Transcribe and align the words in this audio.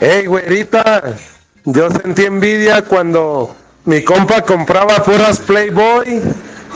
Ey, 0.00 0.26
güerita, 0.26 1.02
yo 1.64 1.90
sentí 1.90 2.24
envidia 2.24 2.82
cuando 2.82 3.54
mi 3.84 4.02
compa 4.02 4.40
compraba 4.42 5.02
puras 5.02 5.38
Playboy 5.40 6.22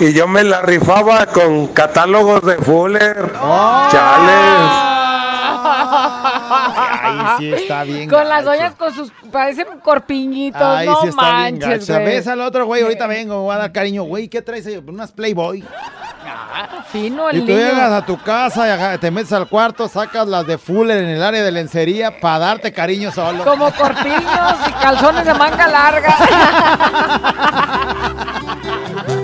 y 0.00 0.12
yo 0.12 0.28
me 0.28 0.44
la 0.44 0.60
rifaba 0.60 1.26
con 1.26 1.68
catálogos 1.68 2.42
de 2.44 2.56
Fuller. 2.56 3.32
Chales. 3.90 4.94
Ay, 5.66 7.26
sí 7.38 7.52
está 7.52 7.84
bien. 7.84 8.10
Con 8.10 8.28
las 8.28 8.44
doñas 8.44 8.74
con 8.74 8.92
sus. 8.92 9.10
parecen 9.32 9.66
corpiñitos. 9.82 10.60
Ay, 10.60 10.86
no 10.86 11.00
sí 11.00 11.08
está 11.08 11.22
bien 11.22 11.58
manches, 11.58 11.88
gacha. 11.88 12.00
güey. 12.00 12.14
Ves 12.16 12.26
al 12.26 12.40
otro, 12.40 12.66
güey, 12.66 12.82
ahorita 12.82 13.06
vengo, 13.06 13.36
me 13.36 13.42
voy 13.42 13.54
a 13.54 13.58
dar 13.58 13.72
cariño. 13.72 14.02
Güey, 14.04 14.28
¿qué 14.28 14.42
traes 14.42 14.66
ahí? 14.66 14.82
Unas 14.86 15.12
Playboy. 15.12 15.64
Fino 16.90 17.30
Y 17.30 17.40
tú 17.40 17.46
niño. 17.46 17.56
llegas 17.58 17.92
a 17.92 18.04
tu 18.04 18.16
casa 18.18 18.98
te 18.98 19.10
metes 19.10 19.32
al 19.32 19.48
cuarto, 19.48 19.88
sacas 19.88 20.26
las 20.28 20.46
de 20.46 20.58
Fuller 20.58 21.02
en 21.02 21.10
el 21.10 21.22
área 21.22 21.42
de 21.42 21.50
lencería 21.50 22.20
para 22.20 22.38
darte 22.38 22.72
cariño 22.72 23.10
solo. 23.10 23.44
Como 23.44 23.70
corpiños 23.72 24.56
y 24.68 24.72
calzones 24.72 25.24
de 25.24 25.34
manga 25.34 25.66
larga. 25.66 26.16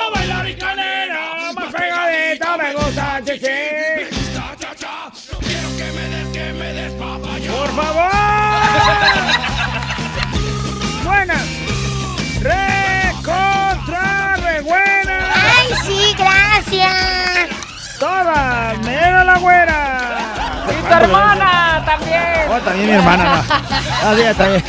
¡Toda! 18.01 18.73
¡Mira 18.83 19.23
la 19.23 19.37
güera! 19.37 19.99
Y 20.67 20.87
tu 20.87 20.91
hermana 20.91 21.83
también. 21.85 22.49
Oh, 22.49 22.59
también 22.61 22.87
mi 22.87 22.95
hermana, 22.95 23.23
no. 23.23 23.43
Ah, 24.03 24.33
también. 24.35 24.63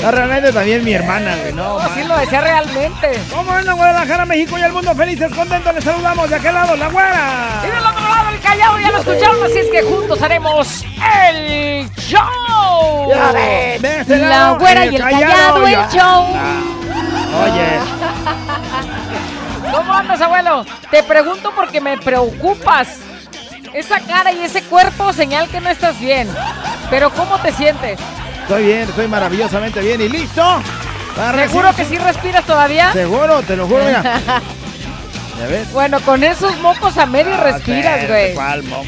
No, 0.00 0.10
realmente 0.10 0.50
también 0.54 0.82
mi 0.82 0.94
hermana, 0.94 1.36
güey, 1.36 1.52
no. 1.52 1.78
Así 1.78 2.04
lo 2.04 2.16
decía 2.16 2.40
realmente. 2.40 3.20
¿Cómo 3.30 3.52
andan 3.52 3.76
Guadalajara, 3.76 4.24
México 4.24 4.56
y 4.56 4.62
el 4.62 4.72
mundo 4.72 4.94
felices, 4.94 5.30
contentos? 5.34 5.74
Les 5.74 5.84
saludamos 5.84 6.30
de 6.30 6.36
aquel 6.36 6.54
lado, 6.54 6.74
la 6.76 6.88
güera. 6.88 7.60
Y 7.64 7.66
del 7.66 7.84
otro 7.84 8.08
lado 8.08 8.30
el 8.30 8.40
callado 8.40 8.78
ya 8.78 8.90
lo 8.92 8.98
escucharon, 8.98 9.44
así 9.44 9.58
es 9.58 9.70
que 9.70 9.82
juntos 9.82 10.22
haremos 10.22 10.84
el 11.26 11.90
show. 11.96 13.12
De 13.42 14.00
este 14.00 14.16
La 14.16 14.28
lado, 14.28 14.58
güera 14.58 14.86
y 14.86 14.96
el 14.96 15.02
callado, 15.02 15.66
el 15.66 15.88
show. 15.90 16.28
Oye, 17.42 17.78
¿Cómo 19.72 19.92
andas, 19.92 20.20
abuelo? 20.20 20.64
Te 20.90 21.02
pregunto 21.02 21.52
porque 21.54 21.80
me 21.80 21.96
preocupas. 21.98 22.88
Esa 23.74 24.00
cara 24.00 24.32
y 24.32 24.40
ese 24.42 24.62
cuerpo 24.62 25.12
señal 25.12 25.48
que 25.48 25.60
no 25.60 25.68
estás 25.68 25.98
bien. 26.00 26.28
Pero 26.90 27.10
¿cómo 27.10 27.38
te 27.38 27.52
sientes? 27.52 27.98
estoy 28.42 28.64
bien, 28.64 28.88
estoy 28.88 29.06
maravillosamente 29.08 29.80
bien 29.80 30.00
y 30.00 30.08
listo. 30.08 30.42
para 31.14 31.46
¿Seguro 31.46 31.74
que 31.76 31.84
sí 31.84 31.98
respiras 31.98 32.44
todavía? 32.46 32.92
Seguro, 32.94 33.42
te 33.42 33.56
lo 33.56 33.66
juro, 33.66 33.84
mira. 33.84 34.02
¿Ya 35.38 35.46
ves? 35.46 35.70
Bueno, 35.72 36.00
con 36.00 36.24
esos 36.24 36.56
mocos 36.60 36.96
a 36.96 37.04
medio 37.06 37.34
Ah, 37.34 37.40
respiras, 37.44 38.08
güey. 38.08 38.34
¿Cuál 38.34 38.62
mocos? 38.64 38.86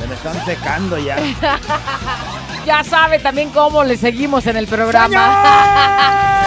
Se 0.00 0.06
me 0.06 0.14
están 0.14 0.44
secando 0.44 0.98
ya. 0.98 1.16
Ya 2.66 2.84
sabe 2.84 3.18
también 3.18 3.48
cómo 3.50 3.82
le 3.84 3.96
seguimos 3.96 4.46
en 4.46 4.58
el 4.58 4.66
programa. 4.66 6.36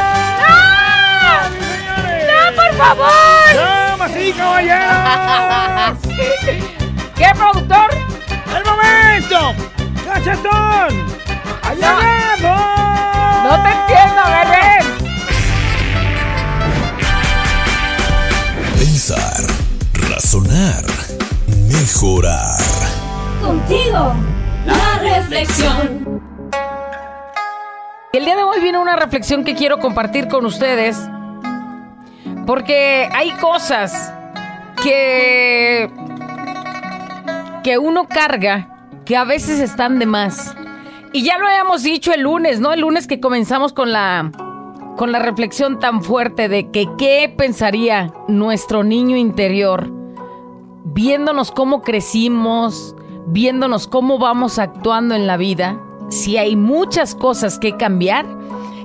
¡No, 2.73 2.79
por 2.79 2.97
favor! 2.97 3.55
¡Damas 3.55 4.11
y 4.17 4.33
caballeros! 4.33 5.97
¿Qué, 7.15 7.27
productor? 7.35 7.89
¡El 8.55 8.63
momento! 8.65 9.53
¡Cachetón! 10.05 11.05
¡Ha 11.61 11.73
llegado! 11.75 12.55
No 13.43 13.63
te 13.63 13.69
entiendo, 13.69 14.21
bebé. 14.25 14.65
Pensar, 18.79 19.43
razonar, 20.09 20.85
mejorar. 21.67 22.59
Contigo, 23.41 24.13
la 24.65 24.99
reflexión. 24.99 26.21
El 28.13 28.25
día 28.25 28.35
de 28.35 28.43
hoy 28.43 28.61
viene 28.61 28.77
una 28.79 28.95
reflexión 28.95 29.43
que 29.43 29.55
quiero 29.55 29.79
compartir 29.79 30.27
con 30.27 30.45
ustedes. 30.45 30.97
Porque 32.45 33.09
hay 33.13 33.31
cosas 33.31 34.13
que. 34.81 35.89
que 37.63 37.77
uno 37.77 38.07
carga 38.07 38.69
que 39.05 39.17
a 39.17 39.23
veces 39.23 39.59
están 39.59 39.99
de 39.99 40.05
más. 40.05 40.55
Y 41.11 41.23
ya 41.23 41.37
lo 41.37 41.47
habíamos 41.47 41.83
dicho 41.83 42.11
el 42.13 42.21
lunes, 42.21 42.59
¿no? 42.59 42.73
El 42.73 42.81
lunes 42.81 43.07
que 43.07 43.19
comenzamos 43.19 43.73
con 43.73 43.91
la. 43.91 44.31
con 44.97 45.11
la 45.11 45.19
reflexión 45.19 45.79
tan 45.79 46.03
fuerte 46.03 46.49
de 46.49 46.71
que 46.71 46.87
qué 46.97 47.33
pensaría 47.35 48.13
nuestro 48.27 48.83
niño 48.83 49.17
interior 49.17 50.03
viéndonos 50.93 51.51
cómo 51.51 51.81
crecimos, 51.81 52.95
viéndonos 53.27 53.87
cómo 53.87 54.19
vamos 54.19 54.59
actuando 54.59 55.15
en 55.15 55.27
la 55.27 55.37
vida, 55.37 55.79
si 56.09 56.37
hay 56.37 56.55
muchas 56.55 57.15
cosas 57.15 57.57
que 57.57 57.77
cambiar, 57.77 58.25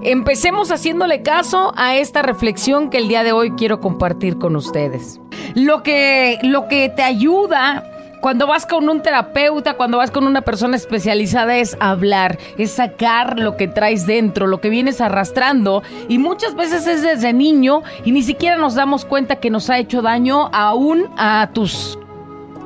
empecemos 0.03 0.71
haciéndole 0.71 1.23
caso 1.23 1.73
a 1.77 1.97
esta 1.97 2.23
reflexión 2.23 2.91
que 2.91 2.99
el 2.99 3.09
día 3.09 3.25
de 3.25 3.33
hoy 3.33 3.53
quiero 3.53 3.81
compartir 3.81 4.39
con 4.39 4.57
ustedes. 4.57 5.21
Lo 5.55 5.83
que, 5.83 6.39
lo 6.43 6.69
que 6.69 6.89
te 6.89 7.03
ayuda 7.03 7.85
cuando 8.21 8.47
vas 8.47 8.67
con 8.67 8.89
un 8.89 9.03
terapeuta, 9.03 9.75
cuando 9.75 9.99
vas 9.99 10.11
con 10.11 10.27
una 10.27 10.43
persona 10.43 10.77
especializada 10.77 11.57
es 11.57 11.77
hablar, 11.81 12.39
es 12.57 12.73
sacar 12.73 13.39
lo 13.39 13.57
que 13.57 13.69
traes 13.69 14.07
dentro, 14.07 14.47
lo 14.47 14.61
que 14.61 14.71
vienes 14.71 15.01
arrastrando 15.01 15.83
y 16.09 16.19
muchas 16.19 16.55
veces 16.55 16.87
es 16.87 17.03
desde 17.03 17.33
niño 17.33 17.83
y 18.05 18.13
ni 18.13 18.23
siquiera 18.23 18.57
nos 18.57 18.75
damos 18.75 19.05
cuenta 19.05 19.37
que 19.37 19.51
nos 19.51 19.71
ha 19.71 19.79
hecho 19.79 20.03
daño 20.03 20.49
aún 20.53 21.07
a 21.17 21.51
tus 21.53 21.98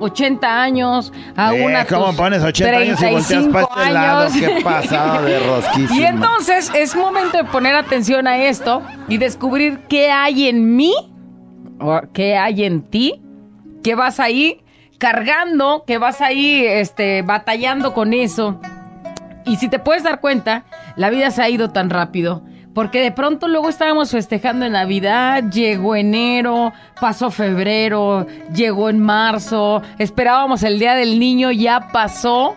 80 0.02 0.62
años, 0.62 1.12
a 1.36 1.54
Eh, 1.54 1.86
¿Cómo 1.88 2.06
tus 2.06 2.16
pones 2.16 2.42
80 2.42 2.76
años 2.76 3.00
y 3.00 3.04
volteas 3.04 3.26
35 3.28 3.52
para 3.52 3.66
este 3.82 3.92
lado? 3.92 4.20
años. 4.22 4.36
¿Qué 4.36 4.60
pasada 4.62 5.22
de 5.22 5.38
rosquísima? 5.46 6.00
Y 6.00 6.04
entonces 6.04 6.70
es 6.74 6.94
momento 6.96 7.36
de 7.38 7.44
poner 7.44 7.74
atención 7.74 8.26
a 8.26 8.36
esto 8.38 8.82
y 9.08 9.18
descubrir 9.18 9.80
qué 9.88 10.10
hay 10.10 10.48
en 10.48 10.76
mí 10.76 10.92
o 11.80 12.00
qué 12.12 12.36
hay 12.36 12.64
en 12.64 12.82
ti, 12.82 13.20
que 13.82 13.94
vas 13.94 14.20
ahí 14.20 14.62
cargando, 14.98 15.84
que 15.86 15.98
vas 15.98 16.20
ahí 16.20 16.64
este, 16.64 17.22
batallando 17.22 17.92
con 17.92 18.12
eso. 18.12 18.60
Y 19.44 19.56
si 19.56 19.68
te 19.68 19.78
puedes 19.80 20.04
dar 20.04 20.20
cuenta, 20.20 20.64
la 20.94 21.10
vida 21.10 21.30
se 21.32 21.42
ha 21.42 21.48
ido 21.48 21.70
tan 21.70 21.90
rápido. 21.90 22.44
Porque 22.74 23.02
de 23.02 23.12
pronto 23.12 23.48
luego 23.48 23.68
estábamos 23.68 24.10
festejando 24.10 24.64
en 24.64 24.72
Navidad, 24.72 25.44
llegó 25.50 25.94
enero, 25.94 26.72
pasó 27.00 27.30
febrero, 27.30 28.26
llegó 28.54 28.88
en 28.88 28.98
marzo, 28.98 29.82
esperábamos 29.98 30.62
el 30.62 30.78
Día 30.78 30.94
del 30.94 31.18
Niño, 31.18 31.50
ya 31.50 31.88
pasó. 31.92 32.56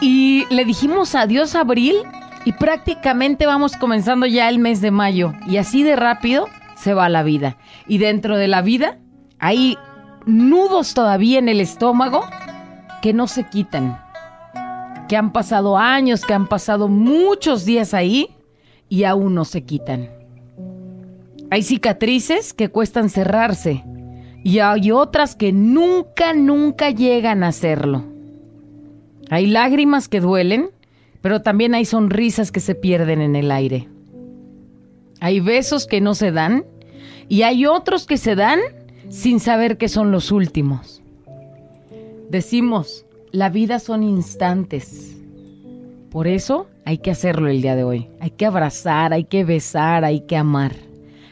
Y 0.00 0.44
le 0.50 0.64
dijimos 0.64 1.14
adiós 1.14 1.54
a 1.54 1.60
abril 1.60 1.96
y 2.44 2.52
prácticamente 2.52 3.46
vamos 3.46 3.76
comenzando 3.76 4.26
ya 4.26 4.48
el 4.50 4.58
mes 4.58 4.82
de 4.82 4.90
mayo. 4.90 5.32
Y 5.46 5.56
así 5.56 5.82
de 5.82 5.96
rápido 5.96 6.46
se 6.76 6.92
va 6.92 7.08
la 7.08 7.22
vida. 7.22 7.56
Y 7.86 7.98
dentro 7.98 8.36
de 8.36 8.48
la 8.48 8.60
vida 8.60 8.98
hay 9.38 9.78
nudos 10.26 10.92
todavía 10.92 11.38
en 11.38 11.48
el 11.48 11.60
estómago 11.60 12.24
que 13.00 13.14
no 13.14 13.26
se 13.26 13.48
quitan. 13.48 13.98
Que 15.08 15.16
han 15.16 15.32
pasado 15.32 15.78
años, 15.78 16.24
que 16.26 16.34
han 16.34 16.48
pasado 16.48 16.88
muchos 16.88 17.64
días 17.64 17.94
ahí 17.94 18.37
y 18.88 19.04
aún 19.04 19.34
no 19.34 19.44
se 19.44 19.62
quitan. 19.62 20.10
Hay 21.50 21.62
cicatrices 21.62 22.52
que 22.52 22.68
cuestan 22.68 23.08
cerrarse 23.08 23.84
y 24.44 24.58
hay 24.60 24.90
otras 24.90 25.34
que 25.34 25.52
nunca, 25.52 26.32
nunca 26.34 26.90
llegan 26.90 27.42
a 27.42 27.48
hacerlo. 27.48 28.04
Hay 29.30 29.46
lágrimas 29.46 30.08
que 30.08 30.20
duelen, 30.20 30.70
pero 31.20 31.42
también 31.42 31.74
hay 31.74 31.84
sonrisas 31.84 32.52
que 32.52 32.60
se 32.60 32.74
pierden 32.74 33.20
en 33.20 33.36
el 33.36 33.50
aire. 33.50 33.88
Hay 35.20 35.40
besos 35.40 35.86
que 35.86 36.00
no 36.00 36.14
se 36.14 36.32
dan 36.32 36.64
y 37.28 37.42
hay 37.42 37.66
otros 37.66 38.06
que 38.06 38.16
se 38.16 38.34
dan 38.34 38.60
sin 39.08 39.40
saber 39.40 39.76
que 39.78 39.88
son 39.88 40.12
los 40.12 40.30
últimos. 40.30 41.02
Decimos, 42.30 43.04
la 43.32 43.48
vida 43.48 43.78
son 43.78 44.02
instantes. 44.02 45.17
Por 46.10 46.26
eso 46.26 46.68
hay 46.84 46.98
que 46.98 47.10
hacerlo 47.10 47.48
el 47.48 47.60
día 47.60 47.76
de 47.76 47.84
hoy. 47.84 48.08
Hay 48.20 48.30
que 48.30 48.46
abrazar, 48.46 49.12
hay 49.12 49.24
que 49.24 49.44
besar, 49.44 50.04
hay 50.04 50.20
que 50.20 50.36
amar. 50.36 50.72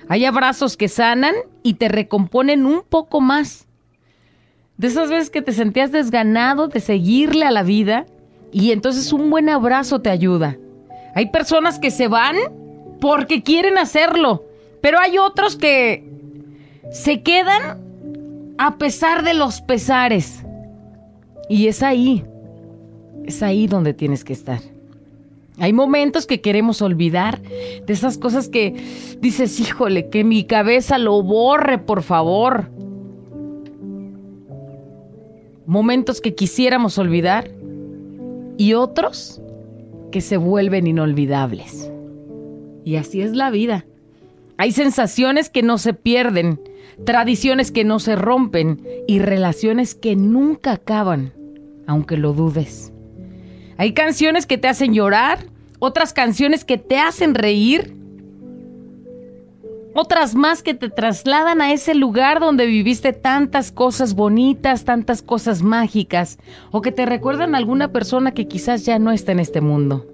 Hay 0.08 0.24
abrazos 0.24 0.76
que 0.76 0.88
sanan 0.88 1.34
y 1.62 1.74
te 1.74 1.88
recomponen 1.88 2.66
un 2.66 2.82
poco 2.82 3.20
más. 3.20 3.66
De 4.76 4.88
esas 4.88 5.08
veces 5.08 5.30
que 5.30 5.42
te 5.42 5.52
sentías 5.52 5.92
desganado 5.92 6.68
de 6.68 6.80
seguirle 6.80 7.46
a 7.46 7.50
la 7.50 7.62
vida 7.62 8.06
y 8.52 8.72
entonces 8.72 9.12
un 9.12 9.30
buen 9.30 9.48
abrazo 9.48 10.00
te 10.00 10.10
ayuda. 10.10 10.56
Hay 11.14 11.30
personas 11.30 11.78
que 11.78 11.90
se 11.90 12.08
van 12.08 12.36
porque 13.00 13.42
quieren 13.42 13.78
hacerlo, 13.78 14.44
pero 14.82 14.98
hay 14.98 15.16
otros 15.16 15.56
que 15.56 16.04
se 16.92 17.22
quedan 17.22 17.80
a 18.58 18.76
pesar 18.76 19.24
de 19.24 19.34
los 19.34 19.62
pesares. 19.62 20.44
Y 21.48 21.68
es 21.68 21.82
ahí, 21.82 22.24
es 23.26 23.42
ahí 23.42 23.66
donde 23.66 23.94
tienes 23.94 24.24
que 24.24 24.32
estar. 24.32 24.60
Hay 25.58 25.72
momentos 25.72 26.26
que 26.26 26.40
queremos 26.40 26.82
olvidar 26.82 27.40
de 27.40 27.92
esas 27.92 28.18
cosas 28.18 28.48
que 28.48 28.74
dices, 29.20 29.58
híjole, 29.58 30.10
que 30.10 30.22
mi 30.22 30.44
cabeza 30.44 30.98
lo 30.98 31.22
borre, 31.22 31.78
por 31.78 32.02
favor. 32.02 32.70
Momentos 35.66 36.20
que 36.20 36.34
quisiéramos 36.34 36.98
olvidar 36.98 37.50
y 38.58 38.74
otros 38.74 39.40
que 40.12 40.20
se 40.20 40.36
vuelven 40.36 40.86
inolvidables. 40.86 41.90
Y 42.84 42.96
así 42.96 43.22
es 43.22 43.34
la 43.34 43.50
vida. 43.50 43.86
Hay 44.58 44.72
sensaciones 44.72 45.50
que 45.50 45.62
no 45.62 45.78
se 45.78 45.94
pierden, 45.94 46.60
tradiciones 47.04 47.72
que 47.72 47.84
no 47.84 47.98
se 47.98 48.14
rompen 48.14 48.82
y 49.06 49.18
relaciones 49.18 49.94
que 49.94 50.16
nunca 50.16 50.72
acaban, 50.72 51.32
aunque 51.86 52.16
lo 52.16 52.32
dudes. 52.32 52.92
Hay 53.78 53.92
canciones 53.92 54.46
que 54.46 54.58
te 54.58 54.68
hacen 54.68 54.94
llorar, 54.94 55.38
otras 55.78 56.12
canciones 56.12 56.64
que 56.64 56.78
te 56.78 56.98
hacen 56.98 57.34
reír, 57.34 57.94
otras 59.94 60.34
más 60.34 60.62
que 60.62 60.74
te 60.74 60.90
trasladan 60.90 61.62
a 61.62 61.72
ese 61.72 61.94
lugar 61.94 62.38
donde 62.38 62.66
viviste 62.66 63.12
tantas 63.12 63.72
cosas 63.72 64.14
bonitas, 64.14 64.84
tantas 64.84 65.22
cosas 65.22 65.62
mágicas, 65.62 66.38
o 66.70 66.82
que 66.82 66.92
te 66.92 67.06
recuerdan 67.06 67.54
a 67.54 67.58
alguna 67.58 67.92
persona 67.92 68.32
que 68.32 68.46
quizás 68.46 68.84
ya 68.84 68.98
no 68.98 69.10
está 69.10 69.32
en 69.32 69.40
este 69.40 69.60
mundo. 69.60 70.06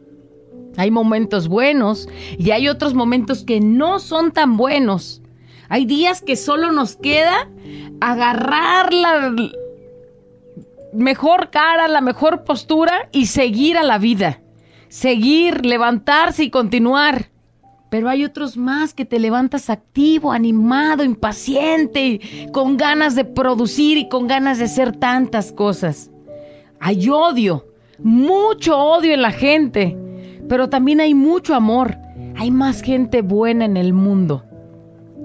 Hay 0.76 0.91
momentos 0.91 1.49
buenos 1.49 2.08
y 2.38 2.53
hay 2.53 2.69
otros 2.69 2.94
momentos 2.94 3.44
que 3.44 3.61
no 3.61 3.99
son 3.99 4.32
tan 4.32 4.56
buenos. 4.56 5.20
Hay 5.69 5.85
días 5.85 6.23
que 6.23 6.37
solo 6.37 6.70
nos 6.73 6.97
queda 6.97 7.49
agarrar 8.00 8.93
la 8.93 9.35
mejor 10.93 11.50
cara, 11.50 11.89
la 11.89 12.00
mejor 12.00 12.44
postura 12.44 13.09
y 13.12 13.27
seguir 13.27 13.77
a 13.79 13.83
la 13.83 13.99
vida. 13.99 14.41
Seguir, 14.89 15.65
levantarse 15.65 16.44
y 16.44 16.50
continuar. 16.50 17.31
Pero 17.91 18.09
hay 18.09 18.25
otros 18.25 18.56
más 18.56 18.94
que 18.94 19.05
te 19.05 19.19
levantas 19.19 19.69
activo, 19.69 20.33
animado, 20.33 21.05
impaciente, 21.05 22.49
con 22.53 22.77
ganas 22.77 23.15
de 23.15 23.25
producir 23.25 23.99
y 23.99 24.09
con 24.09 24.27
ganas 24.27 24.59
de 24.59 24.65
hacer 24.65 24.97
tantas 24.97 25.53
cosas. 25.53 26.11
Hay 26.81 27.09
odio, 27.09 27.67
mucho 27.99 28.79
odio 28.79 29.12
en 29.12 29.23
la 29.23 29.31
gente 29.31 29.97
pero 30.53 30.69
también 30.69 31.00
hay 31.00 31.15
mucho 31.15 31.55
amor. 31.55 31.97
Hay 32.37 32.50
más 32.50 32.83
gente 32.83 33.23
buena 33.23 33.65
en 33.65 33.79
el 33.79 33.93
mundo. 33.93 34.44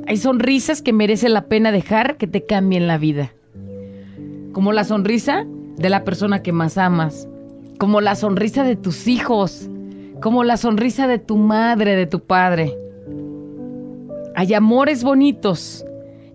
Hay 0.05 0.15
sonrisas 0.15 0.81
que 0.81 0.93
merece 0.93 1.27
la 1.27 1.47
pena 1.47 1.71
dejar 1.71 2.15
que 2.15 2.27
te 2.27 2.45
cambien 2.45 2.87
la 2.87 2.97
vida. 2.97 3.33
Como 4.53 4.71
la 4.71 4.85
sonrisa 4.85 5.45
de 5.77 5.89
la 5.89 6.03
persona 6.03 6.41
que 6.41 6.51
más 6.51 6.77
amas. 6.77 7.27
Como 7.77 8.01
la 8.01 8.15
sonrisa 8.15 8.63
de 8.63 8.75
tus 8.75 9.07
hijos. 9.07 9.69
Como 10.21 10.43
la 10.43 10.57
sonrisa 10.57 11.07
de 11.07 11.19
tu 11.19 11.37
madre, 11.37 11.95
de 11.95 12.07
tu 12.07 12.19
padre. 12.21 12.75
Hay 14.35 14.53
amores 14.53 15.03
bonitos 15.03 15.85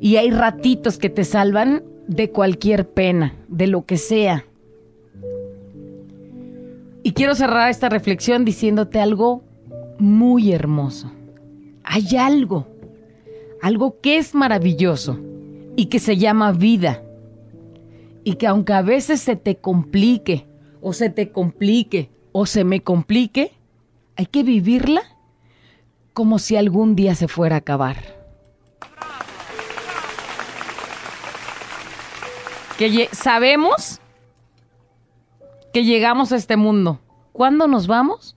y 0.00 0.16
hay 0.16 0.30
ratitos 0.30 0.98
que 0.98 1.08
te 1.08 1.24
salvan 1.24 1.84
de 2.08 2.30
cualquier 2.30 2.88
pena, 2.88 3.36
de 3.48 3.68
lo 3.68 3.86
que 3.86 3.96
sea. 3.96 4.44
Y 7.04 7.12
quiero 7.12 7.34
cerrar 7.34 7.70
esta 7.70 7.88
reflexión 7.88 8.44
diciéndote 8.44 9.00
algo 9.00 9.42
muy 9.98 10.52
hermoso. 10.52 11.12
Hay 11.84 12.16
algo, 12.16 12.66
algo 13.60 14.00
que 14.00 14.18
es 14.18 14.34
maravilloso 14.34 15.18
y 15.76 15.86
que 15.86 15.98
se 15.98 16.16
llama 16.16 16.52
vida. 16.52 17.02
Y 18.24 18.34
que 18.34 18.46
aunque 18.46 18.72
a 18.72 18.82
veces 18.82 19.20
se 19.20 19.36
te 19.36 19.56
complique, 19.56 20.46
o 20.80 20.92
se 20.92 21.10
te 21.10 21.30
complique, 21.30 22.10
o 22.32 22.46
se 22.46 22.64
me 22.64 22.82
complique, 22.82 23.52
hay 24.16 24.26
que 24.26 24.42
vivirla 24.42 25.02
como 26.12 26.38
si 26.38 26.56
algún 26.56 26.94
día 26.94 27.14
se 27.14 27.28
fuera 27.28 27.56
a 27.56 27.58
acabar. 27.58 27.96
Que 32.78 33.08
sabemos 33.12 34.00
que 35.72 35.84
llegamos 35.84 36.32
a 36.32 36.36
este 36.36 36.56
mundo. 36.56 37.00
¿Cuándo 37.32 37.66
nos 37.66 37.86
vamos? 37.86 38.36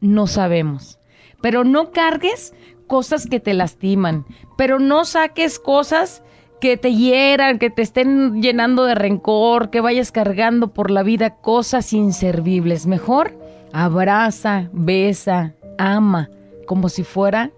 No 0.00 0.26
sabemos. 0.26 0.98
Pero 1.42 1.64
no 1.64 1.90
cargues 1.90 2.54
cosas 2.86 3.26
que 3.26 3.40
te 3.40 3.54
lastiman, 3.54 4.26
pero 4.56 4.78
no 4.78 5.04
saques 5.04 5.58
cosas 5.58 6.22
que 6.60 6.76
te 6.76 6.94
hieran, 6.94 7.58
que 7.58 7.70
te 7.70 7.82
estén 7.82 8.42
llenando 8.42 8.84
de 8.84 8.94
rencor, 8.94 9.70
que 9.70 9.80
vayas 9.80 10.12
cargando 10.12 10.68
por 10.68 10.90
la 10.90 11.02
vida 11.02 11.36
cosas 11.36 11.92
inservibles. 11.92 12.86
Mejor 12.86 13.36
abraza, 13.72 14.68
besa, 14.72 15.54
ama, 15.78 16.28
como 16.66 16.88
si 16.88 17.02
fuera 17.02 17.50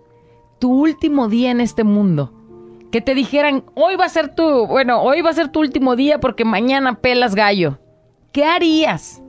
tu 0.58 0.72
último 0.72 1.28
día 1.28 1.50
en 1.50 1.60
este 1.60 1.84
mundo. 1.84 2.32
Que 2.90 3.00
te 3.00 3.14
dijeran, 3.14 3.64
hoy 3.74 3.96
va 3.96 4.04
a 4.04 4.10
ser 4.10 4.34
tu, 4.34 4.66
bueno, 4.66 5.02
hoy 5.02 5.22
va 5.22 5.30
a 5.30 5.34
ser 5.34 5.48
tu 5.48 5.60
último 5.60 5.96
día 5.96 6.20
porque 6.20 6.44
mañana 6.44 7.00
pelas 7.00 7.34
gallo. 7.34 7.78
¿Qué 8.32 8.44
harías? 8.44 9.22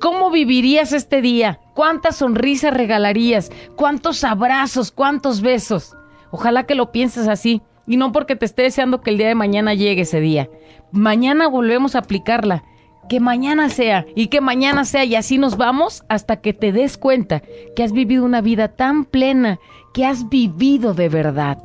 ¿Cómo 0.00 0.30
vivirías 0.30 0.92
este 0.92 1.20
día? 1.20 1.60
¿Cuántas 1.74 2.16
sonrisas 2.16 2.74
regalarías? 2.74 3.50
¿Cuántos 3.76 4.24
abrazos? 4.24 4.90
¿Cuántos 4.90 5.42
besos? 5.42 5.96
Ojalá 6.30 6.64
que 6.64 6.74
lo 6.74 6.90
pienses 6.90 7.28
así. 7.28 7.62
Y 7.86 7.96
no 7.96 8.12
porque 8.12 8.36
te 8.36 8.44
esté 8.44 8.62
deseando 8.62 9.00
que 9.00 9.10
el 9.10 9.18
día 9.18 9.28
de 9.28 9.34
mañana 9.34 9.74
llegue 9.74 10.02
ese 10.02 10.20
día. 10.20 10.48
Mañana 10.92 11.48
volvemos 11.48 11.94
a 11.94 12.00
aplicarla. 12.00 12.64
Que 13.08 13.18
mañana 13.18 13.68
sea 13.68 14.06
y 14.14 14.28
que 14.28 14.40
mañana 14.40 14.84
sea 14.84 15.04
y 15.04 15.16
así 15.16 15.36
nos 15.36 15.56
vamos 15.56 16.04
hasta 16.08 16.40
que 16.40 16.52
te 16.52 16.70
des 16.70 16.96
cuenta 16.96 17.42
que 17.74 17.82
has 17.82 17.92
vivido 17.92 18.24
una 18.24 18.40
vida 18.40 18.68
tan 18.68 19.04
plena, 19.04 19.58
que 19.92 20.06
has 20.06 20.28
vivido 20.28 20.94
de 20.94 21.08
verdad. 21.08 21.58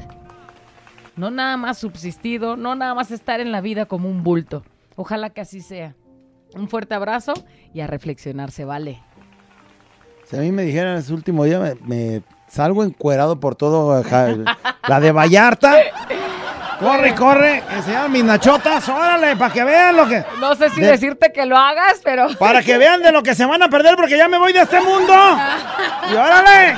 No 1.15 1.29
nada 1.29 1.55
más 1.55 1.77
subsistido, 1.77 2.57
no 2.57 2.75
nada 2.75 2.95
más 2.95 3.11
estar 3.11 3.39
en 3.39 3.51
la 3.51 3.61
vida 3.61 3.85
como 3.85 4.09
un 4.09 4.23
bulto. 4.23 4.63
Ojalá 4.95 5.29
que 5.29 5.41
así 5.41 5.61
sea. 5.61 5.95
Un 6.55 6.69
fuerte 6.69 6.95
abrazo 6.95 7.33
y 7.73 7.81
a 7.81 7.87
reflexionar 7.87 8.51
se 8.51 8.65
vale. 8.65 9.01
Si 10.25 10.35
a 10.35 10.39
mí 10.39 10.51
me 10.51 10.63
dijeran 10.63 10.97
ese 10.97 11.13
último 11.13 11.45
día, 11.45 11.75
me, 11.85 12.21
salgo 12.49 12.83
encuerado 12.83 13.39
por 13.39 13.55
todo. 13.55 14.03
La 14.87 14.99
de 14.99 15.11
Vallarta. 15.11 15.75
Corre, 16.79 17.15
corre, 17.15 17.63
que 17.67 17.81
se 17.81 17.91
llaman 17.91 18.11
mis 18.11 18.23
nachotas, 18.23 18.87
órale, 18.87 19.35
para 19.35 19.51
que 19.51 19.63
vean 19.63 19.97
lo 19.97 20.07
que... 20.07 20.23
No 20.39 20.53
sé 20.53 20.69
si 20.69 20.81
decirte 20.81 21.31
que 21.33 21.43
lo 21.47 21.57
hagas, 21.57 22.01
pero... 22.03 22.27
Para 22.37 22.61
que 22.61 22.77
vean 22.77 23.01
de 23.01 23.11
lo 23.11 23.23
que 23.23 23.33
se 23.33 23.47
van 23.47 23.63
a 23.63 23.69
perder 23.69 23.95
porque 23.95 24.15
ya 24.15 24.27
me 24.27 24.37
voy 24.37 24.53
de 24.53 24.61
este 24.61 24.79
mundo. 24.81 25.13
y 26.11 26.15
órale. 26.15 26.75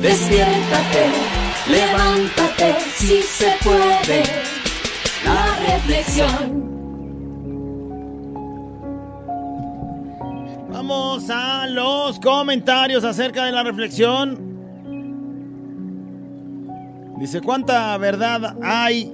Despiértate, 0.00 1.06
levántate, 1.68 2.76
si 2.96 3.22
se 3.22 3.56
puede 3.62 4.24
la 5.24 5.72
reflexión. 5.72 6.75
Vamos 10.88 11.28
a 11.30 11.66
los 11.66 12.20
comentarios 12.20 13.02
acerca 13.02 13.46
de 13.46 13.50
la 13.50 13.64
reflexión. 13.64 14.38
Dice, 17.18 17.40
¿cuánta 17.40 17.98
verdad 17.98 18.56
hay 18.62 19.12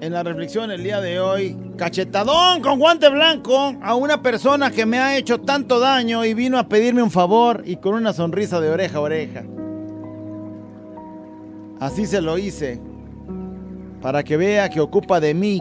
en 0.00 0.10
la 0.10 0.22
reflexión 0.22 0.70
el 0.70 0.82
día 0.82 1.02
de 1.02 1.20
hoy? 1.20 1.54
Cachetadón 1.76 2.62
con 2.62 2.78
guante 2.78 3.10
blanco 3.10 3.76
a 3.82 3.94
una 3.94 4.22
persona 4.22 4.70
que 4.70 4.86
me 4.86 4.98
ha 5.00 5.18
hecho 5.18 5.38
tanto 5.38 5.78
daño 5.78 6.24
y 6.24 6.32
vino 6.32 6.58
a 6.58 6.66
pedirme 6.66 7.02
un 7.02 7.10
favor 7.10 7.62
y 7.66 7.76
con 7.76 7.92
una 7.92 8.14
sonrisa 8.14 8.58
de 8.58 8.70
oreja 8.70 8.96
a 8.96 9.02
oreja. 9.02 9.44
Así 11.78 12.06
se 12.06 12.22
lo 12.22 12.38
hice 12.38 12.80
para 14.00 14.22
que 14.22 14.38
vea 14.38 14.70
que 14.70 14.80
ocupa 14.80 15.20
de 15.20 15.34
mí. 15.34 15.60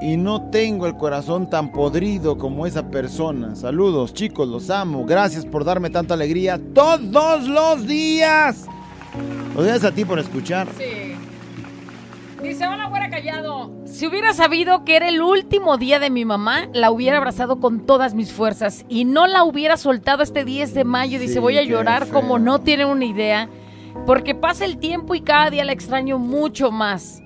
Y 0.00 0.16
no 0.16 0.50
tengo 0.50 0.86
el 0.86 0.96
corazón 0.96 1.48
tan 1.48 1.72
podrido 1.72 2.36
como 2.36 2.66
esa 2.66 2.90
persona. 2.90 3.56
Saludos 3.56 4.12
chicos, 4.12 4.46
los 4.46 4.68
amo. 4.68 5.06
Gracias 5.06 5.46
por 5.46 5.64
darme 5.64 5.88
tanta 5.90 6.14
alegría 6.14 6.60
todos 6.74 7.48
los 7.48 7.86
días. 7.86 8.66
Gracias 9.54 9.84
a 9.84 9.92
ti 9.92 10.04
por 10.04 10.18
escuchar. 10.18 10.68
Sí. 10.76 11.14
Dice, 12.42 12.66
hola, 12.66 12.88
güera 12.88 13.08
callado. 13.08 13.72
Si 13.86 14.06
hubiera 14.06 14.34
sabido 14.34 14.84
que 14.84 14.96
era 14.96 15.08
el 15.08 15.22
último 15.22 15.78
día 15.78 15.98
de 15.98 16.10
mi 16.10 16.26
mamá, 16.26 16.68
la 16.74 16.90
hubiera 16.90 17.16
abrazado 17.16 17.58
con 17.60 17.86
todas 17.86 18.14
mis 18.14 18.30
fuerzas 18.30 18.84
y 18.90 19.06
no 19.06 19.26
la 19.26 19.44
hubiera 19.44 19.78
soltado 19.78 20.22
este 20.22 20.44
10 20.44 20.74
de 20.74 20.84
mayo. 20.84 21.18
Dice, 21.18 21.34
Sí, 21.34 21.38
voy 21.38 21.56
a 21.56 21.62
llorar 21.62 22.06
como 22.08 22.38
no 22.38 22.60
tienen 22.60 22.88
una 22.88 23.06
idea. 23.06 23.48
Porque 24.04 24.34
pasa 24.34 24.66
el 24.66 24.76
tiempo 24.76 25.14
y 25.14 25.22
cada 25.22 25.48
día 25.48 25.64
la 25.64 25.72
extraño 25.72 26.18
mucho 26.18 26.70
más. 26.70 27.22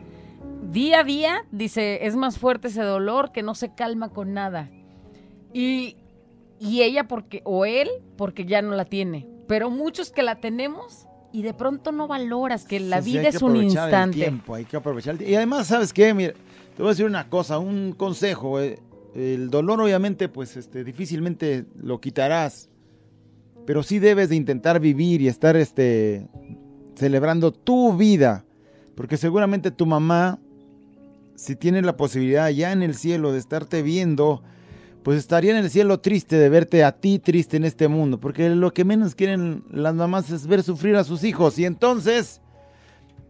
Día 0.70 1.00
a 1.00 1.04
día, 1.04 1.44
dice, 1.50 2.06
es 2.06 2.14
más 2.16 2.38
fuerte 2.38 2.68
ese 2.68 2.82
dolor 2.82 3.32
que 3.32 3.42
no 3.42 3.54
se 3.54 3.74
calma 3.74 4.10
con 4.10 4.32
nada. 4.34 4.70
Y, 5.52 5.96
y 6.60 6.82
ella 6.82 7.08
porque, 7.08 7.42
o 7.44 7.64
él, 7.64 7.88
porque 8.16 8.44
ya 8.44 8.62
no 8.62 8.72
la 8.72 8.84
tiene. 8.84 9.26
Pero 9.48 9.70
muchos 9.70 10.10
que 10.12 10.22
la 10.22 10.36
tenemos 10.36 11.06
y 11.32 11.42
de 11.42 11.54
pronto 11.54 11.90
no 11.92 12.06
valoras 12.06 12.64
que 12.64 12.78
la 12.78 13.02
Sí, 13.02 13.12
vida 13.12 13.28
es 13.28 13.42
un 13.42 13.50
aprovechar 13.50 13.88
el 13.88 13.94
instante. 13.94 14.16
tiempo, 14.16 14.54
hay 14.54 14.64
que 14.64 14.76
aprovechar 14.76 15.12
el 15.12 15.18
tiempo. 15.18 15.32
Y 15.32 15.36
además, 15.36 15.66
¿sabes 15.66 15.92
qué? 15.92 16.14
Mira, 16.14 16.34
te 16.76 16.82
voy 16.82 16.86
a 16.86 16.90
decir 16.90 17.06
una 17.06 17.28
cosa, 17.28 17.58
un 17.58 17.92
consejo. 17.92 18.60
eh, 18.60 18.78
El 19.14 19.50
dolor, 19.50 19.80
obviamente, 19.80 20.28
pues 20.28 20.56
este, 20.56 20.84
difícilmente 20.84 21.64
lo 21.82 22.00
quitarás. 22.00 22.68
Pero 23.66 23.82
sí 23.82 23.98
debes 23.98 24.28
de 24.28 24.36
intentar 24.36 24.78
vivir 24.78 25.20
y 25.20 25.26
estar 25.28 25.56
este, 25.56 26.28
celebrando 26.94 27.50
tu 27.52 27.96
vida. 27.96 28.44
Porque 28.94 29.16
seguramente 29.16 29.70
tu 29.72 29.84
mamá, 29.86 30.38
si 31.40 31.56
tiene 31.56 31.80
la 31.80 31.96
posibilidad 31.96 32.48
ya 32.50 32.70
en 32.72 32.82
el 32.82 32.94
cielo 32.94 33.32
de 33.32 33.38
estarte 33.38 33.82
viendo, 33.82 34.42
pues 35.02 35.18
estaría 35.18 35.52
en 35.52 35.56
el 35.56 35.70
cielo 35.70 35.98
triste 36.00 36.36
de 36.36 36.50
verte 36.50 36.84
a 36.84 36.92
ti 36.92 37.18
triste 37.18 37.56
en 37.56 37.64
este 37.64 37.88
mundo, 37.88 38.20
porque 38.20 38.50
lo 38.50 38.74
que 38.74 38.84
menos 38.84 39.14
quieren 39.14 39.64
las 39.70 39.94
mamás 39.94 40.28
es 40.30 40.46
ver 40.46 40.62
sufrir 40.62 40.96
a 40.96 41.04
sus 41.04 41.24
hijos. 41.24 41.58
Y 41.58 41.64
entonces, 41.64 42.42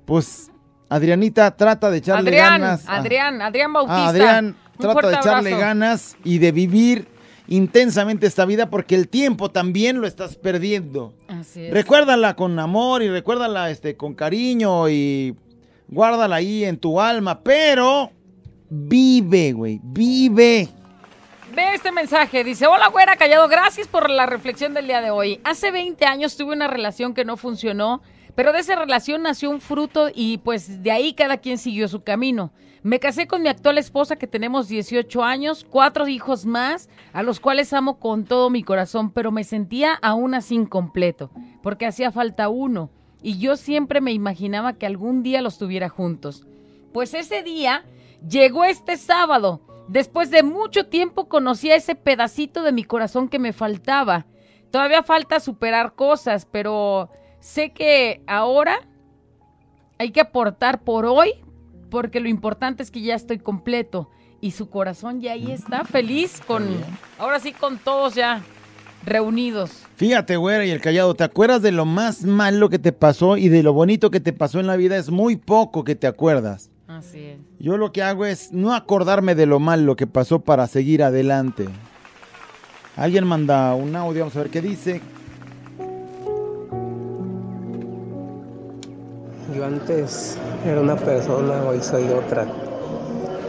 pues, 0.06 0.50
Adrianita 0.88 1.56
trata 1.56 1.88
de 1.90 1.98
echarle 1.98 2.30
Adrián, 2.30 2.60
ganas. 2.60 2.88
a- 2.88 2.96
Adrián, 2.96 3.40
Adrián 3.42 3.72
Bautista. 3.72 4.08
Adrián 4.08 4.56
trata 4.76 5.06
de 5.08 5.14
echarle 5.14 5.50
abrazo. 5.52 5.58
ganas 5.60 6.16
y 6.24 6.38
de 6.38 6.50
vivir 6.50 7.06
intensamente 7.46 8.26
esta 8.26 8.44
vida, 8.44 8.70
porque 8.70 8.96
el 8.96 9.08
tiempo 9.08 9.50
también 9.52 10.00
lo 10.00 10.08
estás 10.08 10.34
perdiendo. 10.34 11.14
Así 11.28 11.64
es. 11.66 11.72
Recuérdala 11.72 12.34
con 12.34 12.58
amor 12.58 13.02
y 13.04 13.08
recuérdala 13.08 13.70
este, 13.70 13.96
con 13.96 14.14
cariño 14.14 14.88
y 14.88 15.36
guárdala 15.90 16.36
ahí 16.36 16.64
en 16.64 16.78
tu 16.78 17.00
alma, 17.00 17.40
pero 17.42 18.10
vive, 18.70 19.52
güey, 19.52 19.80
vive. 19.82 20.68
Ve 21.54 21.74
este 21.74 21.90
mensaje, 21.90 22.44
dice, 22.44 22.66
hola 22.68 22.88
güera 22.88 23.16
callado, 23.16 23.48
gracias 23.48 23.88
por 23.88 24.08
la 24.08 24.26
reflexión 24.26 24.72
del 24.72 24.86
día 24.86 25.00
de 25.00 25.10
hoy. 25.10 25.40
Hace 25.42 25.72
20 25.72 26.04
años 26.06 26.36
tuve 26.36 26.54
una 26.54 26.68
relación 26.68 27.12
que 27.12 27.24
no 27.24 27.36
funcionó, 27.36 28.02
pero 28.36 28.52
de 28.52 28.60
esa 28.60 28.76
relación 28.76 29.22
nació 29.22 29.50
un 29.50 29.60
fruto 29.60 30.08
y 30.14 30.38
pues 30.38 30.82
de 30.84 30.92
ahí 30.92 31.12
cada 31.12 31.38
quien 31.38 31.58
siguió 31.58 31.88
su 31.88 32.04
camino. 32.04 32.52
Me 32.82 33.00
casé 33.00 33.26
con 33.26 33.42
mi 33.42 33.48
actual 33.48 33.76
esposa 33.76 34.16
que 34.16 34.28
tenemos 34.28 34.68
18 34.68 35.24
años, 35.24 35.66
cuatro 35.68 36.06
hijos 36.06 36.46
más, 36.46 36.88
a 37.12 37.22
los 37.22 37.40
cuales 37.40 37.72
amo 37.72 37.98
con 37.98 38.24
todo 38.24 38.48
mi 38.48 38.62
corazón, 38.62 39.10
pero 39.10 39.32
me 39.32 39.44
sentía 39.44 39.98
aún 40.00 40.34
así 40.34 40.54
incompleto, 40.54 41.30
porque 41.62 41.84
hacía 41.84 42.12
falta 42.12 42.48
uno, 42.48 42.90
y 43.22 43.38
yo 43.38 43.56
siempre 43.56 44.00
me 44.00 44.12
imaginaba 44.12 44.74
que 44.74 44.86
algún 44.86 45.22
día 45.22 45.42
los 45.42 45.58
tuviera 45.58 45.88
juntos. 45.88 46.46
Pues 46.92 47.14
ese 47.14 47.42
día 47.42 47.84
llegó 48.26 48.64
este 48.64 48.96
sábado. 48.96 49.60
Después 49.88 50.30
de 50.30 50.42
mucho 50.42 50.86
tiempo 50.86 51.28
conocí 51.28 51.70
a 51.70 51.76
ese 51.76 51.94
pedacito 51.94 52.62
de 52.62 52.72
mi 52.72 52.84
corazón 52.84 53.28
que 53.28 53.38
me 53.38 53.52
faltaba. 53.52 54.26
Todavía 54.70 55.02
falta 55.02 55.40
superar 55.40 55.94
cosas, 55.94 56.46
pero 56.50 57.10
sé 57.40 57.72
que 57.72 58.22
ahora 58.26 58.80
hay 59.98 60.12
que 60.12 60.20
aportar 60.20 60.82
por 60.82 61.06
hoy, 61.06 61.32
porque 61.90 62.20
lo 62.20 62.28
importante 62.28 62.82
es 62.82 62.90
que 62.90 63.02
ya 63.02 63.14
estoy 63.14 63.38
completo. 63.38 64.08
Y 64.40 64.52
su 64.52 64.70
corazón 64.70 65.20
ya 65.20 65.32
ahí 65.32 65.50
está, 65.50 65.84
feliz 65.84 66.40
con... 66.46 66.66
Ahora 67.18 67.40
sí, 67.40 67.52
con 67.52 67.78
todos 67.78 68.14
ya 68.14 68.42
reunidos. 69.04 69.70
Fíjate, 69.96 70.36
güera, 70.36 70.64
y 70.64 70.70
el 70.70 70.80
callado, 70.80 71.14
¿te 71.14 71.24
acuerdas 71.24 71.62
de 71.62 71.72
lo 71.72 71.84
más 71.84 72.22
malo 72.24 72.68
que 72.68 72.78
te 72.78 72.92
pasó 72.92 73.36
y 73.36 73.48
de 73.48 73.62
lo 73.62 73.72
bonito 73.72 74.10
que 74.10 74.20
te 74.20 74.32
pasó 74.32 74.60
en 74.60 74.66
la 74.66 74.76
vida? 74.76 74.96
Es 74.96 75.10
muy 75.10 75.36
poco 75.36 75.84
que 75.84 75.96
te 75.96 76.06
acuerdas. 76.06 76.70
Así 76.88 77.24
es. 77.24 77.38
Yo 77.58 77.76
lo 77.76 77.92
que 77.92 78.02
hago 78.02 78.26
es 78.26 78.52
no 78.52 78.74
acordarme 78.74 79.34
de 79.34 79.46
lo 79.46 79.60
malo 79.60 79.96
que 79.96 80.06
pasó 80.06 80.40
para 80.40 80.66
seguir 80.66 81.02
adelante. 81.02 81.68
Alguien 82.96 83.26
manda 83.26 83.74
un 83.74 83.94
audio, 83.94 84.22
vamos 84.22 84.36
a 84.36 84.40
ver 84.40 84.50
qué 84.50 84.60
dice. 84.60 85.00
Yo 89.54 89.64
antes 89.64 90.36
era 90.66 90.80
una 90.80 90.96
persona, 90.96 91.62
hoy 91.64 91.80
soy 91.80 92.04
otra. 92.08 92.46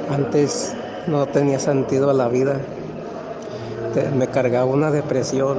Antes 0.09 0.73
no 1.07 1.25
tenía 1.25 1.59
sentido 1.59 2.09
a 2.09 2.13
la 2.13 2.27
vida. 2.27 2.59
Te- 3.93 4.09
Me 4.11 4.27
cargaba 4.27 4.65
una 4.65 4.91
depresión. 4.91 5.57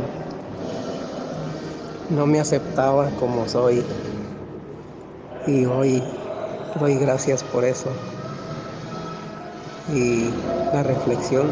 No 2.10 2.26
me 2.26 2.40
aceptaba 2.40 3.08
como 3.18 3.48
soy. 3.48 3.82
Y 5.46 5.64
hoy 5.64 6.02
doy 6.80 6.96
gracias 6.96 7.42
por 7.42 7.64
eso. 7.64 7.88
Y 9.94 10.30
la 10.72 10.82
reflexión 10.82 11.46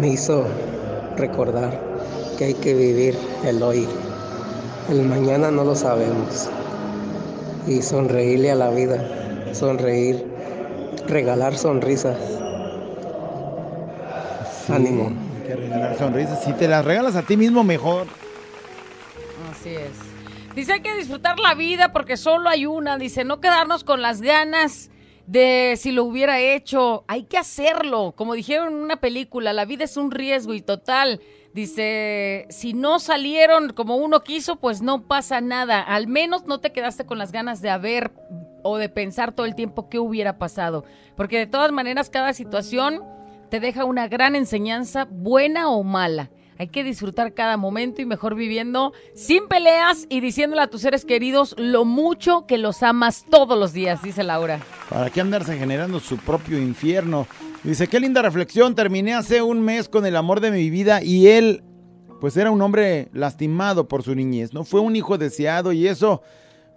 me 0.00 0.08
hizo 0.08 0.44
recordar 1.16 1.78
que 2.38 2.44
hay 2.46 2.54
que 2.54 2.74
vivir 2.74 3.18
el 3.44 3.62
hoy. 3.62 3.86
El 4.88 5.02
mañana 5.04 5.50
no 5.50 5.64
lo 5.64 5.74
sabemos 5.74 6.48
y 7.66 7.82
sonreírle 7.82 8.50
a 8.50 8.54
la 8.54 8.70
vida, 8.70 9.04
sonreír, 9.52 10.24
regalar 11.08 11.54
sonrisas. 11.56 12.16
Ánimo. 14.70 15.10
Regalar 15.56 15.96
sonrisas. 15.96 16.44
Si 16.44 16.52
te 16.52 16.68
las 16.68 16.84
regalas 16.84 17.16
a 17.16 17.22
ti 17.22 17.36
mismo, 17.36 17.64
mejor. 17.64 18.06
Así 19.50 19.70
es. 19.70 19.92
Dice 20.54 20.72
hay 20.72 20.80
que 20.80 20.94
disfrutar 20.94 21.38
la 21.38 21.54
vida 21.54 21.92
porque 21.92 22.16
solo 22.16 22.48
hay 22.48 22.66
una. 22.66 22.98
Dice 22.98 23.24
no 23.24 23.40
quedarnos 23.40 23.84
con 23.84 24.02
las 24.02 24.20
ganas 24.20 24.90
de 25.26 25.74
si 25.76 25.92
lo 25.92 26.04
hubiera 26.04 26.40
hecho. 26.40 27.04
Hay 27.06 27.24
que 27.24 27.38
hacerlo. 27.38 28.14
Como 28.16 28.34
dijeron 28.34 28.68
en 28.68 28.80
una 28.80 28.96
película, 28.96 29.52
la 29.52 29.64
vida 29.64 29.84
es 29.84 29.96
un 29.96 30.10
riesgo 30.10 30.54
y 30.54 30.62
total. 30.62 31.20
Dice, 31.54 32.46
si 32.50 32.72
no 32.72 32.98
salieron 32.98 33.72
como 33.72 33.96
uno 33.96 34.22
quiso, 34.22 34.56
pues 34.56 34.82
no 34.82 35.06
pasa 35.06 35.40
nada. 35.40 35.80
Al 35.80 36.06
menos 36.06 36.46
no 36.46 36.60
te 36.60 36.72
quedaste 36.72 37.06
con 37.06 37.18
las 37.18 37.32
ganas 37.32 37.60
de 37.62 37.70
haber 37.70 38.12
o 38.62 38.76
de 38.76 38.88
pensar 38.88 39.32
todo 39.32 39.46
el 39.46 39.54
tiempo 39.54 39.88
qué 39.88 39.98
hubiera 39.98 40.38
pasado. 40.38 40.84
Porque 41.16 41.38
de 41.38 41.46
todas 41.46 41.72
maneras 41.72 42.10
cada 42.10 42.32
situación 42.32 43.02
te 43.48 43.60
deja 43.60 43.84
una 43.84 44.08
gran 44.08 44.36
enseñanza, 44.36 45.06
buena 45.10 45.70
o 45.70 45.82
mala. 45.82 46.30
Hay 46.58 46.68
que 46.68 46.82
disfrutar 46.82 47.34
cada 47.34 47.56
momento 47.56 48.02
y 48.02 48.06
mejor 48.06 48.34
viviendo 48.34 48.92
sin 49.14 49.46
peleas 49.46 50.06
y 50.08 50.20
diciéndole 50.20 50.62
a 50.62 50.66
tus 50.66 50.80
seres 50.80 51.04
queridos 51.04 51.54
lo 51.56 51.84
mucho 51.84 52.46
que 52.46 52.58
los 52.58 52.82
amas 52.82 53.24
todos 53.30 53.56
los 53.56 53.72
días, 53.72 54.02
dice 54.02 54.24
Laura. 54.24 54.58
¿Para 54.90 55.08
qué 55.08 55.20
andarse 55.20 55.56
generando 55.56 56.00
su 56.00 56.16
propio 56.16 56.58
infierno? 56.58 57.28
Dice, 57.62 57.86
qué 57.86 58.00
linda 58.00 58.22
reflexión. 58.22 58.74
Terminé 58.74 59.14
hace 59.14 59.40
un 59.40 59.60
mes 59.60 59.88
con 59.88 60.04
el 60.04 60.16
amor 60.16 60.40
de 60.40 60.50
mi 60.50 60.68
vida 60.68 61.00
y 61.00 61.28
él, 61.28 61.62
pues 62.20 62.36
era 62.36 62.50
un 62.50 62.60
hombre 62.60 63.08
lastimado 63.12 63.86
por 63.86 64.02
su 64.02 64.16
niñez. 64.16 64.52
No 64.52 64.64
fue 64.64 64.80
un 64.80 64.96
hijo 64.96 65.16
deseado 65.16 65.72
y 65.72 65.86
eso, 65.86 66.22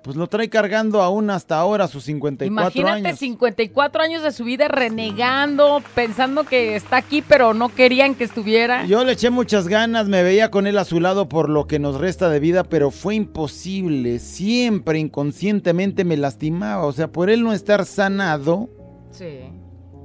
pues 0.03 0.15
lo 0.15 0.27
trae 0.27 0.50
cargando 0.50 1.01
aún 1.01 1.29
hasta 1.29 1.60
ahora, 1.60 1.88
sus 1.88 2.03
54 2.05 2.51
Imagínate 2.51 3.08
años. 3.10 3.20
54 3.20 4.01
años 4.01 4.24
de 4.24 4.31
su 4.31 4.43
vida 4.43 4.67
renegando, 4.67 5.81
pensando 5.93 6.43
que 6.43 6.75
está 6.75 6.98
aquí, 6.98 7.22
pero 7.22 7.53
no 7.53 7.70
querían 7.70 8.15
que 8.15 8.24
estuviera. 8.24 8.86
Yo 8.86 9.03
le 9.03 9.13
eché 9.13 9.29
muchas 9.29 9.67
ganas, 9.67 10.08
me 10.08 10.24
veía 10.24 10.50
con 10.50 10.67
él 10.67 10.77
a 10.77 10.86
su 10.86 11.00
lado 11.00 11.29
por 11.29 11.50
lo 11.50 11.67
que 11.67 11.79
nos 11.79 12.00
resta 12.00 12.29
de 12.29 12.39
vida, 12.39 12.63
pero 12.63 12.91
fue 12.91 13.15
imposible. 13.15 14.20
Siempre 14.20 15.00
inconscientemente 15.00 16.03
me 16.03 16.17
lastimaba. 16.17 16.86
O 16.86 16.93
sea, 16.93 17.12
por 17.12 17.29
él 17.29 17.43
no 17.43 17.53
estar 17.53 17.86
sanado, 17.86 18.70
Sí. 19.12 19.39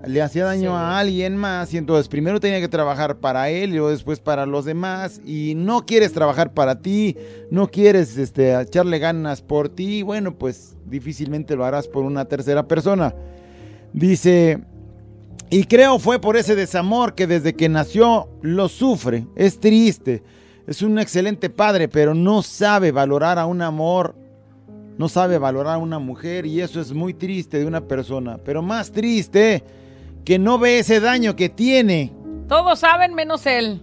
Le 0.06 0.22
hacía 0.22 0.44
daño 0.44 0.76
a 0.76 0.98
alguien 0.98 1.36
más 1.36 1.74
y 1.74 1.78
entonces 1.78 2.08
primero 2.08 2.38
tenía 2.38 2.60
que 2.60 2.68
trabajar 2.68 3.16
para 3.16 3.50
él 3.50 3.70
y 3.70 3.72
luego 3.72 3.90
después 3.90 4.20
para 4.20 4.46
los 4.46 4.64
demás 4.64 5.20
y 5.24 5.54
no 5.56 5.84
quieres 5.84 6.12
trabajar 6.12 6.54
para 6.54 6.80
ti, 6.80 7.16
no 7.50 7.68
quieres 7.68 8.16
este, 8.16 8.58
echarle 8.60 8.98
ganas 8.98 9.42
por 9.42 9.68
ti, 9.68 10.02
bueno, 10.02 10.34
pues 10.34 10.76
difícilmente 10.86 11.56
lo 11.56 11.64
harás 11.64 11.88
por 11.88 12.04
una 12.04 12.24
tercera 12.24 12.68
persona. 12.68 13.14
Dice, 13.92 14.60
y 15.50 15.64
creo 15.64 15.98
fue 15.98 16.20
por 16.20 16.36
ese 16.36 16.54
desamor 16.54 17.14
que 17.14 17.26
desde 17.26 17.54
que 17.54 17.68
nació 17.68 18.28
lo 18.42 18.68
sufre, 18.68 19.26
es 19.34 19.58
triste, 19.58 20.22
es 20.66 20.82
un 20.82 20.98
excelente 20.98 21.50
padre, 21.50 21.88
pero 21.88 22.14
no 22.14 22.42
sabe 22.42 22.92
valorar 22.92 23.38
a 23.38 23.46
un 23.46 23.60
amor 23.60 24.14
no 24.98 25.10
sabe 25.10 25.36
valorar 25.36 25.74
a 25.74 25.78
una 25.78 25.98
mujer 25.98 26.46
y 26.46 26.62
eso 26.62 26.80
es 26.80 26.92
muy 26.92 27.12
triste 27.12 27.58
de 27.58 27.66
una 27.66 27.82
persona. 27.82 28.38
Pero 28.42 28.62
más 28.62 28.90
triste 28.90 29.62
que 30.26 30.40
no 30.40 30.58
ve 30.58 30.80
ese 30.80 30.98
daño 30.98 31.36
que 31.36 31.48
tiene. 31.48 32.12
Todos 32.48 32.80
saben 32.80 33.14
menos 33.14 33.46
él. 33.46 33.80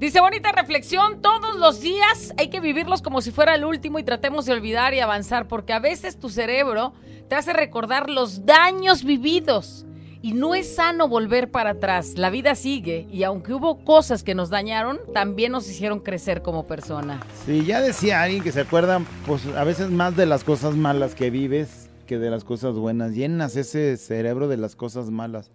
Dice, 0.00 0.20
bonita 0.20 0.50
reflexión, 0.50 1.22
todos 1.22 1.54
los 1.56 1.80
días 1.80 2.34
hay 2.36 2.48
que 2.48 2.58
vivirlos 2.58 3.00
como 3.00 3.22
si 3.22 3.30
fuera 3.30 3.54
el 3.54 3.64
último 3.64 4.00
y 4.00 4.02
tratemos 4.02 4.44
de 4.44 4.52
olvidar 4.52 4.92
y 4.92 5.00
avanzar, 5.00 5.46
porque 5.46 5.72
a 5.72 5.78
veces 5.78 6.18
tu 6.18 6.30
cerebro 6.30 6.94
te 7.28 7.36
hace 7.36 7.52
recordar 7.52 8.10
los 8.10 8.44
daños 8.44 9.04
vividos 9.04 9.86
y 10.20 10.32
no 10.32 10.56
es 10.56 10.74
sano 10.74 11.06
volver 11.06 11.52
para 11.52 11.70
atrás. 11.70 12.14
La 12.16 12.28
vida 12.28 12.56
sigue 12.56 13.06
y 13.12 13.22
aunque 13.22 13.54
hubo 13.54 13.84
cosas 13.84 14.24
que 14.24 14.34
nos 14.34 14.50
dañaron, 14.50 14.98
también 15.14 15.52
nos 15.52 15.70
hicieron 15.70 16.00
crecer 16.00 16.42
como 16.42 16.66
persona. 16.66 17.20
Sí, 17.46 17.64
ya 17.64 17.80
decía 17.80 18.20
alguien 18.20 18.42
que 18.42 18.50
se 18.50 18.62
acuerda, 18.62 19.00
pues 19.24 19.46
a 19.56 19.62
veces 19.62 19.90
más 19.90 20.16
de 20.16 20.26
las 20.26 20.42
cosas 20.42 20.74
malas 20.74 21.14
que 21.14 21.30
vives 21.30 21.85
que 22.06 22.18
de 22.18 22.30
las 22.30 22.44
cosas 22.44 22.76
buenas. 22.76 23.14
Llenas 23.14 23.56
ese 23.56 23.96
cerebro 23.96 24.48
de 24.48 24.56
las 24.56 24.76
cosas 24.76 25.10
malas. 25.10 25.50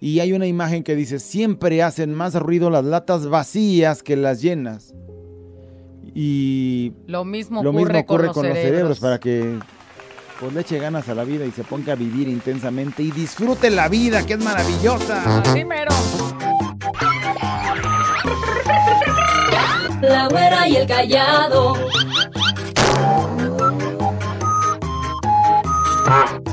Y 0.00 0.20
hay 0.20 0.32
una 0.32 0.46
imagen 0.46 0.82
que 0.84 0.94
dice, 0.94 1.18
siempre 1.18 1.82
hacen 1.82 2.14
más 2.14 2.34
ruido 2.34 2.70
las 2.70 2.84
latas 2.84 3.26
vacías 3.26 4.02
que 4.02 4.14
las 4.16 4.42
llenas. 4.42 4.94
Y 6.14 6.92
Lo 7.06 7.24
mismo 7.24 7.62
lo 7.62 7.70
ocurre, 7.70 7.84
mismo 7.84 8.00
ocurre 8.00 8.28
con, 8.28 8.48
los 8.48 8.56
cerebros. 8.56 9.00
para 9.00 9.18
que 9.18 9.58
pues, 10.40 10.52
le 10.52 10.60
eche 10.60 10.78
ganas 10.78 11.08
a 11.08 11.14
la 11.14 11.24
vida 11.24 11.44
y 11.44 11.50
se 11.50 11.64
ponga 11.64 11.94
a 11.94 11.96
vivir 11.96 12.28
intensamente 12.28 13.02
y 13.02 13.10
disfrute 13.10 13.70
la 13.70 13.88
vida, 13.88 14.24
que 14.24 14.34
es 14.34 14.44
maravillosa. 14.44 15.40
Así 15.40 15.64
mero. 15.64 15.90
La 20.02 20.28
güera 20.28 20.68
y 20.68 20.76
el 20.76 20.86
callado. 20.86 21.74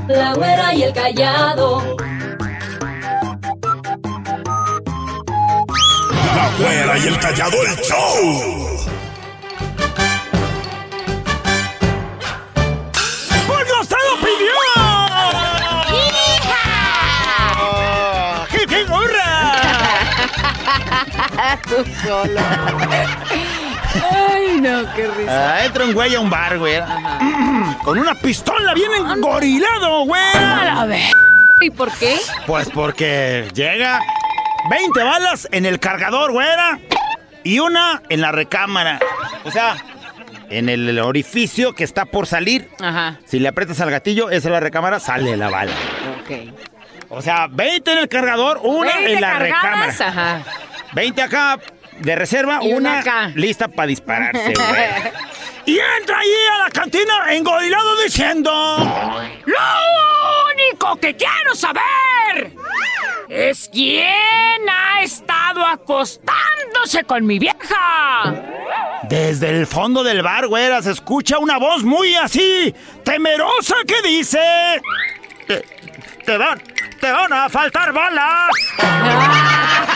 La 0.08 0.34
güera 0.34 0.74
y 0.74 0.82
el 0.82 0.94
callado. 0.94 1.96
La 6.36 6.50
güera 6.58 6.98
y 6.98 7.08
el 7.08 7.20
callado 7.20 7.58
el 7.62 7.76
show. 7.84 8.80
¡Porque 13.46 13.72
usted 13.80 13.98
lo 14.10 14.16
pidió! 14.26 14.58
¡Hip, 18.54 18.72
hip, 18.72 18.90
hurra! 18.90 19.34
Tú 21.70 21.86
solo. 22.04 22.42
Ay, 23.96 24.60
no, 24.62 24.94
qué 24.96 25.08
risa. 25.08 25.56
Ah, 25.56 25.66
entra 25.66 25.86
un 25.86 25.94
güey 25.94 26.16
a 26.16 26.20
un 26.20 26.30
bar, 26.30 26.58
güey. 26.58 26.80
Con 27.84 28.00
una 28.00 28.16
pistola 28.16 28.74
bien 28.74 28.92
engorilado, 28.94 30.06
güey. 30.06 30.22
A 30.36 30.86
ver. 30.86 31.12
¿Y 31.62 31.70
por 31.70 31.92
qué? 31.98 32.18
Pues 32.46 32.70
porque 32.70 33.48
llega 33.54 34.00
20 34.70 35.04
balas 35.04 35.48
en 35.52 35.66
el 35.66 35.80
cargador, 35.80 36.32
güera. 36.32 36.80
Y 37.44 37.60
una 37.60 38.02
en 38.10 38.22
la 38.22 38.32
recámara. 38.32 39.00
O 39.44 39.52
sea, 39.52 39.76
en 40.50 40.70
el 40.70 40.98
orificio 41.00 41.74
que 41.74 41.84
está 41.84 42.06
por 42.06 42.28
salir. 42.28 42.70
Ajá, 42.80 43.20
Si 43.26 43.40
le 43.40 43.50
aprietas 43.50 43.80
al 43.82 43.92
gatillo, 43.92 44.30
esa 44.30 44.48
es 44.50 44.52
la 44.52 44.60
recámara, 44.60 45.00
sale 45.00 45.36
la 45.38 45.50
bala. 45.50 45.72
ok. 46.22 46.54
O 47.10 47.22
sea, 47.22 47.48
20 47.48 47.92
en 47.92 47.98
el 48.00 48.08
cargador, 48.10 48.60
una 48.64 48.92
en 49.02 49.22
la 49.22 49.34
cargadas, 49.34 50.00
recámara. 50.00 50.40
Ajá. 50.40 50.52
20 50.94 51.22
acá 51.22 51.60
de 52.00 52.16
reserva, 52.16 52.60
Y 52.64 52.74
una 52.74 53.32
lista 53.36 53.68
para 53.68 53.88
dispararse, 53.88 54.54
y 55.66 55.80
entra 56.00 56.20
ahí 56.20 56.32
a 56.54 56.58
la 56.64 56.70
cantina 56.70 57.34
engorilado 57.34 58.02
diciendo... 58.04 58.52
Lo 59.46 60.54
único 60.54 60.96
que 60.98 61.16
quiero 61.16 61.56
saber 61.56 62.54
es 63.30 63.70
quién 63.72 64.06
ha 64.70 65.02
estado 65.02 65.66
acostándose 65.66 67.04
con 67.06 67.26
mi 67.26 67.40
vieja. 67.40 68.34
Desde 69.04 69.50
el 69.50 69.68
fondo 69.68 70.04
del 70.04 70.22
bar, 70.22 70.48
güera, 70.48 70.82
se 70.82 70.92
escucha 70.92 71.38
una 71.40 71.58
voz 71.58 71.84
muy 71.84 72.16
así, 72.16 72.74
temerosa 73.04 73.76
que 73.88 74.02
dice... 74.08 74.82
Te, 75.48 75.66
te 76.26 76.38
van, 76.38 76.62
te 77.00 77.12
van 77.12 77.34
a 77.34 77.50
faltar 77.50 77.92
balas. 77.92 78.50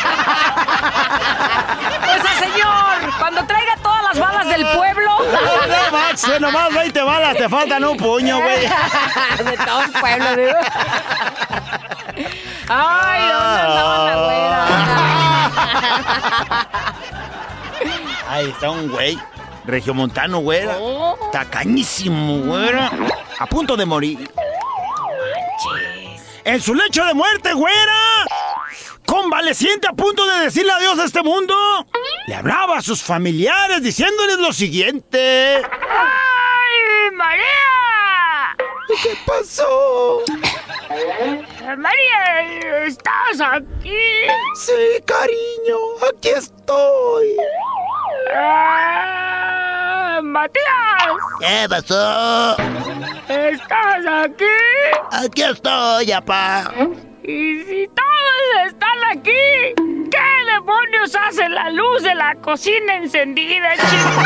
Pues 2.06 2.22
señor, 2.40 3.18
cuando 3.20 3.46
traiga 3.46 3.76
todas 3.82 4.04
las 4.04 4.20
balas 4.20 4.48
del 4.48 4.66
pueblo. 4.68 5.18
No, 5.20 5.92
Max, 5.98 6.28
nomás 6.40 6.74
20 6.74 7.02
balas, 7.02 7.38
te 7.38 7.50
faltan 7.50 7.84
un 7.84 7.98
puño, 7.98 8.40
güey. 8.42 8.62
De 8.62 9.58
todo 9.66 9.82
el 9.84 9.92
pueblo, 9.92 10.36
digo. 10.36 10.60
Ay, 12.70 13.22
¿dónde 13.22 13.62
andaba 13.62 14.06
la 14.06 14.16
güera? 14.26 14.66
Ahí 18.30 18.50
está 18.50 18.70
un 18.72 18.90
güey, 18.90 19.18
regiomontano, 19.66 20.40
güera. 20.40 20.76
Oh. 20.80 21.18
Tacañísimo, 21.32 22.40
güera. 22.40 22.92
A 23.40 23.46
punto 23.46 23.78
de 23.78 23.86
morir. 23.86 24.32
En 26.44 26.62
su 26.62 26.74
lecho 26.74 27.04
de 27.06 27.14
muerte, 27.14 27.54
güera. 27.54 27.94
Convaleciente 29.08 29.88
a 29.88 29.94
punto 29.94 30.26
de 30.28 30.42
decirle 30.42 30.72
adiós 30.74 31.00
a 31.00 31.06
este 31.06 31.24
mundo. 31.24 31.56
Le 32.28 32.36
hablaba 32.36 32.78
a 32.78 32.82
sus 32.82 33.02
familiares 33.02 33.82
diciéndoles 33.82 34.38
lo 34.38 34.52
siguiente. 34.52 35.56
¡Ay, 35.64 37.12
María! 37.14 38.58
¿Qué 39.02 39.18
pasó? 39.26 40.22
María, 41.78 42.84
¿estás 42.86 43.40
aquí? 43.42 43.98
Sí, 44.56 45.02
cariño, 45.06 45.78
aquí 46.14 46.30
estoy. 46.30 47.38
Ah, 48.36 50.20
Matías, 50.22 50.66
¿Qué 51.40 51.68
pasó? 51.70 52.58
¿estás 53.30 54.06
aquí? 54.26 54.46
Aquí 55.12 55.44
estoy, 55.44 56.08
papá. 56.08 56.74
Y 57.28 57.64
si 57.66 57.88
todos 57.94 58.68
están 58.68 58.98
aquí, 59.12 59.32
¿qué 60.10 60.54
demonios 60.54 61.14
hace 61.16 61.50
la 61.50 61.70
luz 61.72 62.02
de 62.04 62.16
la 62.16 62.36
cocina 62.36 62.96
encendida, 62.96 63.74
chico? 63.76 64.22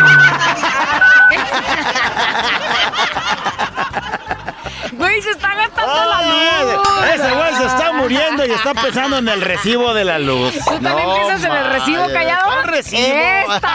Güey, 4.94 5.22
se 5.22 5.32
está 5.32 5.56
gastando 5.56 6.06
la 6.06 6.22
luz. 6.22 6.88
Ese 7.16 7.32
güey 7.32 7.56
se 7.56 7.66
está 7.66 7.92
muriendo 7.94 8.46
y 8.46 8.52
está 8.52 8.74
pensando 8.76 9.18
en 9.18 9.30
el 9.30 9.42
recibo 9.42 9.94
de 9.96 10.06
la 10.06 10.20
luz. 10.20 10.54
¿Tú 10.64 10.80
también 10.80 11.10
piensas 11.16 11.44
en 11.44 11.52
el 11.54 11.72
recibo 11.72 12.08
callado? 12.14 12.46
¿Cuál 12.46 12.64
recibo? 12.66 13.02
¡Esta! 13.02 13.72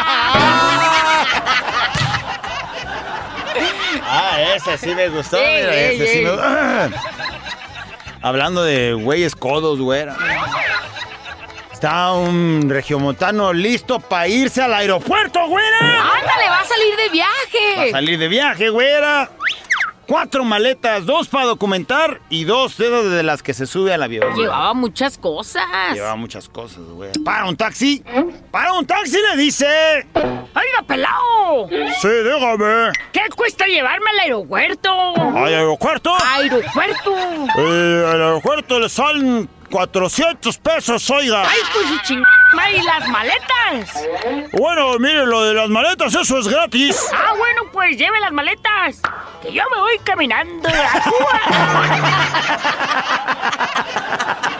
Ah, 4.09 4.41
ese 4.55 4.79
sí 4.79 4.95
me 4.95 5.09
gustó. 5.09 5.37
Ey, 5.39 5.63
mira, 5.63 5.75
ey, 5.75 5.97
ese 6.01 6.13
sí 6.13 6.25
me- 6.25 6.31
Hablando 8.27 8.65
de 8.65 8.93
güeyes 8.93 9.37
codos, 9.37 9.79
güera. 9.79 10.17
Está 11.73 12.11
un 12.11 12.67
regiomontano 12.69 13.53
listo 13.53 14.01
para 14.01 14.27
irse 14.27 14.61
al 14.63 14.75
aeropuerto, 14.75 15.47
güera. 15.47 15.79
¡Ándale, 15.79 16.49
va 16.49 16.59
a 16.59 16.65
salir 16.65 16.97
de 16.97 17.03
Va 17.05 17.09
a 17.09 17.13
viaje! 17.13 17.91
salir 17.93 18.19
de 18.19 18.27
viaje, 18.27 18.69
güera. 18.71 19.31
Cuatro 20.07 20.45
maletas, 20.45 21.05
dos 21.05 21.27
para 21.29 21.47
documentar 21.47 22.21
y 22.31 22.45
dos 22.45 22.77
dedos 22.79 23.11
de 23.11 23.23
las 23.25 23.43
que 23.43 23.53
se 23.55 23.67
sube 23.67 23.93
al 23.93 24.03
avión. 24.05 24.29
güey. 24.31 24.43
Llevaba 24.43 24.73
muchas 24.73 25.19
cosas. 25.19 25.65
Llevaba 25.95 26.15
muchas 26.15 26.49
cosas, 26.49 26.85
güey. 26.85 27.11
Para 27.25 27.47
un 27.47 27.57
taxi. 27.57 28.05
Para 28.53 28.73
un 28.73 28.87
taxi 28.87 29.17
le 29.31 29.43
dice. 29.43 29.67
¡Oiga, 30.15 30.83
pelao! 30.87 31.69
Sí, 32.01 32.09
dígame. 32.09 32.93
¿Qué 33.13 33.21
cuesta 33.35 33.67
llevarme 33.67 34.09
al 34.11 34.19
aeropuerto? 34.21 34.91
¿Al 35.17 35.53
aeropuerto? 35.55 36.13
¡Aeropuerto! 36.25 37.17
Eh, 37.59 38.07
al 38.13 38.23
aeropuerto 38.23 38.79
le 38.79 38.89
salen 38.89 39.49
400 39.71 40.59
pesos, 40.59 41.11
oiga. 41.11 41.43
¡Ay, 41.49 41.59
pues 41.73 42.03
chingada! 42.03 42.71
¿Y 42.71 42.83
las 42.83 43.09
maletas? 43.09 44.05
Bueno, 44.53 44.99
mire, 44.99 45.27
lo 45.27 45.45
de 45.45 45.55
las 45.55 45.69
maletas, 45.69 46.15
eso 46.15 46.39
es 46.39 46.49
gratis. 46.49 46.97
Ah, 47.13 47.33
bueno, 47.37 47.63
pues 47.73 47.97
lleve 47.97 48.19
las 48.21 48.33
maletas. 48.33 49.01
Que 49.43 49.53
yo 49.53 49.63
me 49.71 49.79
voy 49.79 49.99
caminando 50.05 50.69
a 50.69 51.03
Cuba. 51.03 51.41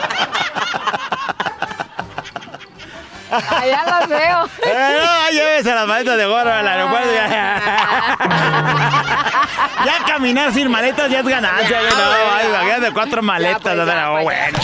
ya 3.65 3.83
las 3.85 4.07
veo. 4.07 4.49
Eh, 4.67 4.97
no, 5.03 5.29
llévese 5.31 5.73
las 5.73 5.87
maletas 5.87 6.17
de 6.17 6.25
gorro 6.25 6.51
al 6.53 6.67
aeropuerto. 6.67 7.13
Ya, 7.13 7.61
Ya 9.85 10.03
caminar 10.05 10.51
sin 10.53 10.69
maletas 10.69 11.09
ya 11.09 11.19
es 11.19 11.25
ganancia, 11.27 11.79
güey. 11.79 11.91
No, 11.91 12.11
ay, 12.35 12.47
imagínate 12.47 12.91
cuatro 12.93 13.21
maletas. 13.21 13.61
pues, 13.61 13.77
no, 13.77 13.85
ya, 13.85 14.09
pues, 14.11 14.23
bueno, 14.23 14.57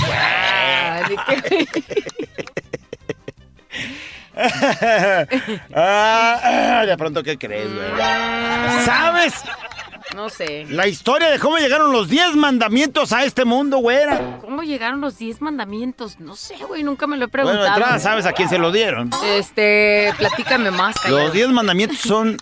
Ah, 5.75 6.39
ah, 6.43 6.85
de 6.85 6.97
pronto, 6.97 7.21
¿qué 7.23 7.37
crees, 7.37 7.73
güey? 7.73 7.87
¿Sabes 8.83 9.43
No 10.15 10.29
sé. 10.29 10.65
La 10.69 10.87
historia 10.87 11.29
de 11.29 11.39
cómo 11.39 11.57
llegaron 11.57 11.91
los 11.91 12.07
10 12.09 12.35
mandamientos 12.35 13.11
a 13.13 13.23
este 13.25 13.45
mundo, 13.45 13.77
güera. 13.79 14.37
¿Cómo 14.41 14.61
llegaron 14.63 15.01
los 15.01 15.17
10 15.17 15.41
mandamientos? 15.41 16.19
No 16.19 16.35
sé, 16.35 16.55
güey, 16.67 16.83
nunca 16.83 17.07
me 17.07 17.17
lo 17.17 17.25
he 17.25 17.27
Bueno, 17.27 17.49
preguntado. 17.49 17.75
entrada 17.77 17.99
sabes 17.99 18.25
a 18.25 18.33
quién 18.33 18.47
se 18.49 18.57
lo 18.59 18.71
dieron. 18.71 19.09
Este, 19.25 20.13
platícame 20.17 20.69
más, 20.71 20.99
callado. 20.99 21.19
Los 21.23 21.33
10 21.33 21.49
mandamientos 21.49 21.99
son 21.99 22.37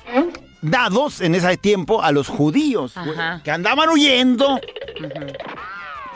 dados 0.61 1.21
en 1.21 1.33
ese 1.35 1.57
tiempo 1.57 2.03
a 2.03 2.11
los 2.11 2.27
judíos, 2.27 2.93
güey, 2.95 3.17
que 3.43 3.51
andaban 3.51 3.89
huyendo, 3.89 4.59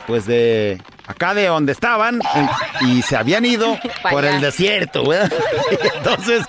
pues 0.06 0.26
de 0.26 0.80
acá 1.06 1.34
de 1.34 1.46
donde 1.46 1.72
estaban 1.72 2.20
en- 2.34 2.88
y 2.88 3.02
se 3.02 3.16
habían 3.16 3.44
ido 3.44 3.76
por 4.10 4.24
el 4.24 4.40
desierto, 4.40 5.02
güey. 5.04 5.18
Entonces, 5.96 6.44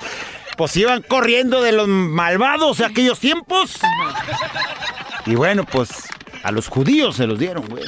pues 0.58 0.76
iban 0.78 1.02
corriendo 1.04 1.62
de 1.62 1.72
los 1.72 1.88
malvados 1.88 2.80
de 2.80 2.86
aquellos 2.86 3.20
tiempos. 3.20 3.80
Y 5.26 5.36
bueno, 5.36 5.66
pues 5.66 5.90
a 6.44 6.52
los 6.52 6.68
judíos 6.68 7.16
se 7.18 7.28
los 7.28 7.38
dieron, 7.40 7.66
güey. 7.68 7.86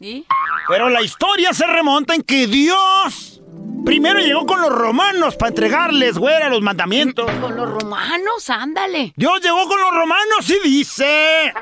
¿Y? 0.00 0.24
Pero 0.68 0.88
la 0.88 1.02
historia 1.02 1.52
se 1.52 1.66
remonta 1.66 2.14
en 2.14 2.22
que 2.22 2.46
Dios 2.46 3.40
primero 3.84 4.18
llegó 4.18 4.44
con 4.46 4.60
los 4.60 4.70
romanos 4.72 5.36
para 5.36 5.50
entregarles, 5.50 6.18
güera, 6.18 6.48
los 6.48 6.60
mandamientos. 6.60 7.30
Con 7.40 7.56
los 7.56 7.68
romanos, 7.70 8.50
ándale. 8.50 9.12
Dios 9.16 9.40
llegó 9.42 9.66
con 9.68 9.80
los 9.80 9.90
romanos 9.92 10.50
y 10.50 10.68
dice... 10.68 11.52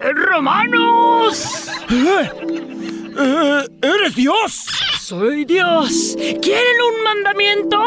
¡Romanos! 0.00 1.68
"Eh, 3.16 3.68
¿Eres 3.82 4.14
Dios? 4.14 4.66
Soy 5.04 5.44
Dios. 5.44 6.16
¿Quieren 6.16 6.80
un 6.80 7.04
mandamiento? 7.04 7.78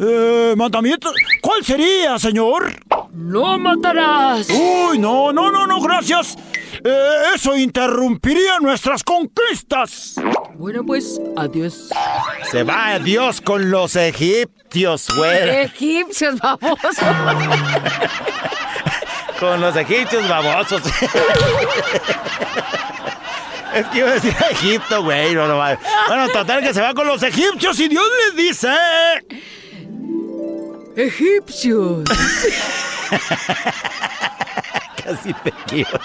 Eh, 0.00 0.54
¿Mandamiento? 0.56 1.12
¿Cuál 1.40 1.64
sería, 1.64 2.18
señor? 2.18 2.74
No 3.12 3.56
matarás. 3.60 4.48
Uy, 4.50 4.98
no, 4.98 5.32
no, 5.32 5.52
no, 5.52 5.68
no, 5.68 5.80
gracias. 5.80 6.36
Eh, 6.82 7.12
eso 7.32 7.56
interrumpiría 7.56 8.58
nuestras 8.60 9.04
conquistas. 9.04 10.16
Bueno, 10.56 10.84
pues, 10.84 11.20
adiós. 11.36 11.90
Se 12.50 12.64
va 12.64 12.98
Dios 12.98 13.40
con 13.40 13.70
los 13.70 13.94
egipcios, 13.94 15.06
güey. 15.16 15.60
Egipcios, 15.60 16.40
babosos. 16.40 16.96
Con 19.38 19.60
los 19.60 19.76
egipcios 19.76 20.28
babosos. 20.28 20.82
Es 23.74 23.86
que 23.86 23.98
iba 23.98 24.08
a 24.10 24.12
decir 24.14 24.34
Egipto, 24.50 25.02
güey. 25.02 25.34
No, 25.34 25.46
no, 25.46 25.56
va. 25.56 25.78
bueno, 26.08 26.28
total 26.28 26.62
que 26.62 26.72
se 26.74 26.80
va 26.80 26.94
con 26.94 27.06
los 27.06 27.22
egipcios 27.22 27.78
y 27.80 27.88
Dios 27.88 28.04
les 28.26 28.36
dice... 28.36 28.68
Egipcios. 30.96 32.04
Casi 35.04 35.32
te 35.32 35.52
quiero. 35.66 36.00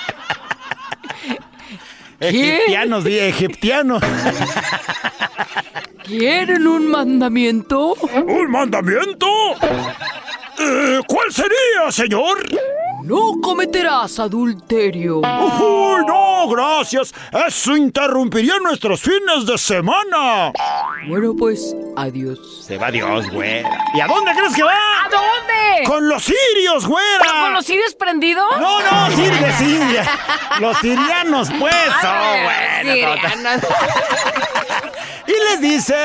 Egiptianos, 2.19 3.04
di, 3.04 3.17
egiptianos. 3.19 4.04
¿Quieren 6.04 6.67
un 6.67 6.88
mandamiento? 6.88 7.93
¿Un 7.93 8.52
mandamiento? 8.52 9.28
Eh, 10.60 11.00
¿Cuál 11.08 11.32
sería, 11.32 11.92
señor? 11.92 12.38
No 13.04 13.42
cometerás 13.42 14.18
adulterio. 14.20 15.18
Uy, 15.18 16.06
no, 16.08 16.48
gracias. 16.48 17.13
Eso 17.48 17.76
interrumpiría 17.76 18.60
nuestros 18.60 19.02
fines 19.02 19.46
de 19.46 19.58
semana. 19.58 20.54
Bueno, 21.10 21.34
pues, 21.38 21.76
adiós. 21.98 22.63
Se 22.66 22.78
va 22.78 22.92
Dios, 22.92 23.30
güey. 23.30 23.62
¿Y 23.94 24.00
a 24.00 24.08
dónde 24.08 24.32
crees 24.32 24.56
que 24.56 24.63
va? 24.63 24.72
¿A 24.72 25.10
dónde? 25.10 25.84
Con 25.86 26.08
los 26.08 26.24
sirios, 26.24 26.88
güera. 26.88 27.42
¿Con 27.42 27.54
los 27.54 27.66
sirios 27.66 27.94
prendidos? 27.96 28.58
No, 28.58 28.80
no, 28.82 29.12
Siria, 29.12 29.58
Siria. 29.58 30.10
Los 30.60 30.78
sirianos, 30.78 31.50
pues. 31.60 31.76
Oh, 32.06 32.36
bueno, 32.44 33.16
total. 33.16 33.32
sirianos. 33.32 33.66
Y 35.28 35.32
les 35.32 35.62
dice... 35.62 35.96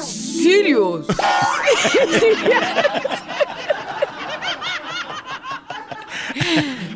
Sirios. 0.00 1.06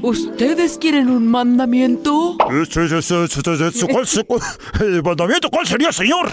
¿Ustedes 0.03 0.79
quieren 0.79 1.11
un 1.11 1.27
mandamiento? 1.27 2.37
¿Cuál, 2.39 4.07
el 4.81 5.03
mandamiento 5.03 5.51
cuál 5.51 5.67
sería, 5.67 5.93
señor? 5.93 6.31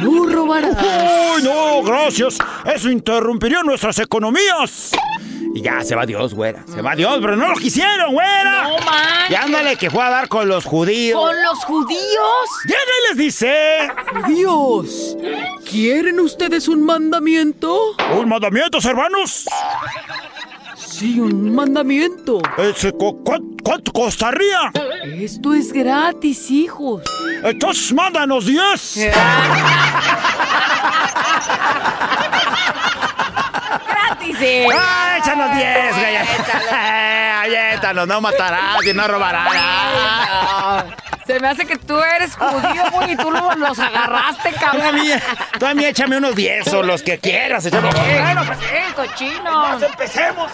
No 0.00 0.26
robarás. 0.26 0.76
¡Uy, 1.36 1.42
no! 1.42 1.82
Gracias. 1.82 2.38
Eso 2.64 2.90
interrumpiría 2.90 3.62
nuestras 3.62 3.98
economías. 3.98 4.92
Y 5.54 5.60
ya 5.60 5.82
se 5.82 5.94
va 5.94 6.06
Dios, 6.06 6.32
güera. 6.32 6.64
Se 6.66 6.80
va 6.80 6.96
Dios, 6.96 7.18
pero 7.20 7.36
no 7.36 7.48
lo 7.48 7.56
quisieron, 7.56 8.12
güera. 8.12 8.62
No 8.62 8.78
manches. 8.78 9.30
Y 9.30 9.34
ándale 9.34 9.76
que 9.76 9.90
fue 9.90 10.02
a 10.02 10.08
dar 10.08 10.28
con 10.28 10.48
los 10.48 10.64
judíos. 10.64 11.20
¿Con 11.20 11.42
los 11.42 11.58
judíos? 11.64 12.48
Llega 12.64 12.80
y 12.80 13.08
les 13.08 13.18
dice... 13.18 13.90
Dios, 14.28 15.16
¿quieren 15.68 16.20
ustedes 16.20 16.68
un 16.68 16.84
mandamiento? 16.84 17.78
¿Un 18.16 18.28
mandamiento, 18.28 18.78
hermanos? 18.82 19.44
Sí, 21.02 21.18
un 21.18 21.52
mandamiento. 21.52 22.40
Ese, 22.56 22.92
cu- 22.92 23.24
cu- 23.24 23.56
¿Cuánto 23.64 23.92
costaría? 23.92 24.70
Esto 25.04 25.52
es 25.52 25.72
gratis, 25.72 26.48
hijos. 26.48 27.02
Entonces 27.42 27.92
mándanos 27.92 28.46
10. 28.46 28.98
Gratis, 33.88 34.36
eh. 34.40 34.66
¡Ah, 34.72 35.16
échanos 35.18 35.56
10, 35.56 35.94
güey! 35.96 36.16
Aviéntanos, 37.42 38.06
no 38.08 38.20
matarás 38.20 38.84
y 38.86 38.92
no 38.94 39.08
robarás. 39.08 39.52
Se 41.26 41.40
me 41.40 41.48
hace 41.48 41.64
que 41.66 41.76
tú 41.78 41.98
eres 42.00 42.36
judío, 42.36 42.84
güey, 42.92 43.12
y 43.12 43.16
tú 43.16 43.30
lo- 43.30 43.54
los 43.56 43.78
agarraste, 43.78 44.52
cabrón. 44.52 44.94
mí, 44.96 45.10
tú 45.58 45.66
a 45.66 45.74
mí 45.74 45.84
échame 45.84 46.16
unos 46.16 46.34
10 46.36 46.72
o 46.74 46.82
los 46.82 47.02
que 47.02 47.18
quieras. 47.18 47.64
échame- 47.66 47.92
Bueno, 47.92 48.42
pues 48.46 48.58
sí, 48.60 48.92
cochino. 48.94 49.78
empecemos. 49.84 50.50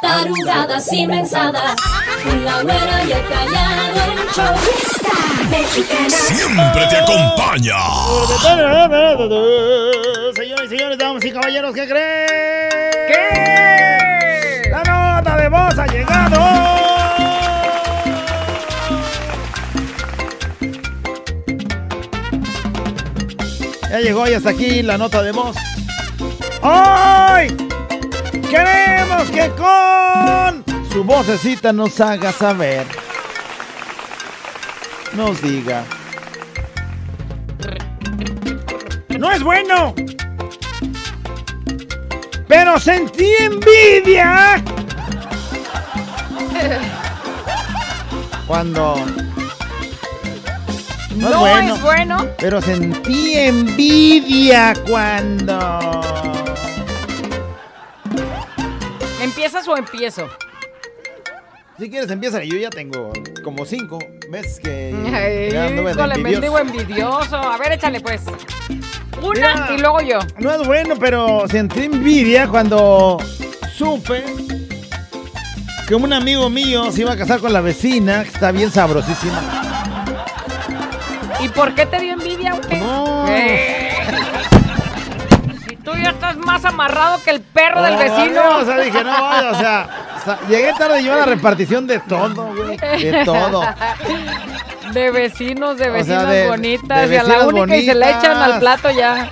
Tarugadas 0.00 0.92
y 0.92 1.06
mensadas. 1.08 1.74
Con 2.22 2.44
la 2.44 2.62
güera 2.62 3.04
y 3.04 3.12
el 3.12 3.26
callado. 3.26 4.12
El 4.12 4.18
show 4.32 4.54
mexicana. 5.50 6.08
Siempre 6.08 6.86
te 6.88 6.96
acompaña. 6.96 7.74
Señores 10.36 10.66
y 10.66 10.68
señores, 10.68 10.98
damas 10.98 11.24
y 11.24 11.32
caballeros, 11.32 11.74
¿qué 11.74 11.88
creen? 11.88 12.28
¿Qué? 13.08 14.70
La 14.70 14.84
nota 14.84 15.36
de 15.36 15.48
voz 15.48 15.78
ha 15.78 15.86
llegado. 15.86 16.38
Ya 23.90 24.00
llegó 24.00 24.28
y 24.28 24.34
hasta 24.34 24.50
aquí 24.50 24.82
la 24.82 24.96
nota 24.96 25.22
de 25.24 25.32
voz. 25.32 25.56
¡Hoy! 26.62 27.67
Queremos 28.50 29.30
que 29.30 29.50
con 29.50 30.64
su 30.90 31.04
vocecita 31.04 31.72
nos 31.72 32.00
haga 32.00 32.32
saber. 32.32 32.86
Nos 35.12 35.42
diga. 35.42 35.84
No 39.18 39.30
es 39.32 39.42
bueno. 39.42 39.94
Pero 42.46 42.78
sentí 42.80 43.30
envidia. 43.40 44.62
Cuando 48.46 48.96
No, 51.16 51.28
No 51.28 51.28
es 51.28 51.36
bueno. 51.38 51.74
es 51.74 51.82
bueno. 51.82 52.26
Pero 52.38 52.62
sentí 52.62 53.34
envidia 53.36 54.72
cuando. 54.88 56.37
¿Empiezas 59.38 59.68
o 59.68 59.76
empiezo? 59.76 60.28
Si 61.78 61.88
quieres, 61.88 62.10
empieza. 62.10 62.42
Yo 62.42 62.58
ya 62.58 62.70
tengo 62.70 63.12
como 63.44 63.64
cinco 63.64 64.00
veces 64.32 64.58
que. 64.58 64.92
Ay, 65.14 65.52
de 65.52 65.92
híjole, 65.92 66.14
envidioso. 66.16 66.40
mendigo 66.40 66.58
envidioso. 66.58 67.36
A 67.36 67.56
ver, 67.56 67.70
échale 67.70 68.00
pues. 68.00 68.22
Una 69.22 69.54
Mira. 69.54 69.68
y 69.76 69.78
luego 69.78 70.00
yo. 70.00 70.18
No 70.40 70.52
es 70.52 70.66
bueno, 70.66 70.96
pero 70.98 71.46
sentí 71.46 71.84
envidia 71.84 72.48
cuando 72.48 73.18
supe 73.76 74.24
que 75.86 75.94
un 75.94 76.12
amigo 76.12 76.50
mío 76.50 76.90
se 76.90 77.02
iba 77.02 77.12
a 77.12 77.16
casar 77.16 77.38
con 77.38 77.52
la 77.52 77.60
vecina, 77.60 78.24
que 78.24 78.30
está 78.30 78.50
bien 78.50 78.72
sabrosísima. 78.72 79.40
¿Y 81.40 81.48
por 81.50 81.76
qué 81.76 81.86
te 81.86 82.00
dio 82.00 82.14
envidia, 82.14 82.54
güey? 82.54 82.80
No. 82.80 83.28
Eh. 83.28 83.77
Ya 86.02 86.10
estás 86.10 86.36
más 86.38 86.64
amarrado 86.64 87.18
que 87.24 87.30
el 87.30 87.40
perro 87.40 87.82
del 87.82 87.94
Oh, 87.94 87.98
vecino. 87.98 88.42
no, 88.42 88.56
o 88.58 88.64
sea, 88.64 88.78
dije, 88.78 89.02
no, 89.04 89.10
vaya, 89.10 89.50
o 89.50 89.54
sea, 89.58 89.88
llegué 90.48 90.72
tarde 90.78 91.00
y 91.00 91.04
yo 91.04 91.12
a 91.14 91.16
la 91.16 91.24
repartición 91.26 91.86
de 91.86 91.98
todo, 92.00 92.54
güey. 92.54 92.76
De 92.76 93.24
todo. 93.24 93.62
De 94.92 95.10
vecinos, 95.10 95.76
de 95.76 95.84
O 95.84 95.86
sea, 95.86 95.92
vecinas 95.92 96.28
de- 96.30 96.46
bonitas. 96.48 97.08
de 97.08 97.14
y 97.14 97.18
a 97.18 97.22
la 97.24 97.46
única 97.46 97.76
y 97.76 97.84
se 97.86 97.94
le 97.94 98.08
echan 98.08 98.26
al 98.32 98.38
bonitas. 98.52 98.60
plato 98.60 98.90
ya. 98.90 99.30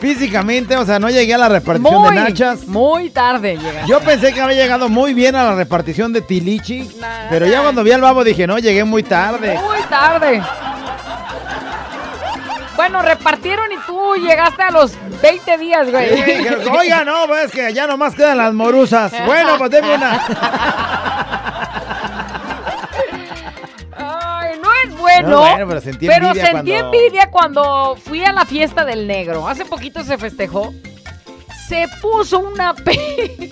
físicamente, 0.00 0.76
o 0.76 0.84
sea, 0.86 1.00
no 1.00 1.10
llegué 1.10 1.34
a 1.34 1.38
la 1.38 1.48
repartición 1.48 2.00
Muy, 2.02 2.14
de 2.14 2.20
nachas. 2.22 2.66
muy 2.68 3.10
tarde 3.10 3.56
llegaste. 3.56 3.88
Yo 3.88 3.98
pensé 4.00 4.32
que 4.32 4.40
había 4.40 4.56
llegado 4.62 4.88
muy 4.88 5.12
bien 5.12 5.34
a 5.34 5.42
la 5.42 5.54
repartición 5.56 6.12
de 6.12 6.20
Tilichi, 6.20 6.88
Nah. 7.00 7.26
pero 7.28 7.46
ya 7.46 7.62
cuando 7.62 7.82
vi 7.82 7.90
al 7.90 8.00
babo 8.00 8.22
dije, 8.22 8.46
no, 8.46 8.58
llegué 8.60 8.84
muy 8.84 9.02
tarde. 9.02 9.58
Muy 9.58 9.80
tarde. 9.90 10.40
Bueno, 12.76 13.02
repartieron 13.02 13.66
y 13.72 13.76
tú 13.86 14.14
llegaste 14.24 14.62
a 14.62 14.70
los 14.70 14.92
20 15.22 15.58
días, 15.58 15.90
güey. 15.90 16.08
Sí, 16.16 16.22
dijeron, 16.22 16.68
Oiga, 16.76 17.04
no, 17.04 17.26
pues 17.26 17.46
es 17.46 17.50
que 17.52 17.72
ya 17.72 17.86
nomás 17.86 18.14
quedan 18.14 18.38
las 18.38 18.52
morusas. 18.54 19.12
Bueno, 19.26 19.56
pues 19.58 19.70
deme 19.70 19.94
una. 19.94 20.22
Ay, 23.96 24.58
no 24.62 24.68
es 24.84 24.96
bueno. 24.96 25.28
No, 25.28 25.40
bueno, 25.40 25.66
pero 25.68 25.80
sentí 25.80 26.06
envidia 26.10 26.34
sentí 26.46 26.50
cuando- 26.72 26.74
envidia 26.74 27.30
cuando 27.30 27.96
fui 27.96 28.24
a 28.24 28.32
la 28.32 28.44
fiesta 28.44 28.84
del 28.84 29.06
negro. 29.06 29.48
Hace 29.48 29.64
poquito 29.64 30.02
se 30.04 30.18
festejó. 30.18 30.72
Se 31.68 31.86
puso 32.00 32.38
una 32.38 32.72
pe... 32.84 33.50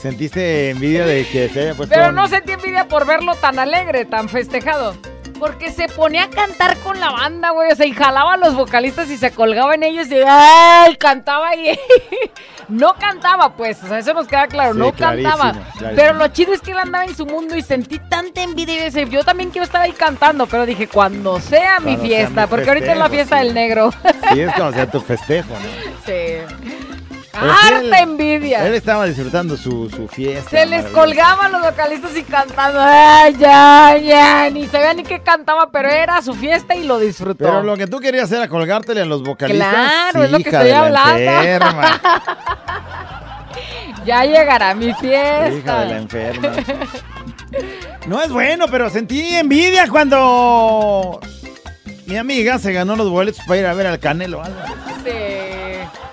¿Sentiste 0.00 0.70
envidia 0.70 1.04
de 1.04 1.26
que 1.26 1.48
se 1.48 1.60
haya 1.60 1.74
puesto 1.74 1.94
Pero 1.94 2.10
no 2.12 2.26
sentí 2.28 2.52
envidia 2.52 2.88
por 2.88 3.06
verlo 3.06 3.34
tan 3.34 3.58
alegre, 3.58 4.04
tan 4.04 4.28
festejado. 4.28 4.94
Porque 5.42 5.72
se 5.72 5.88
ponía 5.88 6.22
a 6.22 6.30
cantar 6.30 6.76
con 6.78 7.00
la 7.00 7.10
banda, 7.10 7.50
güey. 7.50 7.72
O 7.72 7.74
sea, 7.74 7.84
y 7.84 7.90
jalaba 7.90 8.34
a 8.34 8.36
los 8.36 8.54
vocalistas 8.54 9.10
y 9.10 9.16
se 9.16 9.32
colgaba 9.32 9.74
en 9.74 9.82
ellos 9.82 10.06
y 10.06 10.14
¡ay! 10.24 10.94
cantaba 10.94 11.56
y 11.56 11.76
no 12.68 12.94
cantaba, 12.94 13.56
pues. 13.56 13.82
O 13.82 13.88
sea, 13.88 13.98
eso 13.98 14.14
nos 14.14 14.28
queda 14.28 14.46
claro, 14.46 14.74
Sí, 14.74 14.78
no 14.78 14.92
cantaba. 14.92 15.50
clarísimo. 15.50 15.90
Pero 15.96 16.12
lo 16.14 16.28
chido 16.28 16.52
es 16.52 16.60
que 16.60 16.70
él 16.70 16.78
andaba 16.78 17.06
en 17.06 17.16
su 17.16 17.26
mundo 17.26 17.56
y 17.56 17.62
sentí 17.62 17.98
tanta 17.98 18.40
envidia 18.40 18.76
y 18.76 18.78
decía, 18.84 19.02
yo 19.02 19.24
también 19.24 19.50
quiero 19.50 19.64
estar 19.64 19.82
ahí 19.82 19.90
cantando. 19.90 20.46
Pero 20.46 20.64
dije, 20.64 20.86
cuando 20.86 21.40
sea 21.40 21.80
mi 21.80 21.96
Cuando 21.96 22.02
sea 22.02 22.18
fiesta, 22.18 22.42
mi 22.42 22.46
porque 22.46 22.68
ahorita 22.68 22.92
es 22.92 22.98
la 22.98 23.08
fiesta 23.08 23.38
sí. 23.40 23.44
del 23.44 23.54
negro. 23.54 23.90
Sí, 24.32 24.40
es 24.42 24.54
como 24.54 24.70
sea 24.72 24.88
tu 24.88 25.00
festejo, 25.00 25.48
¿no? 25.54 25.96
sí. 26.06 27.01
Sí, 27.32 27.38
Harta 27.40 28.00
envidia. 28.00 28.66
Él 28.66 28.74
estaba 28.74 29.06
disfrutando 29.06 29.56
su, 29.56 29.88
su 29.88 30.06
fiesta. 30.06 30.50
Se 30.50 30.66
les 30.66 30.84
colgaban 30.86 31.50
los 31.50 31.62
vocalistas 31.62 32.14
y 32.16 32.22
cantando. 32.24 32.78
¡Ay, 32.82 33.34
ya, 33.38 33.96
ya! 33.96 34.50
Ni 34.50 34.66
sabía 34.66 34.92
ni 34.92 35.02
qué 35.02 35.20
cantaba, 35.22 35.70
pero 35.72 35.88
era 35.88 36.20
su 36.20 36.34
fiesta 36.34 36.74
y 36.74 36.84
lo 36.84 36.98
disfrutó. 36.98 37.42
Pero 37.44 37.62
lo 37.62 37.76
que 37.78 37.86
tú 37.86 38.00
querías 38.00 38.30
era 38.32 38.48
colgártele 38.48 39.00
a 39.00 39.06
los 39.06 39.22
vocalistas. 39.22 39.72
Claro, 39.72 40.24
es 40.24 40.30
lo 40.30 40.38
que 40.38 40.48
Hija 40.50 40.58
estoy 40.58 40.72
hablando. 40.72 41.96
Ya 44.04 44.24
llegará 44.24 44.74
mi 44.74 44.86
Hija 44.86 44.98
fiesta. 44.98 45.80
de 45.80 45.86
la 45.86 45.96
enferma. 45.98 46.48
No 48.06 48.20
es 48.20 48.30
bueno, 48.32 48.64
pero 48.68 48.90
sentí 48.90 49.36
envidia 49.36 49.86
cuando 49.88 51.20
mi 52.06 52.16
amiga 52.16 52.58
se 52.58 52.72
ganó 52.72 52.96
los 52.96 53.10
boletos 53.10 53.44
para 53.46 53.60
ir 53.60 53.66
a 53.66 53.74
ver 53.74 53.86
al 53.86 54.00
Canelo 54.00 54.42
Álvarez. 54.42 54.72
Sí. 55.04 56.11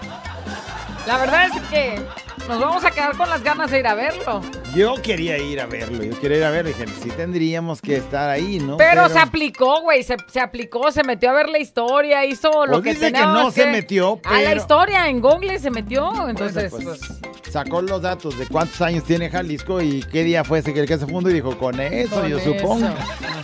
La 1.10 1.18
verdad 1.18 1.48
es 1.48 1.62
que 1.72 2.00
nos 2.48 2.60
vamos 2.60 2.86
a 2.86 2.92
quedar 2.92 3.18
con 3.18 3.28
las 3.32 3.44
ganas 3.44 3.72
de 3.72 3.80
ir 3.80 3.88
a 3.88 3.96
verlo. 3.96 4.42
Yo 4.76 4.94
quería 5.02 5.40
ir 5.40 5.60
a 5.60 5.66
verlo, 5.66 6.04
yo 6.04 6.20
quería 6.20 6.38
ir 6.38 6.44
a 6.44 6.52
verlo. 6.52 6.70
Dije, 6.70 6.86
sí 7.02 7.10
tendríamos 7.10 7.82
que 7.82 7.96
estar 7.96 8.30
ahí, 8.30 8.60
¿no? 8.60 8.78
Pero, 8.78 9.10
se 9.10 9.18
aplicó, 9.18 9.82
güey, 9.82 10.04
se, 10.04 10.18
se 10.32 10.40
aplicó, 10.40 10.92
se 10.92 11.04
metió 11.04 11.32
a 11.32 11.34
ver 11.34 11.50
la 11.50 11.58
historia, 11.58 12.26
hizo 12.26 12.68
lo 12.68 12.74
Pues 12.74 12.84
que 12.84 12.90
dice 12.94 13.12
que 13.12 13.22
no 13.22 13.50
se 13.50 13.66
metió, 13.72 14.22
A 14.24 14.40
la 14.40 14.54
historia, 14.54 15.10
en 15.10 15.20
Google 15.20 15.58
se 15.58 15.72
metió, 15.72 16.30
entonces, 16.30 16.70
Bueno, 16.70 16.92
pues, 16.92 17.20
pues... 17.20 17.52
Sacó 17.52 17.82
los 17.82 18.04
datos 18.04 18.38
de 18.38 18.46
cuántos 18.46 18.80
años 18.80 19.04
tiene 19.04 19.32
Jalisco 19.32 19.82
y 19.82 20.04
qué 20.04 20.24
día 20.24 20.44
fue 20.44 20.60
ese 20.60 20.76
que 20.76 20.86
que 20.86 21.00
se 21.00 21.08
fundó 21.08 21.32
y 21.32 21.34
dijo, 21.34 21.58
con 21.58 21.80
eso, 21.80 22.20
con 22.20 22.28
yo 22.28 22.38
eso. 22.38 22.54
supongo. 22.54 22.86
Ajá. 22.86 23.40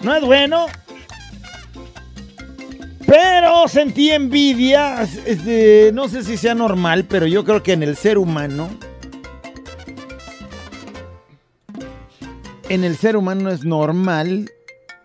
No 0.00 0.14
es 0.14 0.22
bueno. 0.24 0.68
Pero 3.06 3.68
sentí 3.68 4.10
envidia. 4.10 5.02
este, 5.02 5.90
no 5.92 6.08
sé 6.08 6.22
si 6.24 6.36
sea 6.36 6.54
normal, 6.54 7.04
pero 7.04 7.26
yo 7.26 7.44
creo 7.44 7.62
que 7.62 7.72
en 7.72 7.82
el 7.82 7.96
ser 7.96 8.18
humano. 8.18 8.70
En 12.68 12.82
el 12.82 12.96
ser 12.96 13.16
humano 13.16 13.50
es 13.50 13.64
normal 13.64 14.50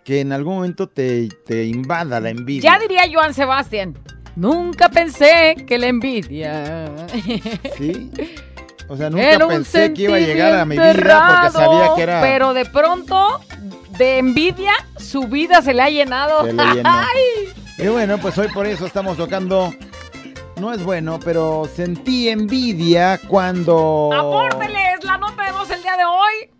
que 0.06 0.22
en 0.22 0.32
algún 0.32 0.56
momento 0.56 0.88
te, 0.88 1.30
te 1.46 1.66
invada 1.66 2.20
la 2.20 2.30
envidia. 2.30 2.72
Ya 2.72 2.80
diría 2.80 3.04
Joan 3.12 3.34
Sebastián, 3.34 3.98
nunca 4.36 4.90
pensé 4.90 5.56
que 5.68 5.78
la 5.78 5.88
envidia... 5.88 6.90
¿Sí? 7.78 8.10
O 8.88 8.98
sea, 8.98 9.10
nunca 9.12 9.46
un 9.46 9.50
pensé 9.50 9.94
que 9.94 10.04
iba 10.04 10.16
a 10.16 10.20
llegar 10.20 10.60
a 10.60 10.66
mi 10.66 10.76
vida 10.76 10.94
porque 10.94 11.52
sabía 11.52 11.92
que 11.96 12.02
era. 12.02 12.22
Pero 12.22 12.54
de 12.54 12.66
pronto, 12.66 13.40
de 13.98 14.18
envidia, 14.18 14.74
su 14.98 15.28
vida 15.28 15.62
se 15.62 15.74
le 15.74 15.82
ha 15.84 15.90
llenado. 15.90 16.46
Se 16.46 16.54
le 16.54 16.64
llenó. 16.64 16.82
Ay. 16.90 17.54
Y 17.82 17.88
bueno, 17.88 18.18
pues 18.18 18.38
hoy 18.38 18.48
por 18.50 18.66
eso 18.66 18.86
estamos 18.86 19.18
tocando. 19.18 19.74
No 20.60 20.74
es 20.74 20.84
bueno, 20.84 21.20
pero 21.24 21.70
sentí 21.74 22.28
envidia 22.30 23.20
cuando. 23.28 24.10
Apórtele, 24.14 24.94
es 24.98 25.04
la 25.06 25.18
nota 25.18 25.46
de 25.46 25.52
voz 25.54 25.70
el 25.72 25.82
día 25.82 25.96
de 25.96 26.04
hoy. 26.04 26.52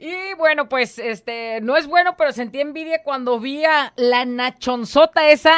Y 0.00 0.34
bueno, 0.34 0.68
pues 0.68 1.00
este, 1.00 1.60
no 1.60 1.76
es 1.76 1.88
bueno, 1.88 2.14
pero 2.16 2.30
sentí 2.30 2.60
envidia 2.60 3.02
cuando 3.02 3.40
vi 3.40 3.64
a 3.64 3.92
la 3.96 4.24
nachonzota 4.24 5.28
esa 5.28 5.56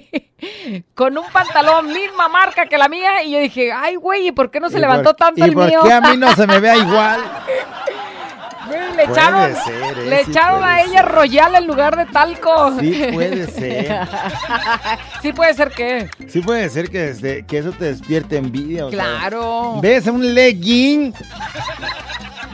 con 0.94 1.18
un 1.18 1.26
pantalón 1.30 1.88
misma 1.92 2.28
marca 2.28 2.64
que 2.64 2.78
la 2.78 2.88
mía. 2.88 3.22
Y 3.22 3.32
yo 3.32 3.38
dije, 3.40 3.70
ay, 3.70 3.96
güey, 3.96 4.28
¿y 4.28 4.32
por 4.32 4.50
qué 4.50 4.60
no 4.60 4.70
se 4.70 4.78
¿Y 4.78 4.80
levantó 4.80 5.10
por- 5.10 5.16
tanto 5.16 5.40
¿Y 5.40 5.48
el 5.48 5.52
por 5.52 5.66
mío? 5.68 5.80
qué 5.84 5.92
a 5.92 6.00
mí 6.00 6.16
no 6.16 6.34
se 6.34 6.46
me 6.46 6.58
vea 6.58 6.76
igual? 6.78 7.20
Le 9.00 9.06
Puede 9.06 9.20
echaron, 9.20 9.54
ser, 9.64 9.98
¿eh? 9.98 10.06
le 10.06 10.24
Sí 10.24 10.30
echaron 10.30 10.60
puede 10.60 10.72
a 10.72 10.82
ella 10.82 11.02
royal 11.02 11.54
en 11.54 11.66
lugar 11.66 11.96
de 11.96 12.06
talco. 12.06 12.78
Sí 12.80 13.06
puede 13.12 13.46
ser. 13.46 13.98
sí 15.22 15.32
puede 15.32 15.54
ser 15.54 15.70
que. 15.70 16.08
Sí 16.28 16.40
puede 16.40 16.68
ser 16.68 16.90
que, 16.90 16.98
desde- 17.14 17.46
que 17.46 17.58
eso 17.58 17.72
te 17.72 17.86
despierte 17.86 18.36
envidia. 18.36 18.86
o 18.86 18.90
Claro. 18.90 19.78
¿Ves 19.80 20.06
un 20.06 20.34
legging? 20.34 21.14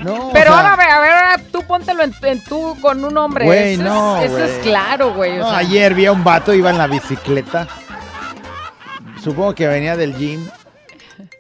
No, 0.03 0.29
o 0.29 0.33
Pero 0.33 0.53
sea, 0.53 0.59
ahora, 0.71 0.73
a 0.75 0.77
ver, 1.01 1.11
ahora 1.11 1.41
tú 1.51 1.63
póntelo 1.63 2.03
en, 2.05 2.15
en 2.23 2.45
tú 2.45 2.77
con 2.83 3.03
un 3.05 3.17
hombre. 3.17 3.47
Güey, 3.47 3.75
eso 3.75 3.83
no, 3.83 4.21
es, 4.21 4.31
eso 4.31 4.45
es 4.45 4.59
claro, 4.63 5.15
güey. 5.15 5.33
o 5.39 5.43
no, 5.43 5.49
sea. 5.49 5.59
ayer 5.59 5.95
vi 5.95 6.07
a 6.07 6.13
un 6.13 6.23
vato, 6.23 6.53
iba 6.53 6.69
en 6.71 6.79
la 6.79 6.87
bicicleta. 6.87 7.67
Supongo 9.23 9.55
que 9.55 9.67
venía 9.67 9.97
del 9.97 10.15
gym. 10.17 10.47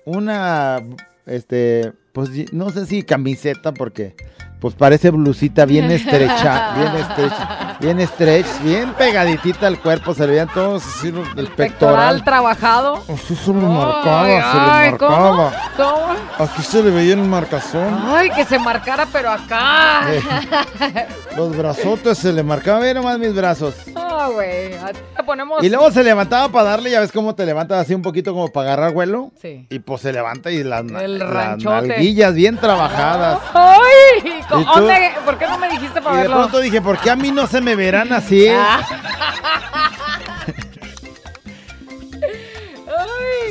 Una, 0.04 0.80
este, 1.26 1.92
pues 2.12 2.30
no 2.52 2.70
sé 2.70 2.86
si 2.86 3.02
camiseta, 3.02 3.72
porque 3.72 4.16
pues 4.60 4.74
parece 4.74 5.10
blusita 5.10 5.64
bien 5.66 5.90
estrecha, 5.90 6.72
bien 6.76 6.96
estrecha, 6.96 7.76
bien 7.78 8.00
stretch, 8.06 8.46
bien 8.62 8.92
pegaditita 8.94 9.66
al 9.66 9.78
cuerpo, 9.78 10.14
se 10.14 10.22
le 10.22 10.28
veían 10.32 10.48
todos 10.48 10.82
así 10.86 11.12
los- 11.12 11.28
el 11.36 11.48
Pectoral 11.48 11.56
pectoral. 11.56 12.24
trabajado. 12.24 13.02
Así 13.12 13.36
se 13.36 13.52
le 13.52 13.58
Ay, 13.60 13.66
marcaba, 13.66 14.26
se 14.26 14.58
le 14.58 14.90
marcaba. 14.90 15.52
¿Cómo? 15.76 16.06
Aquí 16.38 16.62
se 16.62 16.82
le 16.82 16.90
veía 16.90 17.14
el 17.14 17.22
marcazón. 17.22 18.02
Ay, 18.08 18.30
que 18.30 18.44
se 18.44 18.58
marcara, 18.58 19.06
pero 19.12 19.30
acá. 19.30 20.02
Eh, 20.10 20.22
Los 21.36 21.56
brazotes 21.56 22.16
se 22.18 22.32
le 22.32 22.42
marcaban, 22.42 22.80
ve 22.82 22.94
nomás 22.94 23.18
mis 23.18 23.34
brazos. 23.34 23.74
Ah, 23.94 24.28
güey. 24.32 24.74
Ponemos. 25.26 25.62
Y 25.62 25.68
luego 25.68 25.90
se 25.90 26.02
levantaba 26.04 26.48
para 26.50 26.70
darle, 26.70 26.90
ya 26.90 27.00
ves 27.00 27.12
cómo 27.12 27.34
te 27.34 27.44
levantas 27.44 27.80
así 27.82 27.94
un 27.94 28.02
poquito 28.02 28.32
como 28.32 28.48
para 28.52 28.72
agarrar 28.72 28.92
vuelo. 28.94 29.32
Sí. 29.42 29.66
Y 29.68 29.78
pues 29.80 30.00
se 30.02 30.12
levanta 30.12 30.50
y 30.50 30.62
las, 30.64 30.80
El 30.82 31.18
las 31.18 31.58
nalguillas 31.58 32.34
bien 32.34 32.56
trabajadas. 32.56 33.40
Ay, 33.52 34.40
¿cómo- 34.48 34.62
¿Y 34.62 34.64
tú? 34.64 34.70
dónde- 34.80 35.10
¿por 35.24 35.38
qué 35.38 35.46
no 35.46 35.58
me 35.58 35.68
dijiste 35.68 35.98
Y 35.98 36.02
para 36.02 36.16
de 36.16 36.22
verlo? 36.22 36.36
pronto 36.38 36.58
dije, 36.60 36.80
¿por 36.80 36.98
qué 36.98 37.10
a 37.10 37.16
mí 37.16 37.30
no 37.32 37.46
se 37.46 37.60
me 37.60 37.74
verán 37.76 38.12
así? 38.12 38.46
Ah. 38.58 38.80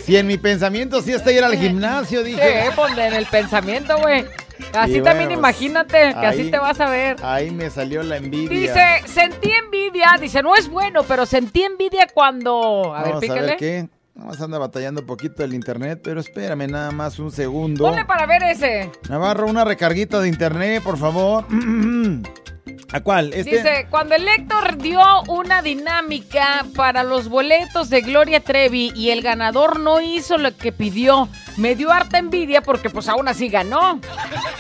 Si 0.05 0.15
en 0.15 0.27
mi 0.27 0.38
pensamiento 0.38 1.01
sí 1.01 1.11
está 1.11 1.31
ir 1.31 1.43
al 1.43 1.55
gimnasio, 1.57 2.23
dije. 2.23 2.63
sí, 2.65 2.69
ponle 2.75 3.07
en 3.07 3.13
el 3.13 3.25
pensamiento, 3.25 3.97
güey. 3.99 4.25
Así 4.73 4.97
Y 4.97 5.01
también 5.01 5.29
bueno, 5.29 5.39
imagínate, 5.39 6.13
que 6.19 6.25
así 6.25 6.51
te 6.51 6.57
vas 6.59 6.79
a 6.79 6.89
ver. 6.89 7.17
Ahí 7.23 7.51
me 7.51 7.69
salió 7.69 8.03
la 8.03 8.17
envidia. 8.17 8.49
Dice, 8.59 9.01
sentí 9.07 9.51
envidia, 9.51 10.15
dice, 10.19 10.41
no 10.41 10.55
es 10.55 10.69
bueno, 10.69 11.03
pero 11.03 11.25
sentí 11.25 11.63
envidia 11.63 12.07
cuando... 12.13 12.93
A 12.93 12.99
ver, 13.03 13.07
Vamos 13.13 13.17
a 13.17 13.19
pícale. 13.21 13.41
ver 13.41 13.57
qué. 13.57 13.89
Vamos 14.17 14.39
anda 14.39 14.57
batallando 14.57 15.01
un 15.01 15.07
poquito 15.07 15.43
el 15.43 15.53
internet, 15.53 15.99
pero 16.01 16.21
espérame 16.21 16.67
nada 16.69 16.91
más 16.91 17.19
un 17.19 17.31
segundo. 17.31 17.83
Ponle 17.83 18.05
para 18.05 18.25
ver 18.25 18.43
ese. 18.43 18.89
Navarro, 19.09 19.45
una 19.45 19.65
recarguita 19.65 20.21
de 20.21 20.29
internet, 20.29 20.81
por 20.83 20.97
favor. 20.97 21.45
¿A 22.91 22.99
cuál? 23.01 23.34
Este. 23.34 23.58
Dice, 23.58 23.88
cuando 23.89 24.15
el 24.15 24.28
Héctor 24.28 24.78
dio 24.78 25.01
una 25.28 25.62
dinámica 25.62 26.65
para 26.75 27.04
los 27.04 27.30
boletos 27.30 27.89
de 27.89 28.01
Gloria 28.01 28.39
Trevi 28.39 28.91
y 28.95 29.12
el 29.12 29.21
ganador 29.21 29.80
no 29.80 30.01
hizo 30.01 30.38
lo 30.38 30.56
que 30.56 30.71
pidió, 30.71 31.30
me 31.58 31.75
dio 31.75 31.91
harta 31.91 32.17
envidia 32.17 32.62
porque 32.62 32.89
pues 32.89 33.08
aún 33.08 33.28
así 33.28 33.49
ganó. 33.49 33.99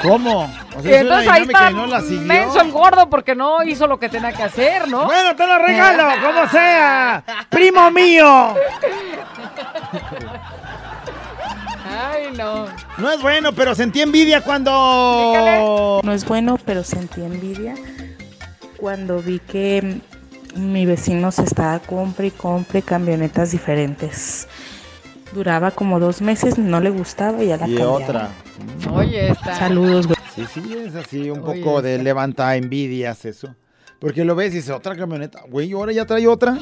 ¿Cómo? 0.01 0.43
O 0.75 0.79
Y 0.79 0.83
sea, 0.83 0.99
entonces 1.01 1.29
ahí 1.29 1.41
está 1.43 1.69
no 1.71 1.87
menso 2.21 2.61
el 2.61 2.71
gordo 2.71 3.09
porque 3.09 3.35
no 3.35 3.63
hizo 3.63 3.87
lo 3.87 3.99
que 3.99 4.09
tenía 4.09 4.33
que 4.33 4.43
hacer, 4.43 4.87
¿no? 4.87 5.05
Bueno, 5.05 5.35
te 5.35 5.47
lo 5.47 5.57
regalo, 5.59 6.03
como 6.25 6.47
sea. 6.49 7.23
Primo 7.49 7.89
mío. 7.91 8.55
Ay, 11.95 12.27
no. 12.35 12.65
No 12.97 13.11
es 13.11 13.21
bueno, 13.21 13.53
pero 13.53 13.73
sentí 13.75 14.01
envidia 14.01 14.41
cuando. 14.41 16.01
No 16.03 16.11
es 16.11 16.25
bueno, 16.25 16.57
pero 16.65 16.83
sentí 16.83 17.21
envidia 17.21 17.75
cuando 18.77 19.21
vi 19.21 19.39
que 19.39 20.01
mi 20.55 20.85
vecino 20.85 21.31
se 21.31 21.43
estaba 21.43 21.79
compre 21.79 22.27
y 22.27 22.31
compre 22.31 22.81
camionetas 22.81 23.51
diferentes. 23.51 24.47
Duraba 25.33 25.71
como 25.71 25.99
dos 25.99 26.21
meses, 26.21 26.57
no 26.57 26.79
le 26.79 26.89
gustaba 26.91 27.43
y 27.43 27.47
ya 27.47 27.57
la 27.57 27.67
Y 27.67 27.75
cambiaba. 27.75 27.91
otra. 27.91 28.29
Oye, 28.93 29.29
está. 29.31 29.55
Saludos, 29.57 30.07
güey. 30.07 30.17
Sí, 30.35 30.45
sí, 30.53 30.73
es 30.77 30.95
así, 30.95 31.29
un 31.29 31.39
Oye, 31.43 31.61
poco 31.63 31.81
de 31.81 31.97
levanta 32.01 32.55
envidias 32.55 33.25
eso. 33.25 33.55
Porque 33.99 34.23
lo 34.25 34.35
ves 34.35 34.53
y 34.53 34.57
dices, 34.57 34.71
otra 34.71 34.95
camioneta. 34.95 35.41
Güey, 35.49 35.71
ahora 35.73 35.91
ya 35.93 36.05
trae 36.05 36.27
otra. 36.27 36.57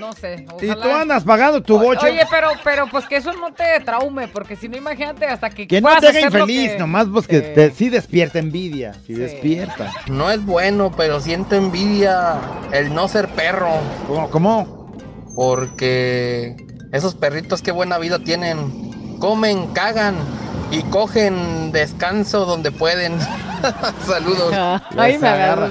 No 0.00 0.12
sé. 0.14 0.46
Y 0.60 0.66
ojalá- 0.70 0.82
tú 0.82 0.90
andas 0.90 1.24
pagando 1.24 1.62
tu 1.62 1.78
bocho. 1.78 2.06
Oye, 2.06 2.22
pero, 2.30 2.48
pero 2.64 2.88
pues 2.88 3.06
que 3.06 3.16
eso 3.16 3.32
no 3.34 3.52
te 3.52 3.78
traume, 3.84 4.26
porque 4.28 4.56
si 4.56 4.68
no, 4.68 4.76
imagínate 4.76 5.26
hasta 5.26 5.50
que. 5.50 5.68
que 5.68 5.80
no 5.80 5.94
te 5.98 6.08
haga 6.08 6.20
infeliz, 6.20 6.72
que- 6.72 6.78
nomás 6.78 7.06
pues 7.12 7.26
que 7.28 7.40
Sí. 7.40 7.46
te- 7.54 7.70
sí 7.70 7.88
despierta 7.90 8.38
envidia. 8.38 8.94
Sí, 9.06 9.14
despierta. 9.14 9.92
No 10.08 10.30
es 10.30 10.44
bueno, 10.44 10.90
pero 10.96 11.20
siento 11.20 11.54
envidia 11.54 12.36
el 12.72 12.92
no 12.94 13.06
ser 13.08 13.28
perro. 13.28 13.70
¿Cómo? 14.08 14.30
¿Cómo? 14.30 14.92
Porque 15.36 16.56
esos 16.92 17.14
perritos 17.14 17.62
qué 17.62 17.72
buena 17.72 17.98
vida 17.98 18.18
tienen. 18.18 19.18
Comen, 19.18 19.66
cagan 19.74 20.14
y 20.70 20.82
cogen 20.84 21.72
descanso 21.72 22.44
donde 22.44 22.70
pueden. 22.70 23.18
Saludos. 24.06 24.54
Ay, 24.96 25.12
Les 25.12 25.20
me 25.20 25.28
había 25.28 25.52
agarra. 25.52 25.68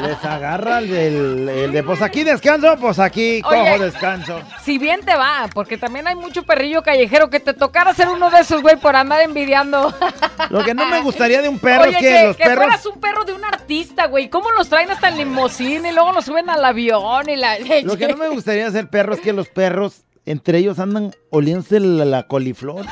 Les 0.00 0.24
agarra 0.24 0.78
el, 0.78 0.90
del- 0.90 1.48
el 1.48 1.72
de, 1.72 1.82
pues 1.82 2.00
aquí 2.02 2.24
descanso, 2.24 2.76
pues 2.80 2.98
aquí 2.98 3.42
Oye. 3.44 3.70
cojo 3.70 3.82
descanso. 3.84 4.40
Si 4.64 4.78
bien 4.78 5.00
te 5.04 5.14
va, 5.16 5.48
porque 5.52 5.76
también 5.76 6.06
hay 6.06 6.14
mucho 6.14 6.44
perrillo 6.44 6.82
callejero 6.82 7.28
que 7.30 7.40
te 7.40 7.52
tocara 7.52 7.92
ser 7.94 8.08
uno 8.08 8.30
de 8.30 8.40
esos, 8.40 8.62
güey, 8.62 8.76
por 8.76 8.96
andar 8.96 9.20
envidiando. 9.20 9.92
Lo 10.50 10.64
que 10.64 10.72
no 10.74 10.88
me 10.88 11.00
gustaría 11.00 11.42
de 11.42 11.48
un 11.48 11.58
perro 11.58 11.82
Oye, 11.82 11.92
es 11.92 11.98
que, 11.98 12.26
los 12.28 12.36
perros... 12.36 12.56
fueras 12.56 12.86
un 12.86 13.00
perro 13.00 13.24
de 13.24 13.32
un 13.32 13.44
artista, 13.44 14.06
güey. 14.06 14.30
¿Cómo 14.30 14.50
los 14.52 14.68
traen 14.68 14.90
hasta 14.90 15.08
en 15.08 15.18
limusina 15.18 15.90
y 15.90 15.92
luego 15.94 16.12
los 16.12 16.24
suben 16.24 16.48
al 16.48 16.64
avión 16.64 17.28
y 17.28 17.36
la 17.36 17.58
Lo 17.82 17.96
que 17.96 18.08
no 18.08 18.16
me 18.16 18.28
gustaría 18.28 18.70
ser 18.70 18.88
perro 18.88 19.14
es 19.14 19.20
que 19.20 19.32
los 19.32 19.48
perros 19.48 20.02
entre 20.24 20.58
ellos 20.58 20.78
andan 20.78 21.14
oliéndose 21.30 21.80
la, 21.80 22.04
la 22.04 22.22
coliflor. 22.24 22.84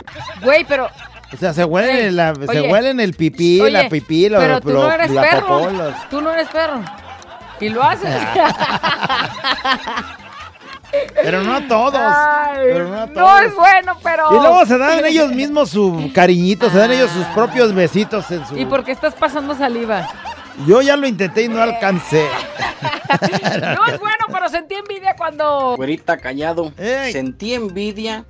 Güey, 0.42 0.64
pero 0.64 0.88
O 1.32 1.36
sea, 1.36 1.52
se 1.52 1.64
huelen, 1.64 1.96
Ey, 1.96 2.10
la- 2.12 2.34
se 2.34 2.60
huelen 2.62 3.00
el 3.00 3.12
pipí, 3.14 3.60
Oye, 3.60 3.70
la 3.72 3.88
pipí, 3.88 4.28
lo- 4.28 4.38
pero 4.38 4.60
tú 4.60 4.68
lo- 4.70 4.82
no 4.84 4.92
eres 4.92 5.10
la 5.10 5.22
perro. 5.22 5.46
popó, 5.46 5.70
los- 5.70 6.08
Tú 6.08 6.20
no 6.20 6.30
eres 6.32 6.48
perro. 6.48 6.80
Y 7.60 7.68
lo 7.70 7.82
haces. 7.82 8.14
Pero 11.22 11.42
no 11.42 11.54
a 11.56 11.60
todos. 11.66 11.94
Ay, 12.00 12.58
pero 12.72 12.88
no 12.88 12.96
a 13.02 13.06
no 13.06 13.12
todos. 13.12 13.42
es 13.42 13.54
bueno, 13.54 13.98
pero. 14.02 14.28
Y 14.30 14.34
luego 14.40 14.64
se 14.66 14.78
dan 14.78 15.04
ellos 15.04 15.30
mismos 15.32 15.70
su 15.70 16.10
cariñito, 16.14 16.70
se 16.70 16.78
dan 16.78 16.92
ellos 16.92 17.10
sus 17.10 17.24
propios 17.26 17.74
besitos 17.74 18.30
en 18.30 18.46
su... 18.46 18.56
¿Y 18.56 18.64
por 18.64 18.84
qué 18.84 18.92
estás 18.92 19.12
pasando 19.14 19.54
saliva? 19.54 20.08
Yo 20.66 20.80
ya 20.80 20.96
lo 20.96 21.06
intenté 21.06 21.42
y 21.42 21.48
no 21.48 21.60
alcancé. 21.60 22.26
No 23.08 23.86
es 23.86 23.98
bueno, 24.00 24.24
pero 24.32 24.48
sentí 24.48 24.74
envidia 24.74 25.14
cuando. 25.16 25.74
Güerita 25.76 26.16
callado. 26.18 26.72
Ey. 26.76 27.12
Sentí 27.12 27.54
envidia 27.54 28.24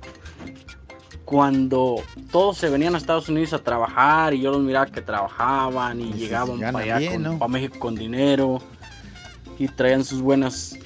cuando 1.27 2.01
todos 2.31 2.57
se 2.57 2.69
venían 2.69 2.95
a 2.95 2.97
Estados 2.97 3.27
Unidos 3.27 3.51
a 3.51 3.59
trabajar 3.59 4.33
y 4.33 4.39
yo 4.39 4.49
los 4.49 4.61
miraba 4.61 4.85
que 4.85 5.01
trabajaban 5.01 5.99
y 5.99 6.13
llegaban 6.13 6.57
para 6.57 6.79
allá 6.79 6.97
bien, 6.99 7.13
con- 7.15 7.23
¿no? 7.23 7.37
pa' 7.37 7.49
México 7.49 7.77
con 7.79 7.95
dinero 7.95 8.61
y 9.59 9.67
traían 9.67 10.05
sus 10.05 10.21
buenas 10.21 10.77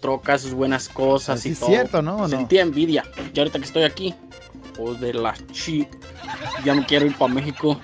trocas, 0.00 0.40
sus 0.40 0.54
buenas 0.54 0.88
cosas 0.88 1.40
Así 1.40 1.50
y 1.50 1.52
es 1.52 1.58
todo. 1.60 1.68
cierto, 1.68 2.00
¿no? 2.00 2.16
¿O 2.16 2.26
no? 2.26 2.48
Envidia. 2.50 3.04
Y 3.34 3.38
ahorita 3.38 3.58
que 3.58 3.66
estoy 3.66 3.82
aquí, 3.82 4.14
pues 4.78 4.98
de 4.98 5.12
la 5.12 5.34
chi, 5.52 5.86
ya 6.64 6.72
me 6.72 6.86
quiero 6.86 7.04
ir 7.04 7.14
para 7.14 7.34
México. 7.34 7.78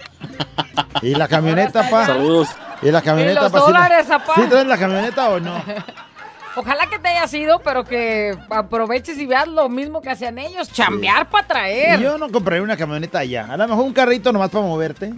¿Y 1.03 1.15
la 1.15 1.29
camioneta, 1.29 1.91
pa? 1.91 2.07
Saludos. 2.07 2.49
¿Y 2.81 2.91
la 2.91 3.03
camioneta, 3.03 3.41
¿Y 3.41 3.43
los 3.43 3.53
pa? 3.53 3.59
¿Sí 3.59 3.65
la- 3.71 3.79
dólares, 3.81 4.11
apá? 4.11 4.35
¿Sí 4.35 4.41
traes 4.49 4.67
la 4.67 4.79
camioneta 4.79 5.29
o 5.29 5.41
no? 5.41 5.63
Ojalá 6.59 6.87
que 6.89 6.99
te 6.99 7.07
haya 7.07 7.29
sido, 7.29 7.61
pero 7.61 7.85
que 7.85 8.37
aproveches 8.51 9.17
y 9.17 9.27
veas 9.27 9.47
lo 9.47 9.69
mismo 9.69 10.03
que 10.03 10.11
hacían 10.11 10.39
ellos, 10.39 10.73
chambear 10.73 11.31
para 11.31 11.47
traer. 11.47 12.01
Yo 12.01 12.19
no 12.19 12.29
compraría 12.33 12.65
una 12.65 12.77
camioneta 12.77 13.21
allá. 13.21 13.47
A 13.49 13.57
lo 13.57 13.69
mejor 13.69 13.85
un 13.85 13.93
carrito 13.93 14.33
nomás 14.33 14.51
para 14.51 14.65
moverte. 14.65 15.15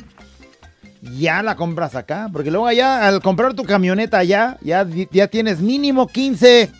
Ya 1.00 1.42
la 1.42 1.56
compras 1.56 1.94
acá. 1.94 2.28
Porque 2.30 2.50
luego 2.50 2.66
allá, 2.66 3.08
al 3.08 3.22
comprar 3.22 3.54
tu 3.54 3.64
camioneta 3.64 4.18
allá, 4.18 4.58
ya, 4.60 4.86
ya 5.10 5.28
tienes 5.28 5.60
mínimo 5.60 6.08
15, 6.08 6.70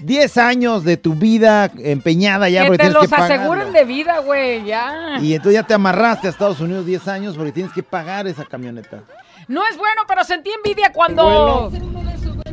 10 0.00 0.36
años 0.38 0.82
de 0.82 0.96
tu 0.96 1.14
vida 1.14 1.70
empeñada 1.78 2.48
ya. 2.48 2.62
que 2.62 2.66
porque 2.66 2.78
te 2.78 2.90
tienes 2.90 3.00
los 3.00 3.08
que 3.08 3.32
aseguren 3.32 3.72
de 3.72 3.84
vida, 3.84 4.18
güey, 4.18 4.64
ya. 4.64 5.18
Y 5.20 5.34
entonces 5.34 5.60
ya 5.60 5.62
te 5.64 5.74
amarraste 5.74 6.26
a 6.26 6.30
Estados 6.30 6.58
Unidos 6.58 6.84
10 6.84 7.06
años 7.06 7.36
porque 7.36 7.52
tienes 7.52 7.72
que 7.72 7.84
pagar 7.84 8.26
esa 8.26 8.44
camioneta. 8.44 9.04
No 9.46 9.64
es 9.66 9.76
bueno, 9.76 10.02
pero 10.08 10.24
sentí 10.24 10.50
envidia 10.50 10.90
cuando... 10.92 11.70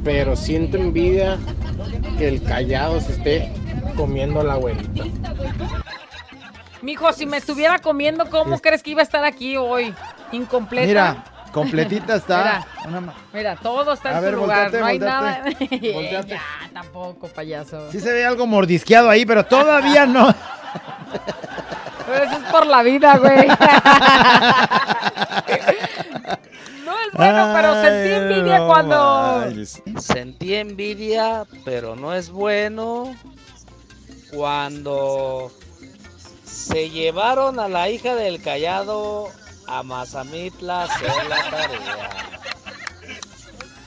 Pero 0.08 0.38
siento 0.38 0.78
envidia 0.78 1.38
que 2.18 2.30
el 2.30 2.42
callado 2.42 3.02
se 3.02 3.12
esté 3.12 3.52
comiendo 3.98 4.40
a 4.40 4.44
la 4.46 4.54
abuelita. 4.54 5.04
Mijo, 6.82 7.12
si 7.12 7.26
me 7.26 7.36
estuviera 7.36 7.78
comiendo, 7.80 8.30
¿cómo 8.30 8.58
crees 8.60 8.82
que 8.82 8.92
iba 8.92 9.02
a 9.02 9.04
estar 9.04 9.26
aquí 9.26 9.58
hoy? 9.58 9.94
Incompleta. 10.32 10.88
Mira, 10.88 11.26
completita 11.52 12.16
está. 12.16 12.66
Mira. 12.86 13.00
Una 13.00 13.14
Mira, 13.34 13.56
todo 13.58 13.92
está 13.92 14.18
en 14.18 14.32
su 14.32 14.38
lugar, 14.38 14.72
volteate, 14.72 14.80
no 14.80 14.86
hay 14.86 14.98
volteate, 14.98 15.22
nada. 15.22 15.44
volteate. 15.94 16.30
ya, 16.30 16.42
tampoco, 16.74 17.28
payaso. 17.28 17.92
Sí 17.92 18.00
se 18.00 18.14
ve 18.14 18.26
algo 18.26 18.48
mordisqueado 18.48 19.10
ahí, 19.10 19.26
pero 19.26 19.46
todavía 19.46 20.06
no. 20.06 20.34
Pero 22.08 22.24
eso 22.24 22.38
es 22.38 22.44
por 22.50 22.66
la 22.66 22.84
vida, 22.84 23.18
güey. 23.18 23.48
Bueno, 27.18 27.52
pero 27.54 27.82
sentí 27.82 28.14
envidia 28.14 28.66
cuando... 28.68 30.00
Sentí 30.00 30.56
envidia, 30.56 31.46
pero 31.66 31.96
no 31.96 32.14
es 32.14 32.30
bueno 32.30 33.16
cuando 34.34 35.52
se 36.44 36.90
llevaron 36.90 37.60
a 37.60 37.68
la 37.68 37.90
hija 37.90 38.16
del 38.16 38.42
callado 38.42 39.30
a 39.68 39.84
Mazamitla 39.84 40.82
a 40.82 40.84
hacer 40.86 41.12
la 41.28 41.50
tarea. 41.50 42.10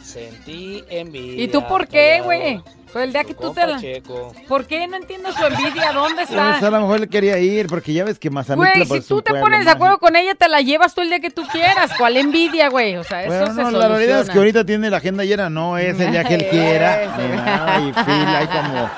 Sentí 0.02 0.84
envidia. 0.88 1.44
¿Y 1.44 1.48
tú 1.48 1.66
por 1.66 1.86
qué, 1.88 2.20
güey? 2.22 2.62
Pues 2.92 3.04
el 3.04 3.12
día 3.12 3.24
que 3.24 3.34
tú 3.34 3.52
te 3.52 3.66
la... 3.66 3.78
Checo. 3.80 4.32
¿Por 4.48 4.66
qué? 4.66 4.86
No 4.88 4.96
entiendo 4.96 5.30
su 5.32 5.44
envidia. 5.44 5.92
¿Dónde 5.92 6.26
Pues 6.26 6.38
a 6.38 6.54
está? 6.54 6.70
lo 6.70 6.80
mejor 6.80 7.00
le 7.00 7.08
quería 7.08 7.38
ir, 7.38 7.66
porque 7.68 7.92
ya 7.92 8.04
ves 8.04 8.18
que 8.18 8.30
Mazamitla 8.30 8.72
Güey, 8.74 8.88
pues, 8.88 9.02
si 9.04 9.08
tú 9.08 9.22
te 9.22 9.32
pones 9.34 9.64
de 9.64 9.70
acuerdo 9.70 9.98
con 9.98 10.16
ella, 10.16 10.34
te 10.34 10.48
la 10.48 10.60
llevas 10.60 10.94
tú 10.94 11.00
el 11.02 11.08
día 11.08 11.20
que 11.20 11.30
tú 11.30 11.42
quieras. 11.52 11.90
¿Cuál 11.96 12.16
envidia, 12.16 12.68
güey? 12.68 12.96
O 12.96 13.04
sea, 13.04 13.22
eso 13.24 13.52
Bueno, 13.52 13.70
se 13.70 13.78
la 13.78 13.88
realidad 13.88 14.20
es 14.22 14.30
que 14.30 14.38
ahorita 14.38 14.64
tiene 14.64 14.90
la 14.90 14.96
agenda 14.96 15.24
llena, 15.24 15.48
no 15.50 15.78
es 15.78 15.98
el 16.00 16.10
día 16.10 16.24
que 16.24 16.34
él 16.34 16.46
quiera. 16.50 17.02
Eso. 17.04 17.12
ni 17.18 17.36
nada, 17.36 17.78
y 17.80 17.92
fila, 17.92 18.38
hay 18.38 18.46
como 18.46 18.90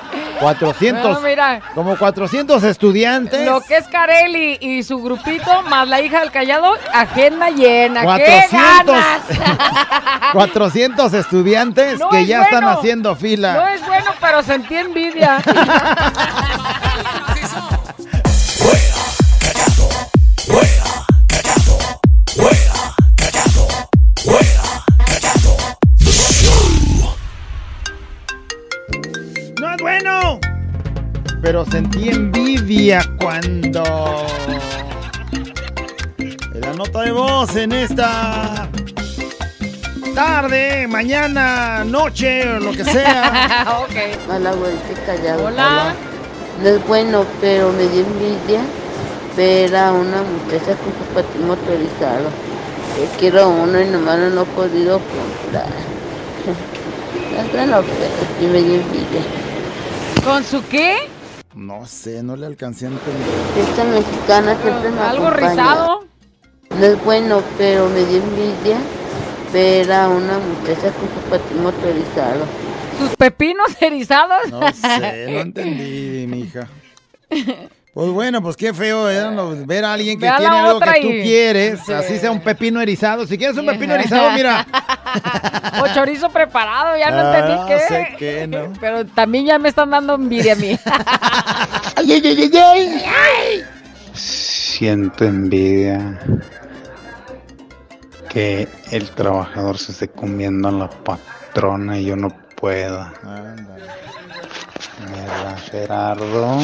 400, 0.43 1.13
No, 1.13 1.21
mira. 1.21 1.61
como 1.73 1.97
400 1.97 2.63
estudiantes. 2.63 3.45
Lo 3.45 3.61
que 3.61 3.77
es 3.77 3.87
Carelli 3.87 4.57
y 4.61 4.83
su 4.83 5.01
grupito, 5.01 5.63
más 5.63 5.87
la 5.87 6.01
hija 6.01 6.19
del 6.19 6.31
callado, 6.31 6.73
agenda 6.93 7.49
llena. 7.49 8.01
¡Qué 8.01 8.05
400, 8.51 8.85
ganas! 8.85 9.21
400 10.33 11.13
estudiantes 11.13 11.99
No 11.99 12.09
que 12.09 12.25
ya 12.25 12.43
están 12.43 12.63
bueno. 12.63 12.77
haciendo 12.79 13.15
fila. 13.15 13.53
No 13.53 13.67
es 13.67 13.85
bueno, 13.85 14.11
pero 14.19 14.43
sentí 14.43 14.75
envidia. 14.75 15.37
Sentí 31.71 32.09
envidia 32.09 33.01
cuando... 33.19 33.83
La 36.53 36.73
nota 36.73 37.01
de 37.01 37.11
voz 37.11 37.55
en 37.55 37.71
esta 37.71 38.69
tarde, 40.13 40.87
mañana, 40.87 41.83
noche, 41.83 42.47
o 42.47 42.59
lo 42.59 42.71
que 42.71 42.83
sea. 42.83 43.79
ok. 43.81 44.29
Hola, 44.29 44.51
güerita 44.53 45.05
callado. 45.05 45.45
Hola. 45.47 45.93
No 46.61 46.69
es 46.69 46.87
bueno, 46.87 47.25
pero 47.41 47.71
me 47.71 47.87
dio 47.87 48.05
envidia 48.05 48.61
ver 49.35 49.75
a 49.75 49.91
una 49.91 50.21
muchacha 50.21 50.75
con 50.75 50.93
su 50.93 51.13
patín 51.13 51.47
motorizado. 51.47 52.29
Yo 52.97 53.19
quiero 53.19 53.49
uno 53.49 53.81
y 53.81 53.85
nomás 53.85 54.19
no 54.19 54.29
lo 54.29 54.41
he 54.43 54.45
podido 54.45 54.99
comprar. 54.99 55.67
No, 57.67 57.81
pero 57.81 57.83
sí 58.39 58.45
me 58.45 58.61
dio 58.61 58.75
envidia. 58.75 59.21
¿Con 60.23 60.43
su 60.43 60.63
qué? 60.67 61.12
No 61.55 61.85
sé, 61.85 62.23
no 62.23 62.35
le 62.35 62.45
alcancé 62.47 62.85
a 62.85 62.89
entender. 62.89 63.27
Esta 63.57 63.83
mexicana 63.83 64.57
siempre 64.61 64.89
me 64.89 64.99
¿Algo 65.01 65.27
acompaña. 65.27 65.49
rizado? 65.51 66.03
No 66.71 66.85
es 66.85 67.03
bueno, 67.03 67.41
pero 67.57 67.87
me 67.89 68.03
dio 68.05 68.17
envidia 68.17 68.77
ver 69.53 69.91
a 69.91 70.07
una 70.09 70.39
muchacha 70.39 70.91
con 70.91 71.07
su 71.09 71.29
patín 71.29 71.61
motorizado. 71.61 72.45
¿Sus 72.99 73.15
pepinos 73.15 73.67
erizados? 73.81 74.49
No 74.49 74.61
sé, 74.73 75.27
no 75.31 75.39
entendí, 75.41 76.25
mi 76.27 76.39
hija. 76.41 76.67
Pues 77.93 78.09
bueno, 78.09 78.41
pues 78.41 78.55
qué 78.57 78.73
feo 78.73 79.07
¿eh? 79.07 79.29
No, 79.31 79.51
ver 79.67 79.85
a 79.85 79.93
alguien 79.93 80.17
que 80.17 80.25
Ve 80.25 80.29
a 80.29 80.33
la 80.33 80.39
tiene 80.39 80.55
algo 80.57 80.79
que 80.79 81.01
tú 81.01 81.07
quieres, 81.09 81.79
Sí. 81.85 81.93
así 81.93 82.17
sea 82.17 82.31
un 82.31 82.41
pepino 82.41 82.81
erizado. 82.81 83.27
Si 83.27 83.37
quieres 83.37 83.55
un 83.55 83.67
pepino 83.67 83.93
erizado, 83.93 84.31
mira, 84.31 84.65
o 85.81 85.87
chorizo 85.93 86.29
preparado, 86.31 86.97
ya 86.97 87.11
no 87.11 87.17
Ah, 87.19 87.37
entendí 87.37 87.53
no 87.59 87.67
qué. 87.67 87.79
sé 87.87 88.15
qué, 88.17 88.47
¿no? 88.47 88.73
Pero 88.81 89.05
también 89.05 89.45
ya 89.45 89.59
me 89.59 89.69
están 89.69 89.91
dando 89.91 90.15
envidia 90.15 90.53
a 90.53 90.55
mí. 90.55 90.77
Ay, 91.95 92.11
ay, 92.13 92.51
ay, 92.51 93.03
ay. 93.05 93.63
Siento 94.13 95.25
envidia 95.25 96.19
que 98.29 98.67
el 98.91 99.11
trabajador 99.11 99.77
se 99.77 99.91
esté 99.91 100.07
comiendo 100.07 100.67
a 100.67 100.71
la 100.71 100.89
patrona 100.89 101.99
y 101.99 102.05
yo 102.05 102.15
no 102.15 102.29
pueda. 102.55 103.13
¿Verdad, 105.11 105.57
Gerardo? 105.71 106.57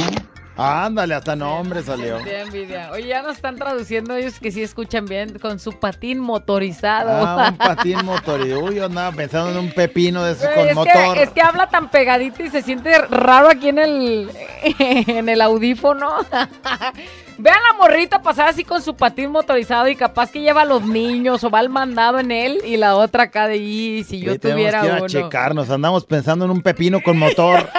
Ándale, 0.59 1.15
hasta 1.15 1.35
nombre 1.35 1.81
salió. 1.83 2.17
Qué 2.23 2.41
envidia. 2.41 2.91
Oye, 2.91 3.07
ya 3.07 3.21
nos 3.21 3.37
están 3.37 3.55
traduciendo 3.55 4.15
ellos 4.15 4.39
que 4.39 4.51
sí 4.51 4.61
escuchan 4.61 5.05
bien 5.05 5.39
con 5.39 5.57
su 5.59 5.71
patín 5.71 6.19
motorizado. 6.19 7.09
Ah, 7.09 7.49
un 7.51 7.57
patín 7.57 7.97
motorizado. 8.03 8.65
Uy, 8.65 8.75
yo 8.75 8.85
andaba 8.85 9.15
pensando 9.15 9.51
en 9.51 9.57
un 9.57 9.71
pepino 9.71 10.23
de 10.23 10.33
esos 10.33 10.43
Güey, 10.43 10.55
con 10.55 10.67
es, 10.67 10.75
motor. 10.75 11.13
Que, 11.15 11.23
es 11.23 11.29
que 11.29 11.41
habla 11.41 11.69
tan 11.69 11.89
pegadito 11.89 12.43
y 12.43 12.49
se 12.49 12.61
siente 12.61 12.97
raro 12.97 13.49
aquí 13.49 13.69
en 13.69 13.79
el, 13.79 14.31
en 14.79 15.29
el 15.29 15.41
audífono. 15.41 16.09
Vean 17.41 17.57
la 17.71 17.77
morrita 17.77 18.21
pasar 18.21 18.49
así 18.49 18.65
con 18.65 18.81
su 18.81 18.95
patín 18.95 19.31
motorizado 19.31 19.87
y 19.87 19.95
capaz 19.95 20.29
que 20.29 20.41
lleva 20.41 20.63
a 20.63 20.65
los 20.65 20.85
niños 20.85 21.41
o 21.45 21.49
va 21.49 21.59
al 21.59 21.69
mandado 21.69 22.19
en 22.19 22.31
él 22.33 22.59
y 22.65 22.75
la 22.75 22.97
otra 22.97 23.23
acá 23.23 23.47
de 23.47 23.53
ahí, 23.53 24.03
si 24.03 24.19
yo 24.19 24.37
tuviera 24.37 24.81
que 24.81 24.87
ir 24.87 24.91
a 24.91 24.97
uno. 24.97 25.07
checarnos. 25.07 25.69
Andamos 25.69 26.05
pensando 26.05 26.43
en 26.43 26.51
un 26.51 26.61
pepino 26.61 26.99
con 27.01 27.17
motor. 27.17 27.69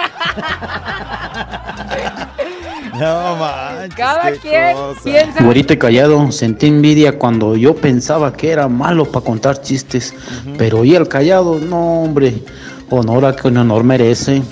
No 2.99 3.35
manches. 3.37 3.95
Cada 3.95 4.31
quien 4.31 4.73
cosa. 4.75 5.01
piensa. 5.03 5.43
Güerito 5.43 5.73
y 5.73 5.77
callado, 5.77 6.31
sentí 6.31 6.67
envidia 6.67 7.17
cuando 7.17 7.55
yo 7.55 7.75
pensaba 7.75 8.33
que 8.33 8.51
era 8.51 8.67
malo 8.67 9.05
para 9.05 9.25
contar 9.25 9.61
chistes, 9.61 10.13
pero 10.57 10.79
oí 10.79 10.95
el 10.95 11.07
callado, 11.07 11.59
no 11.59 12.03
hombre, 12.03 12.43
honor 12.89 13.25
a 13.25 13.35
que 13.35 13.47
un 13.47 13.57
honor 13.57 13.83
merece. 13.83 14.41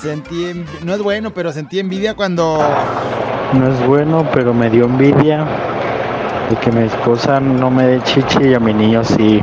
Sentí 0.00 0.44
envi- 0.46 0.80
No 0.84 0.94
es 0.94 1.02
bueno, 1.02 1.32
pero 1.34 1.52
sentí 1.52 1.78
envidia 1.80 2.14
cuando. 2.14 2.58
No 3.52 3.68
es 3.72 3.86
bueno, 3.86 4.26
pero 4.32 4.54
me 4.54 4.70
dio 4.70 4.84
envidia 4.84 5.44
de 6.48 6.56
que 6.56 6.70
mi 6.70 6.82
esposa 6.86 7.40
no 7.40 7.70
me 7.70 7.84
dé 7.86 8.00
chichi 8.02 8.44
y 8.50 8.54
a 8.54 8.60
mi 8.60 8.72
niño 8.72 9.02
sí. 9.04 9.40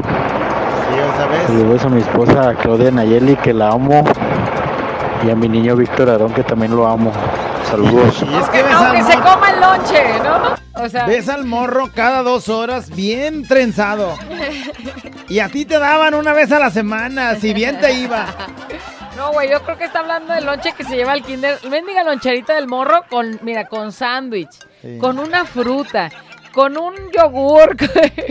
Beso 1.69 1.87
a 1.87 1.89
mi 1.89 2.01
esposa 2.01 2.53
Claudia 2.61 2.91
Nayeli, 2.91 3.35
que 3.37 3.53
la 3.53 3.69
amo, 3.69 4.03
y 5.25 5.29
a 5.29 5.35
mi 5.35 5.47
niño 5.47 5.75
Víctor 5.75 6.09
Arón, 6.09 6.33
que 6.33 6.43
también 6.43 6.75
lo 6.75 6.87
amo. 6.87 7.11
Saludos. 7.69 8.21
Y 8.21 8.35
es 8.35 8.49
que 8.49 8.63
ves 8.63 8.73
Aunque 8.73 8.97
al, 8.99 9.07
se 9.07 9.17
morro, 9.17 9.33
coma 9.33 9.49
el 9.51 9.59
lonche, 9.59 10.03
¿no? 10.23 10.83
O 10.83 10.89
sea, 10.89 11.05
ves 11.07 11.29
al 11.29 11.45
morro 11.45 11.89
cada 11.93 12.21
dos 12.21 12.49
horas 12.49 12.89
bien 12.95 13.47
trenzado. 13.47 14.13
Y 15.29 15.39
a 15.39 15.49
ti 15.49 15.65
te 15.65 15.79
daban 15.79 16.13
una 16.13 16.33
vez 16.33 16.51
a 16.51 16.59
la 16.59 16.69
semana, 16.69 17.35
si 17.35 17.53
bien 17.53 17.79
te 17.79 17.93
iba. 17.93 18.25
No, 19.17 19.31
güey, 19.31 19.49
yo 19.49 19.61
creo 19.63 19.77
que 19.77 19.85
está 19.85 19.99
hablando 19.99 20.33
del 20.33 20.45
lonche 20.45 20.73
que 20.73 20.83
se 20.83 20.95
lleva 20.95 21.13
al 21.13 21.23
kinder. 21.23 21.57
Mendiga 21.69 22.03
loncherita 22.03 22.53
del 22.53 22.67
morro 22.67 23.03
con, 23.09 23.39
mira, 23.43 23.65
con 23.65 23.91
sándwich, 23.91 24.51
Sí. 24.81 24.97
con 24.99 25.17
una 25.17 25.45
fruta, 25.45 26.09
con 26.55 26.77
un 26.77 26.93
yogur, 27.11 27.75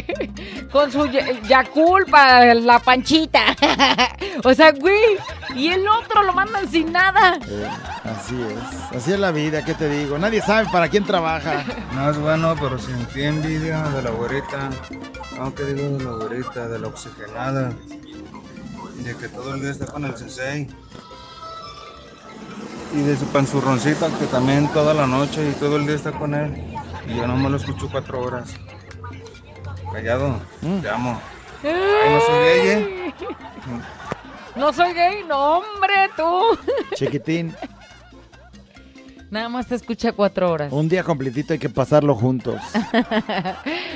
con 0.72 0.90
su 0.90 1.06
ya- 1.08 1.30
Yakult 1.42 2.10
para 2.10 2.54
la 2.54 2.78
panchita. 2.78 3.54
o 4.44 4.54
sea, 4.54 4.72
güey, 4.72 5.18
y 5.54 5.68
el 5.68 5.86
otro 5.86 6.22
lo 6.22 6.32
mandan 6.32 6.66
sin 6.68 6.90
nada. 6.90 7.38
Eh, 7.46 7.68
así 8.04 8.34
es, 8.42 8.96
así 8.96 9.12
es 9.12 9.20
la 9.20 9.30
vida, 9.30 9.62
¿qué 9.62 9.74
te 9.74 9.90
digo? 9.90 10.16
Nadie 10.18 10.40
sabe 10.40 10.66
para 10.72 10.88
quién 10.88 11.04
trabaja. 11.04 11.64
No 11.94 12.10
es 12.10 12.18
bueno, 12.18 12.56
pero 12.60 12.76
sentí 12.76 13.22
envidia 13.22 13.82
de 13.90 14.02
la 14.02 14.10
güerita. 14.10 14.68
Aunque 15.38 15.64
digo 15.64 15.96
de 15.96 16.04
la 16.04 16.10
güerita, 16.12 16.66
de 16.66 16.78
la 16.80 16.88
oxigenada. 16.88 17.72
De 18.96 19.14
que 19.16 19.28
todo 19.28 19.54
el 19.54 19.60
día 19.60 19.70
está 19.70 19.86
con 19.86 20.04
el 20.04 20.16
sensei. 20.16 20.66
Y 22.92 23.02
de 23.02 23.16
su 23.16 23.26
panzurroncita 23.26 24.08
que 24.18 24.26
también 24.26 24.66
toda 24.72 24.92
la 24.92 25.06
noche 25.06 25.48
y 25.50 25.52
todo 25.52 25.76
el 25.76 25.86
día 25.86 25.94
está 25.94 26.10
con 26.12 26.34
él. 26.34 26.73
Y 27.08 27.16
yo 27.16 27.26
no 27.26 27.36
me 27.36 27.50
lo 27.50 27.56
escucho 27.56 27.88
cuatro 27.90 28.20
horas. 28.22 28.54
Callado, 29.92 30.40
te 30.82 30.88
amo. 30.88 31.20
Ay, 31.62 32.10
no 32.10 32.20
soy 32.20 32.38
gay, 32.44 32.68
¿eh? 32.68 33.14
No 34.56 34.72
soy 34.72 34.92
gay, 34.92 35.24
no, 35.28 35.58
hombre, 35.58 35.94
tú. 36.16 36.58
Chiquitín, 36.94 37.54
Nada 39.30 39.48
más 39.48 39.66
te 39.66 39.74
escucha 39.74 40.12
cuatro 40.12 40.48
horas. 40.52 40.72
un 40.72 40.88
día 40.88 41.02
completito 41.02 41.54
hay 41.54 41.58
que 41.58 41.68
pasarlo 41.68 42.14
juntos. 42.14 42.60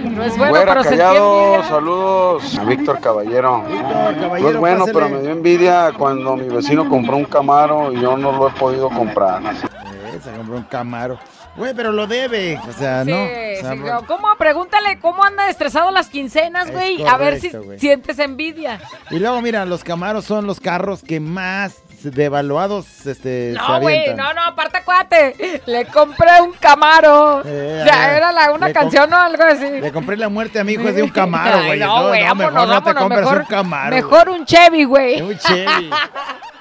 No 0.03 0.23
es 0.23 0.37
bueno, 0.39 0.51
Güera, 0.55 0.67
pero 0.75 0.83
sentí 0.85 0.99
callado, 0.99 1.63
saludos 1.65 2.57
a 2.59 2.65
Víctor 2.65 3.01
Caballero. 3.01 3.65
no 3.69 4.21
Caballero, 4.21 4.51
es 4.51 4.57
bueno, 4.57 4.85
pero 4.87 5.09
me 5.09 5.21
dio 5.21 5.31
envidia 5.31 5.93
cuando 5.99 6.37
mi 6.37 6.49
vecino 6.49 6.89
compró 6.89 7.17
un 7.17 7.25
Camaro 7.25 7.93
y 7.93 8.01
yo 8.01 8.17
no 8.17 8.31
lo 8.31 8.47
he 8.49 8.53
podido 8.53 8.89
comprar. 8.89 9.43
Eh, 9.43 10.21
se 10.23 10.31
compró 10.37 10.57
un 10.57 10.63
Camaro. 10.65 11.19
Güey, 11.59 11.75
pero 11.75 11.93
lo 11.93 12.07
debe, 12.07 12.59
o 12.69 12.73
sea, 12.73 13.05
Sí, 13.05 13.11
¿no? 13.11 13.23
O 13.25 13.27
sea, 13.27 13.73
sí, 13.73 14.07
¿Cómo? 14.07 14.29
Pregúntale 14.39 14.99
cómo 15.01 15.25
anda 15.25 15.49
estresado 15.51 15.91
las 15.91 16.09
quincenas, 16.09 16.71
güey. 16.71 17.05
A 17.05 17.17
ver 17.17 17.41
si 17.41 17.51
sientes 17.79 18.19
envidia. 18.21 18.81
Y 19.11 19.19
luego, 19.19 19.43
mira, 19.43 19.65
los 19.65 19.83
Camaros 19.83 20.25
son 20.25 20.47
los 20.47 20.61
carros 20.61 21.03
que 21.03 21.19
más 21.21 21.83
devaluados 22.03 23.07
este, 23.07 23.55
No, 23.57 23.81
güey, 23.81 24.15
no, 24.15 24.33
no, 24.33 24.43
aparte 24.45 24.79
acuérdate. 24.79 25.63
Le 25.67 25.87
compré 25.87 26.41
un 26.43 26.53
Camaro. 26.53 27.43
Eh, 27.45 27.81
o 27.83 27.85
sea, 27.85 28.05
a 28.05 28.07
ver, 28.09 28.17
era 28.19 28.33
la, 28.33 28.53
una 28.53 28.73
canción 28.73 29.13
o 29.13 29.17
algo 29.17 29.43
así. 29.43 29.69
Le 29.81 29.93
compré 29.93 30.17
la 30.17 30.29
muerte 30.29 30.61
a 30.61 30.65
mi 30.65 30.75
hijo 30.75 30.89
es 30.89 30.95
de 30.95 31.03
un 31.03 31.11
Camaro, 31.11 31.59
güey. 31.67 31.81
no, 31.81 32.09
güey, 32.09 32.25
no, 32.25 32.35
mejor 32.37 32.53
vámonos, 32.55 32.69
no 32.77 32.83
te 32.85 32.95
compres 32.95 33.21
mejor- 33.23 33.39
un 33.41 33.47
Camaro. 33.47 33.97
Mejor 33.97 34.29
un 34.29 34.47
Chevy, 34.47 34.85
güey. 34.85 35.21
Un 35.21 35.37
Chevy. 35.39 35.91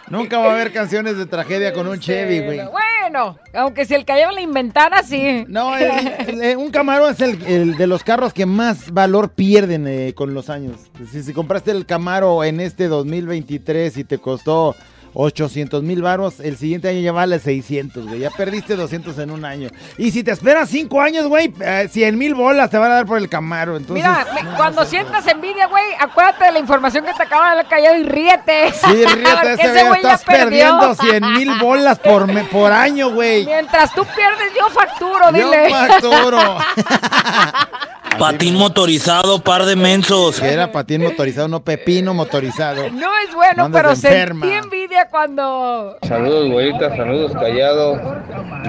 Nunca 0.10 0.38
va 0.40 0.52
a 0.52 0.54
haber 0.54 0.72
canciones 0.72 1.18
de 1.18 1.26
tragedia 1.26 1.74
con 1.74 1.88
un 1.88 2.00
Chevy, 2.00 2.40
güey. 2.40 2.62
Bueno, 2.72 3.38
aunque 3.54 3.86
si 3.86 3.94
el 3.94 4.06
callado 4.06 4.32
le 4.34 4.42
inventara, 4.42 5.04
sí. 5.04 5.46
No, 5.48 5.76
el- 5.78 5.92
el- 6.28 6.42
el- 6.42 6.58
un 6.58 6.72
Camaro 6.72 7.10
es 7.10 7.20
el, 7.22 7.42
el 7.46 7.76
de 7.78 7.88
los 7.88 8.04
carros 8.04 8.34
que 8.34 8.46
más 8.46 8.92
valor 8.92 9.30
pierden 9.32 9.88
eh, 9.88 10.14
con 10.16 10.34
los 10.34 10.50
años. 10.50 10.78
Si, 11.12 11.24
si 11.24 11.34
compraste 11.34 11.72
el 11.72 11.86
Camaro 11.86 12.44
en 12.44 12.60
este 12.60 12.88
2023 12.88 13.98
y 13.98 14.04
te 14.04 14.18
costó 14.18 14.76
800 15.14 15.82
mil 15.84 16.02
baros, 16.02 16.40
el 16.40 16.58
siguiente 16.58 16.90
año 16.90 17.00
ya 17.00 17.12
vale 17.12 17.40
600, 17.40 18.06
güey. 18.08 18.20
Ya 18.20 18.30
perdiste 18.30 18.76
200 18.76 19.18
en 19.20 19.32
un 19.32 19.46
año. 19.46 19.70
Y 19.98 20.12
si 20.12 20.24
te 20.24 20.32
esperas 20.32 20.70
5 20.70 21.02
años, 21.02 21.26
güey, 21.28 21.52
eh, 21.60 21.88
100 21.92 22.18
mil 22.18 22.36
bolas 22.36 22.70
te 22.70 22.78
van 22.78 22.92
a 22.92 22.96
dar 22.96 23.06
por 23.06 23.18
el 23.18 23.28
Camaro. 23.30 23.78
Entonces, 23.78 24.06
Mira, 24.06 24.26
me- 24.34 24.56
cuando 24.56 24.86
sientas 24.86 25.26
envidia, 25.28 25.68
güey, 25.68 25.84
acuérdate 26.00 26.46
de 26.46 26.52
la 26.52 26.60
información 26.60 27.06
que 27.06 27.14
te 27.14 27.24
acaba 27.24 27.56
de 27.56 27.64
callado 27.66 27.96
y 27.98 28.04
ríete. 28.04 28.72
Sí, 28.74 28.88
ríete, 29.16 29.54
ese 29.54 29.84
güey, 29.88 29.98
estás 30.02 30.24
perdiendo 30.24 30.94
100 31.00 31.34
mil 31.34 31.58
bolas 31.60 31.98
por, 32.00 32.28
me- 32.28 32.44
por 32.44 32.72
año, 32.72 33.10
güey. 33.12 33.46
Mientras 33.46 33.94
tú 33.94 34.06
pierdes, 34.16 34.54
yo 34.60 34.70
facturo, 34.70 35.32
Yo 35.32 35.50
dile. 35.52 35.70
facturo. 35.70 36.58
Patín 38.18 38.56
motorizado, 38.56 39.44
par 39.44 39.66
de 39.66 39.76
mensos. 39.76 40.40
Que 40.40 40.52
era 40.52 40.72
patín 40.72 41.04
motorizado, 41.04 41.48
no 41.48 41.60
pepino 41.60 42.16
motorizado. 42.16 42.90
No 42.90 43.10
es 43.20 43.32
bueno, 43.36 43.70
pero 43.72 43.92
enferma. 43.92 44.42
sentí 44.48 44.58
envidia 44.58 45.07
cuando... 45.10 45.98
Saludos, 46.04 46.50
güerita, 46.52 46.96
saludos, 46.96 47.32
callado. 47.34 48.00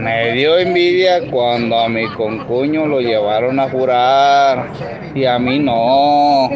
Me 0.00 0.32
dio 0.32 0.56
envidia 0.58 1.30
cuando 1.30 1.78
a 1.78 1.88
mi 1.88 2.06
concuño 2.14 2.86
lo 2.86 3.00
llevaron 3.00 3.58
a 3.60 3.68
jurar 3.68 4.70
y 5.14 5.24
a 5.24 5.38
mí 5.38 5.58
no. 5.58 6.50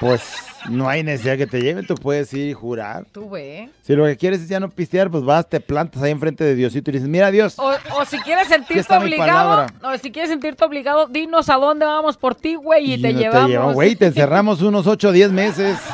Pues 0.00 0.22
no 0.68 0.88
hay 0.88 1.02
necesidad 1.02 1.36
que 1.36 1.46
te 1.46 1.60
lleven, 1.60 1.86
tú 1.86 1.94
puedes 1.94 2.32
ir 2.34 2.50
y 2.50 2.52
jurar. 2.52 3.04
Tú 3.10 3.30
ve. 3.30 3.70
Si 3.82 3.94
lo 3.94 4.04
que 4.04 4.16
quieres 4.16 4.40
es 4.40 4.48
ya 4.48 4.60
no 4.60 4.68
pistear, 4.68 5.10
pues 5.10 5.24
vas, 5.24 5.48
te 5.48 5.60
plantas 5.60 6.02
ahí 6.02 6.10
enfrente 6.10 6.44
de 6.44 6.54
Diosito 6.54 6.90
y 6.90 6.94
dices, 6.94 7.08
mira 7.08 7.30
Dios, 7.30 7.58
O, 7.58 7.70
o 7.70 8.04
si 8.04 8.18
quieres 8.18 8.48
sentirte 8.48 8.94
obligado, 8.94 9.66
o 9.82 9.96
si 9.98 10.10
quieres 10.10 10.30
sentirte 10.30 10.64
obligado, 10.64 11.06
dinos 11.06 11.48
a 11.48 11.54
dónde 11.54 11.86
vamos 11.86 12.16
por 12.16 12.34
ti, 12.34 12.54
güey, 12.54 12.94
y, 12.94 13.02
te 13.02 13.12
no 13.12 13.18
llevamos. 13.18 13.48
llevan, 13.50 13.72
güey, 13.72 13.96
te 13.96 14.06
encerramos 14.08 14.60
unos 14.62 14.86
8 14.86 15.08
o 15.08 15.12
10 15.12 15.32
meses. 15.32 15.78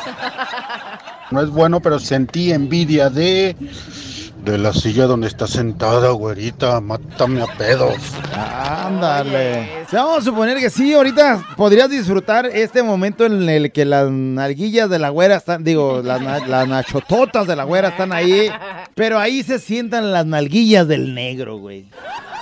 No 1.31 1.41
es 1.41 1.51
bueno, 1.51 1.81
pero 1.81 1.99
sentí 1.99 2.53
envidia 2.53 3.11
de. 3.11 3.57
De 4.45 4.59
la 4.59 4.75
silla 4.75 5.07
donde 5.07 5.27
está 5.27 5.47
sentada, 5.47 6.11
güerita. 6.11 6.81
Mátame 6.81 7.43
a 7.43 7.47
pedos. 7.57 7.97
Ándale. 8.35 9.84
Sea, 9.95 10.03
vamos 10.03 10.19
a 10.19 10.23
suponer 10.23 10.59
que 10.59 10.71
sí, 10.71 10.93
ahorita 10.93 11.55
podrías 11.57 11.89
disfrutar 11.89 12.47
este 12.47 12.83
momento 12.83 13.27
en 13.27 13.49
el 13.49 13.71
que 13.71 13.85
las 13.85 14.11
nalguillas 14.11 14.91
de 14.91 14.99
la 14.99 15.11
güera 15.11 15.37
están, 15.37 15.63
digo, 15.63 16.03
las, 16.03 16.21
las 16.49 16.67
nachototas 16.67 17.47
de 17.47 17.55
la 17.55 17.63
güera 17.63 17.91
están 17.91 18.13
ahí, 18.13 18.51
pero 18.97 19.21
ahí 19.21 19.45
se 19.45 19.61
sientan 19.61 20.11
las 20.11 20.27
nalguillas 20.27 20.89
del 20.89 21.15
negro, 21.15 21.59
güey. 21.59 21.87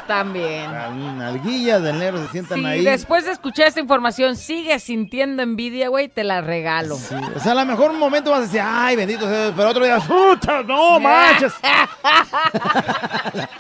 También. 0.07 0.71
Las 0.73 0.93
nalguillas 0.95 1.83
del 1.83 1.99
negro 1.99 2.25
se 2.25 2.33
sientan 2.33 2.59
Si 2.59 2.67
ahí. 2.67 2.85
después 2.85 3.25
de 3.25 3.31
escuchar 3.33 3.69
esta 3.69 3.81
información 3.81 4.37
sigues 4.37 4.83
sintiendo 4.83 5.43
envidia, 5.43 5.89
güey, 5.89 6.09
te 6.09 6.25
la 6.25 6.41
regalo. 6.41 6.97
O 6.97 7.41
sea, 7.41 7.53
a 7.53 7.55
lo 7.55 7.65
mejor 7.65 7.91
un 7.93 7.99
momento 7.99 8.31
vas 8.31 8.41
a 8.41 8.43
decir, 8.43 8.61
ay, 8.65 8.97
bendito 8.97 9.29
sea 9.29 9.43
Dios", 9.45 9.55
pero 9.57 9.69
otro 9.69 9.85
día, 9.85 9.99
puta, 10.01 10.63
no 10.65 10.99
manches. 11.01 11.53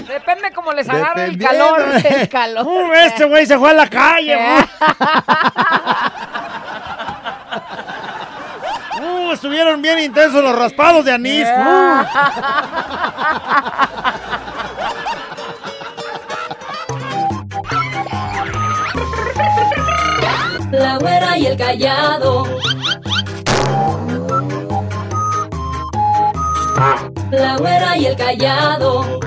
Depende 0.08 0.50
cómo 0.52 0.72
les 0.72 0.88
agarre 0.88 1.26
el 1.26 1.38
Dependiendo, 1.38 1.76
calor. 1.76 2.02
El 2.22 2.28
calor. 2.28 2.66
Uh, 2.66 2.92
este 3.06 3.24
güey 3.24 3.46
se 3.46 3.56
fue 3.56 3.70
a 3.70 3.74
la 3.74 3.81
calle. 3.88 4.38
Uh, 9.02 9.32
estuvieron 9.32 9.82
bien 9.82 9.98
intensos 9.98 10.44
los 10.44 10.56
raspados 10.56 11.04
de 11.04 11.12
anís. 11.12 11.44
Uh. 11.44 12.04
La 20.72 20.96
güera 20.98 21.36
y 21.36 21.46
el 21.46 21.56
callado. 21.56 22.44
La 27.30 27.56
güera 27.58 27.96
y 27.98 28.06
el 28.06 28.16
callado. 28.16 29.20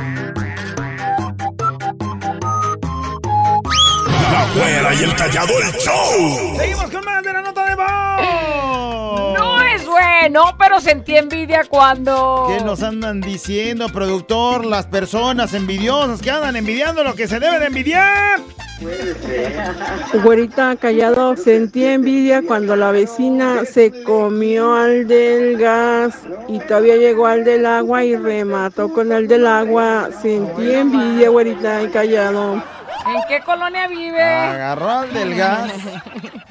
La 4.31 4.47
güera 4.53 4.93
y 4.93 5.03
el 5.03 5.15
callado, 5.15 5.53
el 5.59 5.71
show. 5.79 6.57
Seguimos 6.57 6.89
con 6.89 7.05
más 7.05 7.23
de 7.23 7.33
la 7.33 7.41
nota 7.41 7.65
de 7.65 7.75
voz. 7.75 9.33
No 9.37 9.61
es 9.61 9.85
bueno, 9.85 10.55
pero 10.57 10.79
sentí 10.79 11.17
envidia 11.17 11.63
cuando. 11.67 12.47
¿Qué 12.49 12.63
nos 12.63 12.81
andan 12.83 13.21
diciendo, 13.21 13.89
productor? 13.89 14.65
Las 14.65 14.87
personas 14.87 15.53
envidiosas 15.53 16.21
que 16.21 16.31
andan 16.31 16.55
envidiando 16.55 17.03
lo 17.03 17.15
que 17.15 17.27
se 17.27 17.39
debe 17.39 17.59
de 17.59 17.67
envidiar. 17.67 18.39
Güerita 20.23 20.75
callado, 20.75 21.37
sentí 21.37 21.85
envidia 21.85 22.41
cuando 22.45 22.75
la 22.75 22.91
vecina 22.91 23.63
se 23.63 24.03
comió 24.03 24.75
al 24.75 25.07
del 25.07 25.57
gas 25.57 26.15
y 26.49 26.59
todavía 26.59 26.97
llegó 26.97 27.25
al 27.27 27.45
del 27.45 27.65
agua 27.65 28.03
y 28.03 28.17
remató 28.17 28.91
con 28.91 29.13
el 29.13 29.27
del 29.27 29.47
agua. 29.47 30.09
Sentí 30.21 30.71
envidia, 30.71 31.29
güerita 31.29 31.83
y 31.83 31.87
callado. 31.87 32.61
¿En 33.07 33.21
qué 33.27 33.41
colonia 33.41 33.87
vive? 33.87 34.21
Agarró 34.21 34.89
al 34.89 35.13
del 35.13 35.35
gas. 35.35 35.71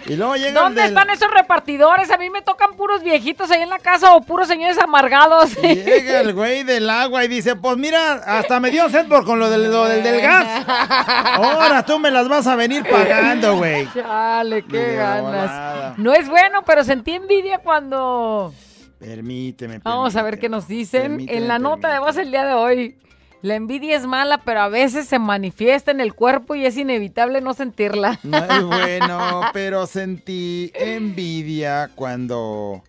Y 0.07 0.17
luego 0.17 0.35
llega 0.37 0.49
el 0.49 0.55
¿Dónde 0.55 0.83
del- 0.83 0.91
están 0.91 1.09
esos 1.09 1.31
repartidores? 1.31 2.11
A 2.11 2.19
mí 2.19 2.29
me 2.29 2.43
tocan 2.43 2.75
puros 2.77 3.03
viejitos 3.03 3.51
ahí 3.51 3.63
en 3.63 3.71
la 3.71 3.79
casa 3.79 4.15
o 4.15 4.21
puros 4.21 4.47
señores 4.49 4.77
amargados. 4.79 5.57
Llega 5.63 6.21
el 6.21 6.35
güey 6.35 6.63
del 6.63 6.91
agua 6.91 7.25
y 7.25 7.29
dice, 7.29 7.57
pues 7.57 7.79
mira, 7.79 8.13
hasta 8.27 8.61
me 8.61 8.71
dio 8.71 8.87
sed 8.91 9.07
por 9.09 9.25
con 9.25 9.39
lo 9.39 9.49
del, 9.49 9.73
lo 9.73 9.87
del, 9.87 10.03
del 10.03 10.21
gas. 10.21 10.63
Ahora 10.69 11.87
tú 11.87 11.99
me 11.99 12.11
las 12.11 12.29
vas 12.29 12.47
a 12.47 12.55
venir 12.55 12.83
pagando, 12.87 13.57
güey. 13.57 13.89
Chale, 13.95 14.63
qué 14.67 14.97
ganas. 14.97 15.23
volada. 15.23 15.95
No 15.97 16.13
es 16.13 16.29
bueno, 16.29 16.61
pero 16.67 16.85
sentí 16.85 17.13
envidia 17.13 17.61
cuando... 17.61 18.53
Permíteme. 18.99 19.79
Vamos 19.83 20.15
a 20.17 20.23
ver 20.23 20.39
qué 20.39 20.51
nos 20.51 20.69
dicen 20.69 21.03
Permíteme, 21.03 21.39
en 21.39 21.49
la 21.49 21.59
nota 21.59 21.91
de 21.91 21.99
voz 21.99 22.19
el 22.19 22.31
día 22.31 22.45
de 22.45 22.53
hoy. 22.53 22.99
La 23.45 23.57
envidia 23.57 23.95
es 23.95 24.07
mala, 24.07 24.39
pero 24.39 24.61
a 24.61 24.69
veces 24.71 25.07
se 25.07 25.19
manifiesta 25.19 25.91
en 25.91 26.01
el 26.01 26.15
cuerpo 26.15 26.55
y 26.55 26.65
es 26.65 26.79
inevitable 26.79 27.43
no 27.43 27.53
sentirla. 27.53 28.19
No 28.25 28.39
es 28.39 28.65
bueno, 28.65 29.43
pero 29.53 29.87
sentí 29.87 30.73
envidia 30.75 31.91
cuando... 31.95 32.83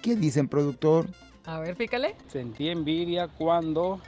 ¿Qué 0.00 0.16
dicen, 0.16 0.48
productor? 0.48 1.08
A 1.44 1.58
ver, 1.58 1.76
pícale. 1.76 2.14
Sentí 2.28 2.70
envidia 2.70 3.28
cuando 3.28 4.00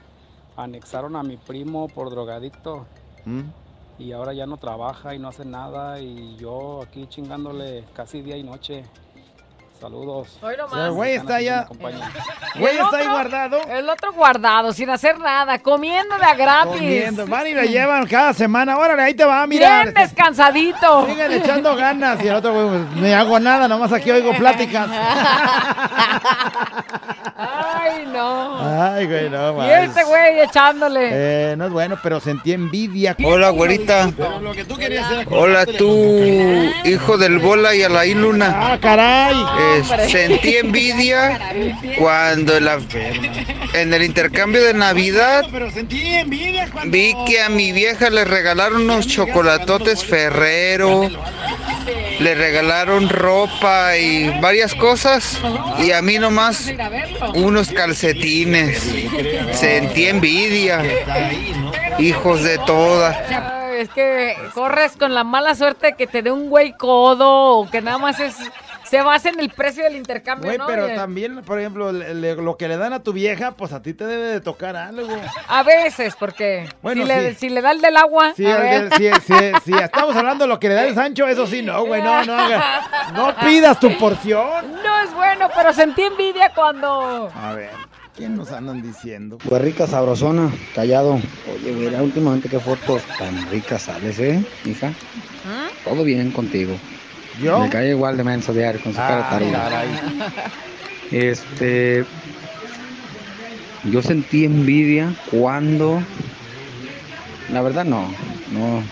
anexaron 0.56 1.14
a 1.14 1.22
mi 1.22 1.36
primo 1.36 1.88
por 1.88 2.08
drogadicto 2.08 2.86
¿Mm? 3.26 3.42
y 3.98 4.12
ahora 4.12 4.32
ya 4.32 4.46
no 4.46 4.56
trabaja 4.56 5.14
y 5.14 5.18
no 5.18 5.28
hace 5.28 5.44
nada 5.44 6.00
y 6.00 6.36
yo 6.36 6.80
aquí 6.80 7.06
chingándole 7.06 7.84
casi 7.92 8.22
día 8.22 8.38
y 8.38 8.44
noche. 8.44 8.82
Saludos. 9.80 10.36
Hoy 10.42 10.54
O 10.60 10.68
sea, 10.68 10.86
el 10.86 10.90
güey 10.90 11.14
está. 11.14 11.40
Y 11.40 11.48
Güey 12.58 12.78
está 12.78 12.96
ahí 12.96 13.06
guardado. 13.06 13.60
El 13.68 13.88
otro 13.88 14.12
guardado, 14.12 14.72
sin 14.72 14.90
hacer 14.90 15.20
nada, 15.20 15.60
comiendo 15.60 16.18
de 16.18 16.24
a 16.24 16.34
gratis. 16.34 16.72
Comiendo. 16.72 17.26
Van 17.28 17.46
y 17.46 17.54
le 17.54 17.68
llevan 17.68 18.04
cada 18.06 18.32
semana. 18.32 18.76
Órale, 18.76 19.02
ahí 19.02 19.14
te 19.14 19.24
va, 19.24 19.46
mira. 19.46 19.82
Bien 19.82 19.94
descansadito. 19.94 21.06
Siguen 21.06 21.32
echando 21.32 21.76
ganas. 21.76 22.22
Y 22.24 22.28
el 22.28 22.34
otro, 22.34 22.52
güey, 22.52 22.68
pues, 22.68 22.96
no 22.96 23.16
hago 23.16 23.38
nada, 23.38 23.68
nomás 23.68 23.92
aquí 23.92 24.10
oigo 24.10 24.32
pláticas. 24.34 24.88
Ay, 27.90 28.04
no. 28.12 28.58
Ay, 28.92 29.06
güey, 29.06 29.30
no, 29.30 29.66
Y 29.66 29.70
este 29.70 30.04
güey 30.04 30.40
echándole. 30.40 31.08
Eh, 31.12 31.54
no 31.56 31.66
es 31.66 31.72
bueno, 31.72 31.98
pero 32.02 32.20
sentí 32.20 32.52
envidia. 32.52 33.16
Hola, 33.24 33.50
güerita. 33.50 34.10
Hola, 35.30 35.66
tú, 35.66 36.20
hijo 36.84 37.16
del 37.18 37.38
bola 37.38 37.74
y 37.74 37.82
Alaí 37.82 38.14
Luna. 38.14 38.54
Ah, 38.54 38.78
caray. 38.80 39.34
Eh, 39.60 40.08
sentí 40.08 40.56
envidia 40.56 41.38
cuando 41.98 42.56
en, 42.56 42.64
la- 42.64 42.78
en 43.74 43.92
el 43.94 44.02
intercambio 44.02 44.62
de 44.64 44.74
Navidad 44.74 45.44
vi 46.86 47.14
que 47.26 47.40
a 47.42 47.48
mi 47.48 47.72
vieja 47.72 48.10
le 48.10 48.24
regalaron 48.24 48.82
unos 48.82 49.06
chocolatotes 49.06 50.04
Ferrero, 50.04 51.08
le 52.20 52.34
regalaron 52.34 53.08
ropa 53.08 53.96
y 53.96 54.28
varias 54.40 54.74
cosas 54.74 55.40
y 55.78 55.92
a 55.92 56.02
mí 56.02 56.18
nomás 56.18 56.72
unos 57.34 57.70
calcetines. 57.70 58.82
Sentí 59.52 60.06
envidia, 60.06 60.82
hijos 61.98 62.42
de 62.42 62.58
todas. 62.58 63.16
Es 63.76 63.88
que 63.90 64.36
corres 64.54 64.96
con 64.96 65.14
la 65.14 65.22
mala 65.22 65.54
suerte 65.54 65.88
de 65.88 65.92
que 65.94 66.06
te 66.08 66.22
dé 66.22 66.32
un 66.32 66.50
güey 66.50 66.72
codo 66.72 67.58
o 67.58 67.70
que 67.70 67.80
nada 67.80 67.98
más 67.98 68.18
es 68.18 68.34
se 68.88 69.02
basa 69.02 69.28
en 69.28 69.38
el 69.40 69.50
precio 69.50 69.84
del 69.84 69.96
intercambio, 69.96 70.46
Güey, 70.48 70.58
¿no? 70.58 70.66
pero 70.66 70.88
también, 70.94 71.42
por 71.42 71.58
ejemplo, 71.60 71.92
le- 71.92 72.14
le- 72.14 72.34
lo 72.36 72.56
que 72.56 72.68
le 72.68 72.76
dan 72.76 72.92
a 72.92 73.02
tu 73.02 73.12
vieja, 73.12 73.52
pues 73.52 73.72
a 73.72 73.82
ti 73.82 73.94
te 73.94 74.06
debe 74.06 74.24
de 74.26 74.40
tocar 74.40 74.76
algo. 74.76 75.08
A 75.48 75.62
veces, 75.62 76.14
porque 76.18 76.68
Bueno, 76.82 77.02
si, 77.02 77.08
le, 77.08 77.30
sí. 77.30 77.36
si 77.40 77.48
le 77.50 77.60
da 77.60 77.70
el 77.72 77.80
del 77.80 77.96
agua. 77.96 78.28
A 78.30 78.32
ver. 78.58 78.90
si 79.64 79.74
estamos 79.74 80.16
hablando 80.16 80.44
de 80.44 80.48
lo 80.48 80.58
que 80.58 80.68
le 80.68 80.74
da 80.74 80.84
el 80.86 80.94
Sancho, 80.94 81.26
eso 81.26 81.46
sí, 81.46 81.62
no, 81.62 81.84
güey, 81.84 82.02
no, 82.02 82.24
no 82.24 82.32
haga. 82.38 83.12
No 83.14 83.34
pidas 83.40 83.78
tu 83.80 83.96
porción. 83.98 84.72
No 84.82 85.02
es 85.02 85.12
bueno, 85.14 85.48
pero 85.54 85.72
sentí 85.72 86.02
envidia 86.02 86.52
cuando. 86.54 87.30
A 87.34 87.54
ver, 87.54 87.70
¿quién 88.16 88.36
nos 88.36 88.50
andan 88.52 88.82
diciendo? 88.82 89.38
Pues 89.38 89.62
rica, 89.62 89.86
sabrosona, 89.86 90.50
callado. 90.74 91.14
Oye, 91.54 91.72
mira, 91.72 92.02
últimamente 92.02 92.48
qué 92.48 92.58
fotos 92.60 93.02
tan 93.18 93.50
ricas 93.50 93.82
sales, 93.82 94.18
¿eh, 94.18 94.44
hija? 94.64 94.92
Todo 95.84 96.04
bien 96.04 96.30
contigo. 96.30 96.76
¿Yo? 97.42 97.58
Me 97.60 97.68
cae 97.70 97.90
igual 97.90 98.16
de 98.16 98.24
menso 98.24 98.52
diario 98.52 98.80
con 98.82 98.92
su 98.92 98.98
cara 98.98 99.26
Ah, 99.26 99.30
taruga. 99.30 99.68
caray. 99.68 99.88
Este. 101.12 102.04
Yo 103.84 104.02
sentí 104.02 104.44
envidia 104.44 105.14
cuando. 105.30 106.02
La 107.52 107.62
verdad, 107.62 107.84
no. 107.84 108.08
No, 108.52 108.82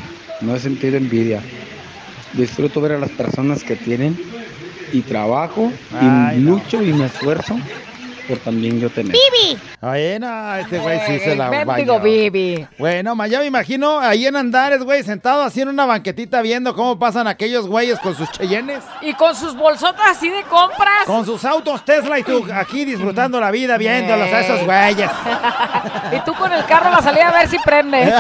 no 0.43 0.55
he 0.55 0.61
sentido 0.61 0.97
envidia. 0.97 1.41
Disfruto 2.35 2.81
ver 2.81 2.93
a 2.93 2.99
las 2.99 3.11
personas 3.11 3.65
que 3.65 3.77
tienen 3.77 4.19
y 4.93 5.01
trabajo 5.03 5.73
Ay, 5.93 6.39
y 6.39 6.41
no. 6.41 6.53
lucho 6.55 6.83
y 6.83 6.93
me 6.93 7.07
esfuerzo 7.07 7.59
por 8.27 8.39
también 8.39 8.81
yo 8.81 8.91
tener. 8.91 9.13
¡Bibi! 9.13 9.59
Oye, 9.81 10.19
no, 10.19 10.55
este 10.57 10.79
güey 10.79 11.01
sí 11.07 11.19
se 11.21 11.37
la 11.37 11.65
bañó. 11.65 12.01
Bibi. 12.01 12.67
Bueno, 12.79 13.15
ma, 13.15 13.27
ya 13.27 13.41
me 13.41 13.47
imagino 13.47 13.99
ahí 13.99 14.27
en 14.27 14.37
Andares, 14.37 14.83
güey, 14.83 15.03
sentado 15.03 15.43
así 15.43 15.61
en 15.61 15.69
una 15.69 15.87
banquetita 15.87 16.43
viendo 16.43 16.75
cómo 16.75 16.99
pasan 16.99 17.27
aquellos 17.27 17.67
güeyes 17.67 17.99
con 18.01 18.15
sus 18.15 18.31
cheyennes, 18.33 18.83
Y 19.03 19.15
con 19.15 19.35
sus 19.35 19.57
bolsotas 19.57 20.11
así 20.11 20.29
de 20.29 20.43
compras. 20.45 21.05
con 21.07 21.25
sus 21.25 21.45
autos 21.45 21.85
Tesla 21.85 22.19
y 22.19 22.23
tú 22.23 22.47
aquí 22.55 22.85
disfrutando 22.85 23.41
la 23.41 23.51
vida 23.51 23.77
viéndolos 23.79 24.33
a 24.33 24.41
esos 24.41 24.65
güeyes. 24.65 25.11
y 26.13 26.21
tú 26.25 26.35
con 26.35 26.53
el 26.53 26.65
carro 26.67 26.89
a 26.89 26.93
la 26.93 27.03
salida 27.03 27.29
a 27.29 27.33
ver 27.33 27.49
si 27.49 27.59
prende. 27.59 27.97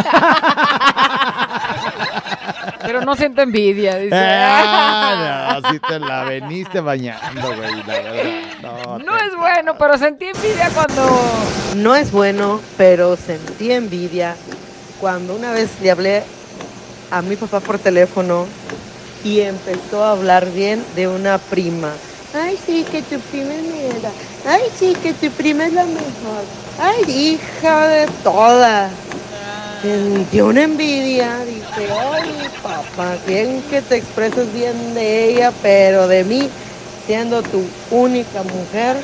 Pero 2.97 3.05
no 3.05 3.15
siento 3.15 3.43
envidia, 3.43 3.99
dice. 3.99 4.17
Ah, 4.17 5.61
no, 5.63 5.71
si 5.71 5.79
te 5.81 5.99
la 5.99 6.25
veniste 6.25 6.81
bañando, 6.81 7.55
güey, 7.55 7.77
la 7.87 8.01
verdad. 8.01 8.33
No, 8.63 8.99
No 9.01 9.17
es 9.19 9.37
bueno, 9.37 9.77
pero 9.77 9.99
sentí 9.99 10.25
envidia 10.25 10.71
cuando. 10.71 11.07
No 11.77 11.95
es 11.95 12.11
bueno, 12.11 12.59
pero 12.79 13.17
sentí 13.17 13.71
envidia 13.71 14.35
cuando 14.99 15.37
una 15.37 15.53
vez 15.53 15.69
le 15.83 15.91
hablé 15.91 16.23
a 17.11 17.21
mi 17.21 17.37
papá 17.37 17.61
por 17.61 17.79
teléfono 17.79 18.47
y 19.23 19.41
empezó 19.41 20.03
a 20.03 20.13
hablar 20.13 20.51
bien 20.53 20.83
de 20.95 21.07
una 21.07 21.37
prima. 21.37 21.93
Ay, 22.33 22.59
sí, 22.65 22.83
que 22.91 23.03
tu 23.03 23.21
prima 23.21 23.53
es 23.53 23.63
mi 23.63 23.81
edad. 23.81 24.13
Ay, 24.47 24.63
sí, 24.75 24.97
que 25.03 25.13
tu 25.13 25.31
prima 25.33 25.67
es 25.67 25.75
la 25.75 25.85
mejor. 25.85 26.45
Ay, 26.81 27.05
hija 27.11 27.89
de 27.89 28.07
todas. 28.25 28.91
Sentí 29.83 30.41
una 30.41 30.63
envidia. 30.63 31.39
Dije, 31.45 31.93
ay, 31.93 32.49
papá, 32.63 33.17
bien 33.27 33.63
que 33.71 33.83
te 33.83 33.97
expresas 33.97 34.53
bien 34.53 34.95
de 34.95 35.31
ella, 35.31 35.53
pero 35.63 36.09
de 36.09 36.25
mí, 36.25 36.49
siendo 37.07 37.43
tu 37.43 37.65
única 37.91 38.43
mujer, 38.43 38.97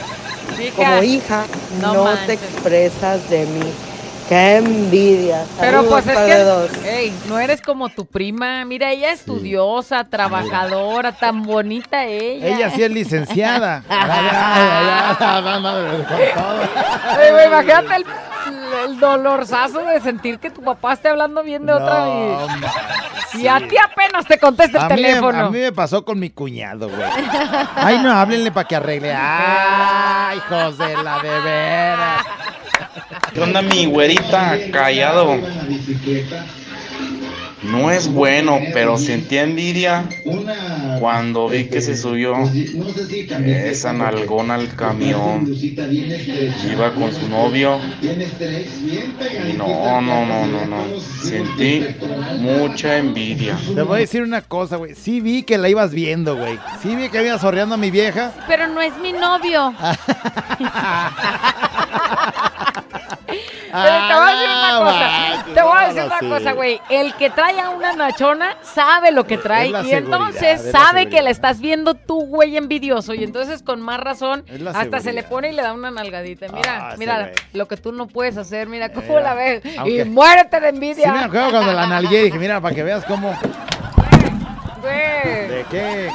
Hija, 0.59 0.75
como 0.77 1.03
hija, 1.03 1.45
no 1.81 2.05
te 2.27 2.35
expresas 2.35 3.29
de 3.31 3.47
mí. 3.47 3.73
Qué 4.29 4.57
envidia. 4.57 5.45
Pero 5.61 5.83
Saludos, 5.83 6.03
pues 6.05 6.17
es 6.17 6.79
que, 6.79 6.99
ey, 6.99 7.13
no 7.29 7.39
eres 7.39 7.61
como 7.61 7.89
tu 7.89 8.07
prima. 8.07 8.65
Mira, 8.65 8.91
ella 8.91 9.13
es 9.13 9.21
estudiosa, 9.21 10.05
trabajadora, 10.05 11.13
tan 11.13 11.43
bonita 11.43 12.07
ella. 12.07 12.47
Ella 12.47 12.71
sí 12.71 12.83
es 12.83 12.91
licenciada. 12.91 13.83
Todo. 16.35 17.47
Imagínate 17.47 17.97
el, 17.97 18.07
el 18.85 18.99
dolorzazo 18.99 19.81
de 19.85 20.01
sentir 20.01 20.39
que 20.39 20.51
tu 20.51 20.63
papá 20.63 20.93
esté 20.95 21.09
hablando 21.09 21.43
bien 21.43 21.65
de 21.67 21.73
otra 21.73 22.05
No, 22.05 22.47
y, 23.35 23.43
y 23.43 23.49
a 23.49 23.59
ti 23.59 23.77
apenas 23.77 24.27
te 24.27 24.39
contesta 24.39 24.79
el 24.79 24.85
A 24.85 24.89
mí, 24.89 24.95
teléfono. 25.03 25.47
a 25.47 25.51
mí 25.51 25.59
me 25.59 25.73
pasó 25.73 26.05
con 26.05 26.19
mi 26.19 26.31
cuñado, 26.31 26.89
güey. 26.89 27.03
Ay, 27.77 27.99
no, 28.03 28.13
háblenle 28.13 28.51
para 28.53 28.69
que 28.69 28.77
arregle. 28.77 29.15
Ay, 29.17 30.39
hijos 30.39 30.79
de 30.79 31.03
la 31.03 31.19
de 31.21 31.41
veras. 31.41 32.27
¿Qué 33.33 33.41
onda 33.41 33.63
mi 33.63 33.87
güerita 33.87 34.57
callado? 34.73 35.39
No 37.63 37.91
es 37.91 38.09
bueno, 38.09 38.59
pero 38.73 38.99
sentí 38.99 39.39
envidia 39.39 40.05
cuando 40.99 41.49
vi 41.49 41.65
que 41.65 41.81
se 41.81 41.97
subió 41.97 42.35
esa 43.45 43.93
nalgona 43.93 44.55
al 44.55 44.69
camión. 44.75 45.49
Iba 46.71 46.95
con 46.95 47.13
su 47.13 47.29
novio. 47.29 47.79
Y 48.03 49.57
no, 49.57 50.01
no, 50.01 50.27
no, 50.27 50.47
no, 50.47 50.67
no. 50.67 51.01
Sentí 51.01 51.87
mucha 52.39 52.99
envidia. 52.99 53.57
Te 53.75 53.83
voy 53.83 53.99
a 53.99 54.01
decir 54.01 54.23
una 54.23 54.43
cosa, 54.43 54.77
güey. 54.77 54.95
Sí 54.95 55.21
vi 55.21 55.43
que 55.45 55.59
la 55.59 55.69
ibas 55.69 55.93
viendo, 55.93 56.37
güey. 56.37 56.59
Sí 56.83 56.97
vi 56.97 57.09
que 57.09 57.25
ibas 57.25 57.41
sorreando 57.41 57.77
a 57.77 57.79
mi 57.79 57.91
vieja. 57.91 58.33
Pero 58.49 58.69
no 58.69 58.81
es 58.81 58.97
mi 58.99 59.13
novio. 59.13 59.75
Pero 63.73 64.07
te 64.09 64.15
voy 64.15 64.23
a 64.23 64.33
decir 64.33 64.49
una 64.49 64.63
Ah, 64.73 64.79
cosa, 65.43 65.55
te 65.55 65.63
voy 65.63 65.77
a 65.77 65.87
decir 65.89 66.03
una 66.05 66.19
sí. 66.19 66.29
cosa, 66.29 66.53
güey. 66.53 66.81
El 66.91 67.15
que 67.15 67.31
trae 67.31 67.59
a 67.61 67.71
una 67.71 67.93
nachona 67.95 68.57
sabe 68.63 69.11
lo 69.13 69.27
que 69.27 69.39
trae 69.39 69.69
y 69.85 69.93
entonces 69.93 70.71
sabe 70.71 71.09
que 71.09 71.23
la 71.23 71.31
estás 71.31 71.61
viendo 71.61 71.95
tú, 71.95 72.27
güey, 72.27 72.57
envidioso 72.57 73.15
y 73.15 73.25
entonces 73.25 73.63
con 73.63 73.81
más 73.81 73.99
razón 74.01 74.45
hasta 74.75 75.01
se 75.01 75.13
le 75.13 75.23
pone 75.23 75.51
y 75.51 75.53
le 75.53 75.63
da 75.63 75.73
una 75.73 75.91
nalgadita. 75.91 76.47
Mira, 76.53 76.91
Ah, 76.93 76.95
mira 76.99 77.33
lo 77.53 77.67
que 77.69 77.77
tú 77.77 77.93
no 77.93 78.07
puedes 78.09 78.37
hacer, 78.37 78.69
mira 78.69 78.91
cómo 78.91 79.19
la 79.21 79.35
ves 79.35 79.63
y 79.87 80.05
muérete 80.05 80.61
de 80.61 80.71
Sí 80.71 80.75
envidia. 80.75 81.13
me 81.13 81.21
acuerdo 81.25 81.51
cuando 81.51 81.73
la 81.73 81.87
nalgué 81.87 82.21
y 82.21 82.25
dije, 82.25 82.39
mira, 82.39 82.61
para 82.61 82.75
que 82.75 82.83
veas 82.83 83.05
cómo... 83.05 83.37
Güey. 84.81 85.49
¿De 85.49 85.65
qué? 85.71 86.11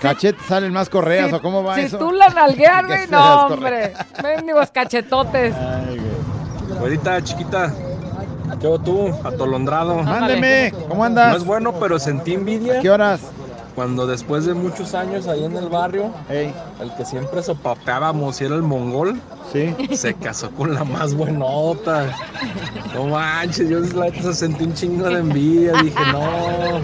¿Cachete 0.00 0.38
salen 0.46 0.72
más 0.72 0.88
correas 0.88 1.32
o 1.32 1.40
cómo 1.40 1.62
va 1.64 1.74
Si 1.76 1.82
eso? 1.82 1.98
tú 1.98 2.12
la 2.12 2.28
nalgueas, 2.28 2.86
güey, 2.86 3.06
no, 3.08 3.46
hombre. 3.46 3.92
Mendigos 4.22 4.70
cachetotes. 4.70 5.54
Güerita, 6.78 7.22
chiquita. 7.22 7.72
Yo 8.60 8.78
tú, 8.78 9.12
atolondrado. 9.24 10.02
Mándeme, 10.02 10.72
¿cómo 10.88 11.04
andas? 11.04 11.30
No 11.30 11.36
es 11.36 11.44
bueno, 11.44 11.72
pero 11.80 11.98
sentí 11.98 12.34
envidia. 12.34 12.78
¿A 12.78 12.82
qué 12.82 12.90
horas? 12.90 13.20
Cuando 13.76 14.06
después 14.06 14.46
de 14.46 14.54
muchos 14.54 14.94
años 14.94 15.28
ahí 15.28 15.44
en 15.44 15.54
el 15.54 15.68
barrio, 15.68 16.10
el 16.30 16.94
que 16.96 17.04
siempre 17.04 17.42
sopapeábamos 17.42 18.40
y 18.40 18.46
era 18.46 18.54
el 18.54 18.62
mongol, 18.62 19.20
se 19.92 20.14
casó 20.14 20.50
con 20.50 20.74
la 20.74 20.82
más 20.82 21.12
buenota. 21.14 22.06
No 22.94 23.08
manches, 23.08 23.68
yo 23.68 23.80
la 23.80 24.06
neta 24.06 24.32
sentí 24.32 24.64
un 24.64 24.72
chingo 24.72 25.04
de 25.10 25.18
envidia. 25.20 25.74
Dije, 25.82 26.00
no, 26.10 26.80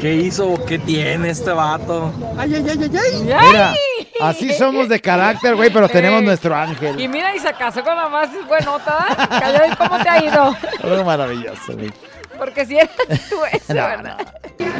¿qué 0.00 0.14
hizo? 0.14 0.54
¿Qué 0.66 0.78
tiene 0.78 1.30
este 1.30 1.50
vato? 1.50 2.12
Ay, 2.38 2.54
ay, 2.54 2.64
ay, 2.68 2.78
ay, 2.80 2.96
ay. 2.96 3.22
Mira, 3.48 3.74
así 4.20 4.52
somos 4.52 4.88
de 4.88 5.00
carácter, 5.00 5.56
güey, 5.56 5.70
pero 5.70 5.88
tenemos 5.88 6.22
nuestro 6.22 6.54
ángel. 6.54 7.00
Y 7.00 7.08
mira, 7.08 7.34
y 7.34 7.40
se 7.40 7.52
casó 7.54 7.82
con 7.82 7.96
la 7.96 8.08
más 8.08 8.28
buenota. 8.46 9.04
Callado, 9.28 9.66
¿y 9.66 9.76
cómo 9.76 9.98
te 10.00 10.08
ha 10.08 10.24
ido? 10.24 10.56
Algo 10.84 11.04
maravilloso, 11.04 11.72
güey. 11.72 11.92
Porque 12.38 12.66
si 12.66 12.76
eres 12.76 12.90
tú 13.28 13.36
eso, 13.52 13.74
No, 13.74 13.86
¿verdad? 13.86 14.16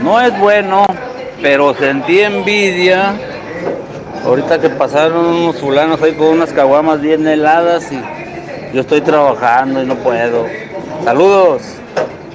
No 0.03 0.21
es 0.21 0.39
bueno, 0.39 0.87
pero 1.41 1.75
sentí 1.75 2.21
envidia. 2.21 3.15
Ahorita 4.25 4.59
que 4.59 4.71
pasaron 4.71 5.27
unos 5.27 5.61
fulanos 5.61 6.01
ahí 6.03 6.15
con 6.15 6.29
unas 6.29 6.53
caguamas 6.53 7.01
bien 7.01 7.27
heladas 7.27 7.93
y 7.93 8.01
yo 8.73 8.81
estoy 8.81 9.03
trabajando 9.03 9.83
y 9.83 9.87
no 9.87 9.97
puedo. 9.97 10.47
Saludos. 11.05 11.63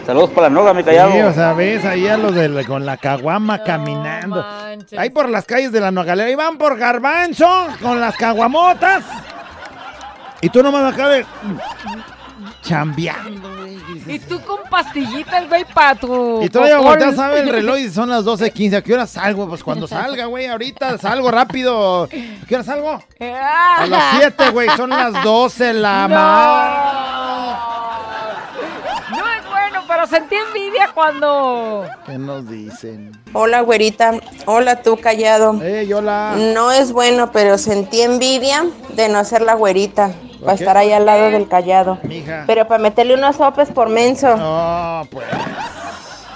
Saludos 0.05 0.31
para 0.31 0.49
la 0.49 0.55
noga, 0.55 0.73
mi 0.73 0.83
callado. 0.83 1.11
Sí, 1.11 1.19
o 1.21 1.33
sea, 1.33 1.53
ves 1.53 1.85
ahí 1.85 2.07
a 2.07 2.17
los 2.17 2.33
de 2.33 2.65
con 2.65 2.85
la 2.85 2.97
caguama 2.97 3.63
caminando. 3.63 4.43
Ahí 4.97 5.11
por 5.11 5.29
las 5.29 5.45
calles 5.45 5.71
de 5.71 5.79
la 5.79 5.91
Nogalera. 5.91 6.29
Ahí 6.29 6.35
van 6.35 6.57
por 6.57 6.77
garbanzo 6.77 7.47
con 7.81 7.99
las 7.99 8.15
caguamotas. 8.15 9.03
Y 10.41 10.49
tú 10.49 10.63
nomás 10.63 10.93
acá 10.93 11.09
de... 11.09 11.25
Chambeando, 12.69 13.49
güey. 13.57 13.79
Y 14.05 14.19
tú 14.19 14.39
con 14.41 14.59
pastillitas, 14.69 15.49
güey, 15.49 15.65
para 15.65 15.95
tu. 15.95 16.43
Y 16.43 16.49
todavía 16.49 16.77
volteas 16.77 17.17
a 17.17 17.29
ver 17.29 17.47
el 17.47 17.49
reloj 17.51 17.79
y 17.79 17.89
son 17.89 18.09
las 18.09 18.23
12.15. 18.23 18.75
¿A 18.77 18.81
qué 18.83 18.93
hora 18.93 19.07
salgo? 19.07 19.49
Pues 19.49 19.63
cuando 19.63 19.87
salga, 19.87 20.25
güey. 20.25 20.45
Ahorita 20.45 20.99
salgo 20.99 21.31
rápido. 21.31 22.03
¿A 22.03 22.07
qué 22.47 22.53
hora 22.53 22.63
salgo? 22.63 23.03
A 23.19 23.87
las 23.87 24.17
7, 24.19 24.51
güey. 24.51 24.69
Son 24.77 24.91
las 24.91 25.23
12 25.23 25.73
la 25.73 26.07
No 29.09 29.27
es 29.27 29.49
bueno, 29.49 29.81
pero 29.87 30.05
sentí 30.05 30.35
envidia 30.35 30.91
cuando. 30.93 31.87
¿Qué 32.05 32.19
nos 32.19 32.47
dicen? 32.47 33.19
Hola, 33.33 33.61
güerita. 33.61 34.11
Hola, 34.45 34.83
tú 34.83 34.97
callado. 34.97 35.59
hola. 35.95 36.35
No 36.53 36.71
es 36.71 36.91
bueno, 36.91 37.31
pero 37.31 37.57
sentí 37.57 38.01
envidia 38.01 38.63
de 38.89 39.09
no 39.09 39.25
ser 39.25 39.41
la 39.41 39.55
güerita. 39.55 40.13
Para 40.39 40.53
estar 40.53 40.77
ahí 40.77 40.91
al 40.91 41.05
lado 41.05 41.31
del 41.31 41.47
callado. 41.47 41.99
Mija. 42.03 42.43
Pero 42.47 42.67
para 42.67 42.81
meterle 42.81 43.15
unos 43.15 43.35
sopes 43.35 43.69
por 43.69 43.89
menso. 43.89 44.35
No, 44.37 45.07
pues. 45.09 45.25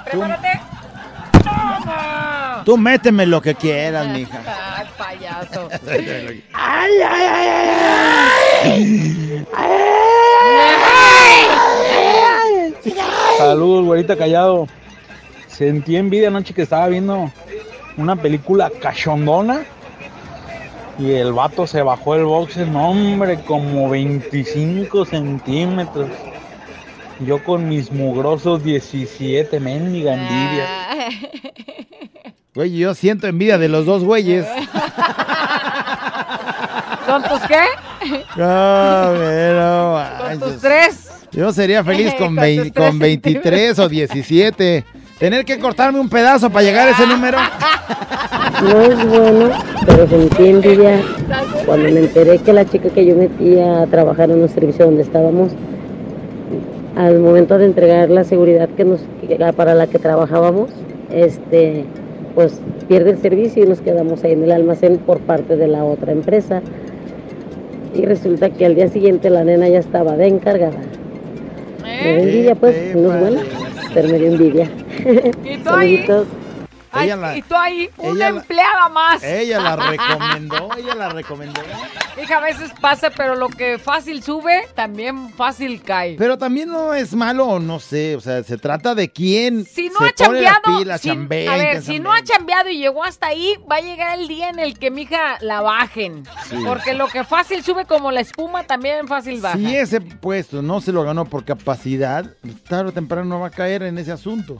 Prepárate. 0.05 0.61
¡Toma! 1.43 2.61
Tú 2.65 2.77
méteme 2.77 3.25
lo 3.25 3.41
que 3.41 3.55
quieras, 3.55 4.07
mija. 4.07 4.41
Ay, 4.77 4.87
payaso. 4.97 5.69
Ay, 6.53 6.91
ay, 7.05 7.25
ay, 8.63 9.45
Saludos, 13.37 13.85
güerita 13.85 14.15
callado. 14.15 14.67
Sentí 15.47 15.97
envidia 15.97 16.29
anoche 16.29 16.53
que 16.53 16.61
estaba 16.63 16.87
viendo 16.87 17.31
una 17.97 18.15
película 18.15 18.71
cachondona 18.81 19.65
y 20.99 21.11
el 21.11 21.33
vato 21.33 21.67
se 21.67 21.81
bajó 21.81 22.15
el 22.15 22.25
boxer, 22.25 22.67
no 22.67 22.89
hombre, 22.89 23.39
como 23.43 23.89
25 23.89 25.05
centímetros. 25.05 26.09
Yo 27.19 27.43
con 27.43 27.69
mis 27.69 27.91
mugrosos 27.91 28.63
17, 28.63 29.59
mendiga 29.59 30.13
envidia. 30.13 30.65
Güey, 32.55 32.77
yo 32.77 32.93
siento 32.93 33.25
envidia 33.25 33.57
de 33.57 33.67
los 33.67 33.87
dos 33.87 34.03
güeyes. 34.03 34.45
¿Con 37.07 37.23
tus 37.23 37.39
qué? 37.47 37.63
No, 38.35 39.13
pero, 39.17 40.03
Con 40.19 40.39
tus 40.39 40.61
tres. 40.61 41.09
Yo 41.31 41.51
sería 41.51 41.83
feliz 41.83 42.13
con, 42.17 42.35
con 42.75 42.99
23 42.99 43.79
o 43.79 43.89
17. 43.89 44.85
Tener 45.17 45.45
que 45.45 45.57
cortarme 45.57 45.99
un 45.99 46.09
pedazo 46.09 46.49
para 46.49 46.63
llegar 46.63 46.87
a 46.87 46.91
ese 46.91 47.07
número. 47.07 47.39
No 48.61 48.81
es 48.81 49.07
bueno, 49.07 49.49
pero 49.85 50.07
sentí 50.07 50.47
envidia 50.47 51.01
cuando 51.65 51.89
me 51.89 51.99
enteré 52.01 52.37
que 52.37 52.53
la 52.53 52.65
chica 52.65 52.89
que 52.89 53.05
yo 53.05 53.15
metía 53.15 53.81
a 53.81 53.87
trabajar 53.87 54.29
en 54.29 54.41
un 54.41 54.49
servicio 54.49 54.85
donde 54.85 55.01
estábamos, 55.01 55.51
al 56.95 57.19
momento 57.19 57.57
de 57.57 57.65
entregar 57.65 58.09
la 58.09 58.23
seguridad 58.23 58.69
que 58.69 58.85
nos, 58.85 59.01
para 59.55 59.73
la 59.73 59.87
que 59.87 59.97
trabajábamos, 59.97 60.69
este, 61.11 61.85
pues 62.35 62.61
pierde 62.87 63.11
el 63.11 63.17
servicio 63.17 63.63
y 63.63 63.67
nos 63.67 63.81
quedamos 63.81 64.23
ahí 64.23 64.33
en 64.33 64.43
el 64.43 64.51
almacén 64.51 64.97
por 64.97 65.19
parte 65.19 65.57
de 65.57 65.67
la 65.67 65.83
otra 65.83 66.11
empresa. 66.11 66.61
Y 67.95 68.05
resulta 68.05 68.49
que 68.49 68.65
al 68.65 68.75
día 68.75 68.87
siguiente 68.87 69.29
la 69.29 69.43
nena 69.43 69.67
ya 69.67 69.79
estaba 69.79 70.15
de 70.15 70.27
encargada. 70.27 70.79
Me 71.83 72.13
dio 72.13 72.23
envidia, 72.23 72.55
pues, 72.55 72.95
no 72.95 73.13
es 73.13 73.19
bueno, 73.19 73.41
pero 73.93 74.09
me 74.09 74.19
dio 74.19 74.27
envidia. 74.27 74.69
¿Y 75.43 75.57
tú 75.57 75.69
ahí? 75.69 75.97
Saluditos. 75.97 76.42
Ay, 76.93 77.05
Ella 77.07 77.15
la- 77.17 77.37
y 77.37 77.41
tú 77.41 77.55
ahí, 77.55 77.89
una 77.97 78.27
empleada 78.27 78.87
más. 78.89 79.23
Ella 79.23 79.59
la 79.59 79.75
recomendó, 79.89 80.69
ella 80.77 80.95
la 80.95 81.09
recomendó. 81.09 81.61
Hija, 82.21 82.37
a 82.37 82.41
veces 82.41 82.71
pasa, 82.79 83.09
pero 83.09 83.35
lo 83.35 83.49
que 83.49 83.79
fácil 83.79 84.21
sube, 84.21 84.67
también 84.75 85.33
fácil 85.33 85.81
cae. 85.81 86.15
Pero 86.17 86.37
también 86.37 86.69
no 86.69 86.93
es 86.93 87.13
malo, 87.15 87.59
no 87.59 87.79
sé, 87.79 88.15
o 88.15 88.21
sea, 88.21 88.43
se 88.43 88.57
trata 88.57 88.93
de 88.95 89.09
quién 89.11 89.65
Si 89.65 89.89
no 89.89 89.99
se 89.99 90.05
ha 90.05 90.11
pone 90.27 90.43
chambeado, 90.43 90.97
si- 90.99 91.09
a 91.49 91.57
ver, 91.57 91.81
si 91.81 91.99
no 91.99 92.13
ha 92.13 92.21
chambeado 92.23 92.69
y 92.69 92.77
llegó 92.77 93.03
hasta 93.03 93.27
ahí, 93.27 93.55
va 93.69 93.77
a 93.77 93.81
llegar 93.81 94.19
el 94.19 94.27
día 94.27 94.49
en 94.49 94.59
el 94.59 94.77
que 94.77 94.91
mija 94.91 95.37
la 95.41 95.61
bajen. 95.61 96.23
Sí. 96.49 96.57
Porque 96.65 96.93
lo 96.93 97.07
que 97.07 97.23
fácil 97.23 97.63
sube 97.63 97.85
como 97.85 98.11
la 98.11 98.21
espuma, 98.21 98.63
también 98.63 99.07
fácil 99.07 99.41
baja. 99.41 99.57
Si 99.57 99.75
ese 99.75 99.99
puesto 100.01 100.61
no 100.61 100.79
se 100.81 100.91
lo 100.91 101.03
ganó 101.03 101.25
por 101.25 101.43
capacidad, 101.45 102.25
tarde 102.67 102.89
o 102.89 102.93
temprano 102.93 103.39
va 103.39 103.47
a 103.47 103.51
caer 103.51 103.83
en 103.83 103.97
ese 103.97 104.11
asunto. 104.11 104.57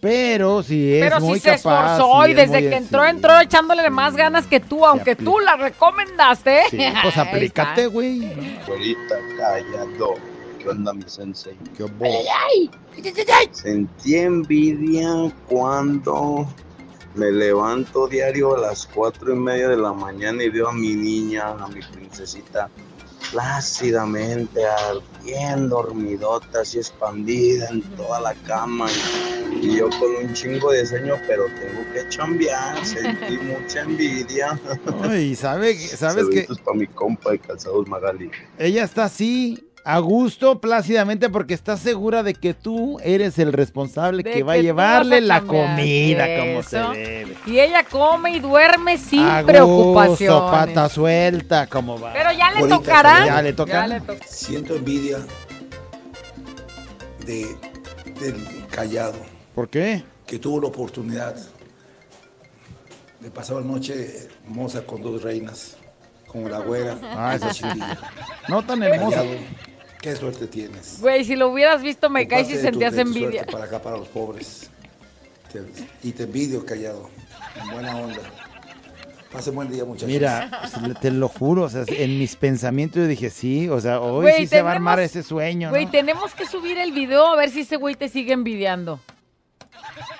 Pero 0.00 0.62
si 0.62 0.94
es 0.94 1.04
Pero 1.04 1.20
muy 1.20 1.34
si 1.34 1.40
se 1.40 1.56
capaz. 1.56 1.96
esforzó 1.96 2.22
sí 2.24 2.28
y 2.28 2.30
es 2.32 2.36
desde 2.36 2.60
muy- 2.60 2.70
que 2.70 2.76
entró, 2.76 3.02
sí. 3.04 3.10
entró 3.10 3.40
echándole 3.40 3.90
más 3.90 4.14
ganas 4.16 4.46
que 4.46 4.60
tú, 4.60 4.84
aunque 4.84 5.16
tú 5.16 5.38
la 5.40 5.56
recomendaste. 5.56 6.62
Sí, 6.70 6.78
pues 7.02 7.16
aplícate, 7.18 7.86
güey. 7.86 8.20
Güerita, 8.66 9.16
callado. 9.38 10.14
¿Qué 10.58 10.68
onda, 10.68 10.92
mi 10.92 11.02
sensei? 11.06 11.56
¿Qué 11.76 11.84
Sentí 13.52 14.16
envidia 14.16 15.08
cuando 15.48 16.46
me 17.14 17.30
levanto 17.32 18.06
diario 18.08 18.56
a 18.56 18.60
las 18.60 18.86
cuatro 18.86 19.32
y 19.32 19.36
media 19.36 19.68
de 19.68 19.76
la 19.76 19.92
mañana 19.92 20.42
y 20.42 20.50
veo 20.50 20.68
a 20.68 20.72
mi 20.72 20.94
niña, 20.94 21.48
a 21.50 21.68
mi 21.68 21.80
princesita, 21.80 22.68
plácidamente, 23.30 24.62
bien 25.24 25.68
dormidota, 25.68 26.60
así 26.60 26.78
expandida 26.78 27.68
en 27.68 27.82
toda 27.96 28.20
la 28.20 28.34
cama. 28.34 28.86
Y, 28.90 29.66
y 29.66 29.76
yo 29.78 29.88
con 29.90 30.24
un 30.24 30.32
chingo 30.34 30.72
de 30.72 30.86
sueño, 30.86 31.14
pero 31.26 31.44
tengo 31.46 31.92
que 31.92 32.08
chambear. 32.08 32.84
Sentí 32.84 33.38
mucha 33.42 33.82
envidia. 33.82 34.58
Ay, 35.02 35.34
¿sabe, 35.34 35.74
¿sabes 35.76 36.24
que 36.28 36.42
Saluditos 36.46 36.60
para 36.60 36.76
mi 36.76 36.86
compa 36.86 37.32
de 37.32 37.38
Calzados 37.38 37.86
Magali. 37.88 38.30
ella 38.58 38.84
está 38.84 39.04
así, 39.04 39.66
a 39.88 40.00
gusto, 40.00 40.60
plácidamente, 40.60 41.30
porque 41.30 41.54
está 41.54 41.76
segura 41.76 42.24
de 42.24 42.34
que 42.34 42.54
tú 42.54 42.98
eres 43.04 43.38
el 43.38 43.52
responsable 43.52 44.24
De 44.24 44.32
que 44.32 44.42
va 44.42 44.54
a 44.54 44.56
que 44.56 44.62
llevarle 44.62 45.18
a 45.18 45.20
la 45.20 45.40
comida 45.42 46.26
como 46.40 46.62
se 46.64 46.78
debe. 46.78 47.36
Y 47.46 47.60
ella 47.60 47.84
come 47.84 48.32
y 48.32 48.40
duerme 48.40 48.98
sin 48.98 49.20
A 49.20 49.42
gusto, 49.42 49.46
preocupación. 49.46 50.50
pata 50.50 50.88
suelta, 50.88 51.68
como 51.68 52.00
va. 52.00 52.12
Pero 52.12 52.32
ya 52.32 52.50
le 52.50 52.60
Bonita, 52.60 52.78
tocará. 52.78 53.26
Ya 53.26 53.42
le 53.42 53.52
toca. 53.52 53.72
Ya 53.72 53.86
le 53.86 54.00
toca. 54.00 54.26
Siento 54.26 54.74
envidia 54.74 55.18
de, 57.24 57.56
del 58.20 58.66
callado, 58.70 59.14
¿Por 59.54 59.68
qué? 59.68 60.02
que 60.26 60.40
tuvo 60.40 60.60
la 60.60 60.66
oportunidad 60.66 61.36
de 63.20 63.30
pasar 63.30 63.58
una 63.58 63.74
noche 63.74 64.28
hermosa 64.44 64.82
con 64.84 65.00
dos 65.00 65.22
reinas, 65.22 65.76
con 66.26 66.50
la 66.50 66.58
güera. 66.58 66.98
Ah, 67.02 67.36
la 67.40 67.52
sí. 67.54 67.62
chiquilla. 67.62 67.98
No 68.48 68.64
tan 68.64 68.82
hermosa. 68.82 69.18
Callado, 69.18 69.36
Qué 70.06 70.14
suerte 70.14 70.46
tienes. 70.46 71.00
Güey, 71.00 71.24
si 71.24 71.34
lo 71.34 71.48
hubieras 71.48 71.82
visto, 71.82 72.08
me 72.08 72.28
caes 72.28 72.48
y 72.48 72.56
sentías 72.58 72.94
tu 72.94 73.00
envidia. 73.00 73.44
Para 73.44 73.64
acá, 73.64 73.82
para 73.82 73.96
los 73.96 74.06
pobres. 74.06 74.70
Te- 75.52 75.64
y 76.06 76.12
te 76.12 76.22
envidio, 76.22 76.64
callado. 76.64 77.10
En 77.60 77.70
buena 77.72 77.96
onda. 77.96 78.20
Pase 79.32 79.50
buen 79.50 79.68
día, 79.68 79.84
muchachos. 79.84 80.08
Mira, 80.08 80.48
te 81.00 81.10
lo 81.10 81.26
juro, 81.28 81.64
o 81.64 81.68
sea, 81.68 81.82
en 81.88 82.20
mis 82.20 82.36
pensamientos 82.36 83.02
yo 83.02 83.08
dije, 83.08 83.30
sí, 83.30 83.68
o 83.68 83.80
sea, 83.80 83.98
hoy 84.00 84.22
Güey, 84.22 84.36
sí 84.42 84.46
se 84.46 84.62
va 84.62 84.70
a 84.70 84.74
armar 84.74 85.00
ese 85.00 85.24
sueño, 85.24 85.70
Güey, 85.70 85.86
¿no? 85.86 85.90
tenemos 85.90 86.32
que 86.34 86.46
subir 86.46 86.78
el 86.78 86.92
video 86.92 87.26
a 87.26 87.34
ver 87.34 87.50
si 87.50 87.62
ese 87.62 87.74
güey 87.74 87.96
te 87.96 88.08
sigue 88.08 88.32
envidiando. 88.32 89.00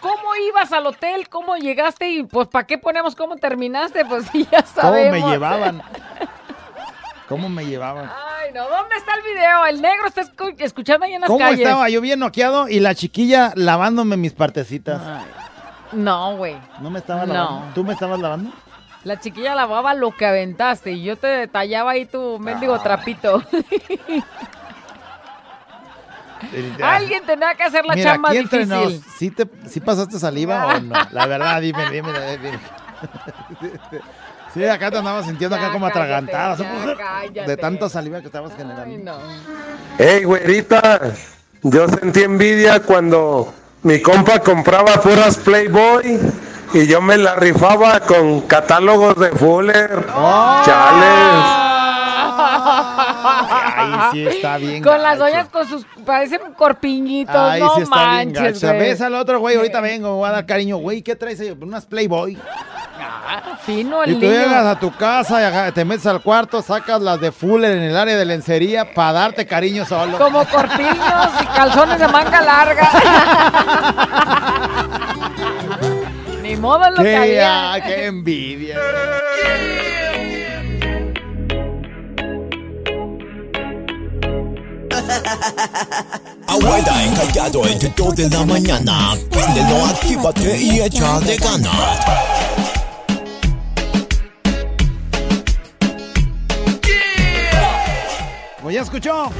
¿Cómo 0.01 0.35
ibas 0.49 0.73
al 0.73 0.85
hotel? 0.87 1.29
¿Cómo 1.29 1.55
llegaste? 1.57 2.11
Y 2.11 2.23
pues, 2.25 2.49
¿para 2.49 2.67
qué 2.67 2.77
ponemos 2.77 3.15
cómo 3.15 3.37
terminaste? 3.37 4.05
Pues 4.05 4.25
sí, 4.33 4.49
ya 4.51 4.63
¿Cómo 4.63 4.83
sabemos. 4.83 5.21
me 5.25 5.31
llevaban? 5.31 5.81
¿Cómo 7.29 7.49
me 7.49 7.67
llevaban? 7.67 8.09
Ay, 8.09 8.53
no, 8.55 8.69
¿dónde 8.69 8.97
está 8.97 9.15
el 9.17 9.23
video? 9.23 9.67
El 9.67 9.83
negro 9.83 10.07
está 10.07 10.23
escu- 10.23 10.55
escuchando 10.59 11.07
ahí 11.07 11.15
en 11.15 11.21
las 11.23 11.29
¿Cómo 11.29 11.41
calles. 11.41 11.61
estaba? 11.61 11.89
Yo 11.89 12.01
bien 12.01 12.21
noqueado 12.21 12.69
y 12.69 12.79
la 12.81 12.95
chiquilla 12.95 13.53
lavándome 13.57 14.17
mis 14.17 14.33
partecitas. 14.33 15.01
No, 15.93 16.37
güey. 16.37 16.57
¿No 16.81 16.91
me 16.91 16.99
estaba 17.01 17.27
No. 17.27 17.35
lavando? 17.35 17.75
¿Tú 17.75 17.83
me 17.85 17.93
estabas 17.95 18.21
lavando? 18.21 18.51
La 19.05 19.19
chiquilla 19.21 19.55
lavaba 19.55 19.95
lo 19.95 20.11
que 20.17 20.27
aventaste 20.27 20.93
y 20.93 21.03
yo 21.05 21.17
te 21.17 21.27
detallaba 21.27 21.93
ahí 21.93 22.07
tu 22.07 22.39
mendigo 22.39 22.75
Ah. 22.75 22.83
trapito. 22.83 23.43
Alguien 26.83 27.25
tenía 27.25 27.55
que 27.55 27.63
hacer 27.63 27.85
la 27.87 27.95
Mira, 27.95 28.13
chamba 28.13 28.29
aquí 28.31 28.39
difícil. 28.41 28.69
nos, 28.69 28.93
¿sí, 29.19 29.31
te, 29.31 29.49
¿sí 29.69 29.81
pasaste 29.81 30.19
saliva 30.19 30.67
o 30.67 30.81
no? 30.81 30.95
La 31.11 31.27
verdad, 31.27 31.61
dime, 31.61 31.91
dime, 31.91 32.13
dime. 32.39 32.59
Sí, 34.57 34.65
acá 34.65 34.91
te 34.91 34.97
andabas 34.97 35.27
sintiendo 35.27 35.55
acá 35.55 35.67
Ya, 35.67 35.73
como 35.75 35.87
atragantada. 35.87 36.57
De 37.47 37.57
tanta 37.59 37.91
saliva 37.91 38.21
que 38.21 38.27
estabas 38.27 38.57
generando. 38.57 38.85
Ay, 38.91 38.97
no. 38.97 39.19
Hey, 39.99 40.25
güerita, 40.25 40.99
yo 41.63 41.87
sentí 41.89 42.23
envidia 42.23 42.81
cuando 42.81 43.53
mi 43.83 44.01
compa 44.01 44.39
compraba 44.41 44.95
puras 45.03 45.37
Playboy 45.37 46.19
y 46.73 46.87
yo 46.87 47.03
me 47.03 47.19
la 47.19 47.35
rifaba 47.35 48.01
con 48.01 48.41
catálogos 48.43 49.17
de 49.21 49.29
Fuller. 49.33 50.07
Chales. 50.65 51.67
Ahí 53.77 54.11
sí 54.13 54.27
está 54.27 54.57
bien. 54.57 54.83
Con 54.83 55.03
las 55.03 55.19
gacho. 55.19 55.31
doñas 55.31 55.49
con 55.49 55.69
sus, 55.69 55.85
parecen 56.07 56.41
corpiñitos, 56.57 57.37
Ahí 57.37 57.61
no 57.61 57.75
sí 57.75 57.83
está 57.83 57.97
bien 57.97 58.33
manches, 58.33 58.61
gacha. 58.63 58.75
güey. 58.75 58.89
Ves 58.89 59.01
al 59.03 59.15
otro 59.17 59.39
güey, 59.39 59.57
ahorita 59.57 59.81
vengo, 59.83 60.09
me 60.09 60.15
voy 60.17 60.29
a 60.29 60.33
dar 60.33 60.47
cariño. 60.47 60.79
Güey, 60.79 61.03
¿qué 61.03 61.15
traes 61.15 61.41
ahí? 61.41 61.57
Unas 61.61 61.85
Playboy. 61.85 62.39
Fino 63.67 64.03
el 64.05 64.13
Y 64.13 64.15
tú 64.15 64.21
niño. 64.21 64.33
llegas 64.33 64.65
a 64.67 64.79
tu 64.79 64.95
casa 64.95 65.69
y 65.69 65.73
te 65.73 65.85
metes 65.85 66.07
al 66.07 66.21
cuarto, 66.23 66.63
sacas 66.63 67.01
las 67.03 67.21
de 67.21 67.33
Fuller 67.33 67.73
en 67.77 67.83
el 67.83 67.97
área 67.97 68.17
de 68.17 68.25
lencería 68.25 68.95
para 68.95 69.13
darte 69.13 69.45
cariño 69.47 69.85
solo. 69.85 70.17
Como 70.19 70.45
corpiños 70.47 71.29
y 71.43 71.47
calzones 71.47 71.99
de 71.99 72.09
manga 72.09 72.41
larga. 72.41 72.91
Ni 76.43 76.57
modo 76.57 76.85
es 76.85 76.91
lo 76.91 76.97
que 76.99 77.03
¡Qué, 77.03 77.17
había. 77.17 77.73
ah, 77.75 77.81
qué 77.81 78.07
envidia! 78.07 78.77
Abuela 86.47 87.05
encallado 87.05 87.67
entre 87.67 87.93
2 87.97 88.17
de 88.17 88.31
la 88.31 88.45
mañana. 88.45 89.15
Préndelo, 89.31 89.85
actívate 89.87 90.63
y 90.63 90.81
échale 90.81 91.37
ganas. 91.37 92.01
Pues 98.67 98.75
ya 98.75 98.83
escuchó. 98.83 99.31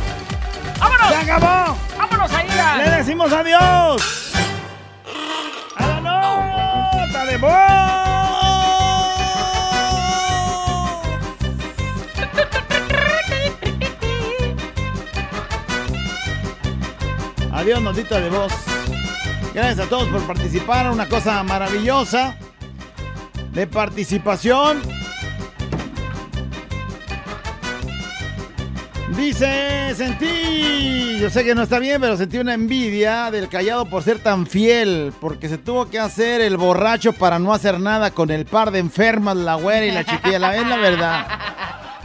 ¡Vámonos! 0.79 1.09
¡Se 1.09 1.17
acabó! 1.17 1.77
¡Vámonos 1.99 2.33
a 2.33 2.45
ir 2.45 2.51
a- 2.61 2.77
¡Le 2.77 2.91
decimos 2.99 3.33
adiós! 3.33 4.33
¡A 5.75 5.85
la 5.85 6.01
nota 6.01 7.25
de 7.27 7.37
voz! 7.37 7.51
Adiós, 17.53 17.83
notita 17.83 18.21
de 18.21 18.31
voz. 18.31 18.53
Gracias 19.53 19.87
a 19.87 19.89
todos 19.89 20.07
por 20.07 20.23
participar. 20.25 20.89
Una 20.89 21.09
cosa 21.09 21.43
maravillosa 21.43 22.37
de 23.51 23.67
participación. 23.67 24.83
Dice, 29.17 29.95
sentí, 29.95 31.19
yo 31.19 31.31
sé 31.31 31.43
que 31.43 31.55
no 31.55 31.63
está 31.63 31.79
bien, 31.79 32.01
pero 32.01 32.17
sentí 32.19 32.37
una 32.37 32.53
envidia 32.53 33.31
del 33.31 33.49
callado 33.49 33.87
por 33.87 34.03
ser 34.03 34.19
tan 34.19 34.47
fiel, 34.47 35.13
porque 35.21 35.49
se 35.49 35.57
tuvo 35.57 35.89
que 35.89 35.99
hacer 35.99 36.43
el 36.43 36.59
borracho 36.59 37.15
para 37.15 37.39
no 37.39 37.55
hacer 37.55 37.81
nada 37.81 38.11
con 38.11 38.31
el 38.31 38.45
par 38.45 38.71
de 38.71 38.79
enfermas, 38.79 39.37
la 39.37 39.55
güera 39.55 39.87
y 39.87 39.91
la 39.91 40.05
chiquilla, 40.05 40.39
la 40.39 40.57
es 40.57 40.67
la 40.67 40.77
verdad. 40.77 41.27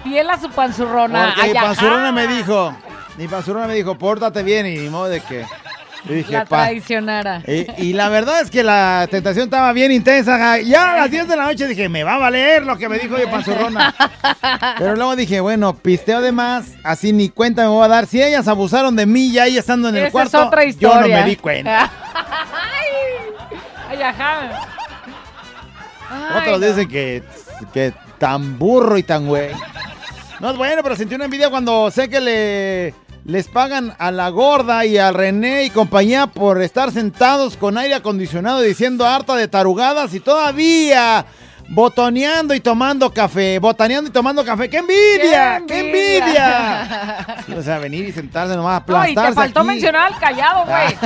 Fiel 0.04 0.30
a 0.30 0.40
su 0.40 0.50
panzurrona. 0.50 1.34
Porque 1.36 1.50
mi 1.50 1.54
panzurrona 1.54 2.12
me 2.14 2.28
dijo, 2.28 2.76
mi 3.18 3.28
panzurrona 3.28 3.68
me 3.68 3.76
dijo, 3.76 3.98
pórtate 3.98 4.42
bien 4.42 4.66
y 4.68 4.78
ni 4.78 4.90
modo 4.90 5.10
de 5.10 5.20
que... 5.20 5.46
Dije, 6.10 6.32
La 6.32 6.46
traicionara. 6.46 7.44
Y, 7.48 7.68
y 7.90 7.94
la 7.94 8.10
verdad 8.10 8.42
es 8.42 8.50
que 8.50 8.64
la 8.64 9.08
tentación 9.12 9.46
estaba 9.46 9.72
bien 9.74 9.92
intensa. 9.92 10.60
Ya 10.60 10.94
a 10.94 10.98
las 10.98 11.12
10 11.12 11.28
de 11.28 11.36
la 11.36 11.46
noche 11.46 11.68
dije, 11.68 11.90
me 11.90 12.04
va 12.04 12.16
a 12.16 12.18
valer 12.18 12.66
lo 12.66 12.76
que 12.78 12.90
me 12.90 12.98
dijo 12.98 13.16
mi 13.18 13.26
panzurrona. 13.28 13.94
Pero 14.80 14.96
luego 14.96 15.16
dije, 15.16 15.40
bueno, 15.42 15.76
pisteo 15.76 16.22
de 16.22 16.32
más, 16.32 16.66
así 16.84 17.14
ni 17.14 17.30
cuenta 17.30 17.62
me 17.62 17.68
voy 17.68 17.86
a 17.86 17.88
dar. 17.88 18.08
Si 18.08 18.22
ellas 18.22 18.48
abusaron 18.48 18.96
de 18.96 19.06
mí 19.06 19.32
ya 19.32 19.44
ahí 19.44 19.58
estando 19.58 19.90
en 19.90 19.96
el 19.96 20.00
Esa 20.02 20.08
es 20.08 20.12
cuarto, 20.14 20.48
otra 20.48 20.64
yo 20.66 21.02
no 21.02 21.08
me 21.08 21.24
di 21.24 21.36
cuenta. 21.36 21.92
Ay, 22.14 23.36
ay, 23.90 24.02
ajá. 24.02 24.40
Ay, 26.10 26.40
Otros 26.42 26.60
no. 26.60 26.68
dicen 26.68 26.90
que, 26.90 27.24
que 27.74 27.94
tan 28.18 28.58
burro 28.58 28.98
y 28.98 29.04
tan 29.04 29.28
güey. 29.28 29.50
No 30.40 30.50
es 30.50 30.58
bueno, 30.58 30.82
pero 30.82 30.96
sentí 30.96 31.14
una 31.14 31.26
envidia 31.26 31.52
cuando 31.52 31.92
sé 31.92 32.10
que 32.10 32.20
le 32.20 32.96
les 33.26 33.48
pagan 33.48 33.94
a 34.00 34.12
la 34.12 34.30
gorda 34.30 34.86
y 34.86 34.98
a 34.98 35.12
René 35.12 35.66
y 35.66 35.70
compañía 35.70 36.28
por 36.28 36.62
estar 36.62 36.92
sentados 36.92 37.56
con 37.58 37.78
aire 37.78 37.94
acondicionado 37.96 38.62
diciendo 38.62 39.06
harta 39.06 39.36
de 39.36 39.48
tarugadas 39.48 40.14
y 40.14 40.20
todavía 40.20 41.26
botoneando 41.70 42.54
y 42.54 42.60
tomando 42.60 43.12
café, 43.14 43.58
botaneando 43.60 44.10
y 44.10 44.12
tomando 44.14 44.44
café. 44.44 44.70
¡Qué 44.70 44.78
envidia! 44.78 45.62
¡Qué 45.68 45.80
envidia! 45.80 47.44
Sí, 47.46 47.54
o 47.54 47.62
sea, 47.62 47.78
venir 47.80 48.10
y 48.10 48.12
sentarse 48.12 48.56
nomás, 48.56 48.82
No, 48.88 48.96
y 49.04 49.14
te 49.14 49.20
aplastarse 49.20 49.36
faltó 49.36 49.60
aquí. 49.62 49.68
mencionar 49.70 50.12
al 50.14 50.20
callado, 50.20 50.66
güey. 50.66 50.98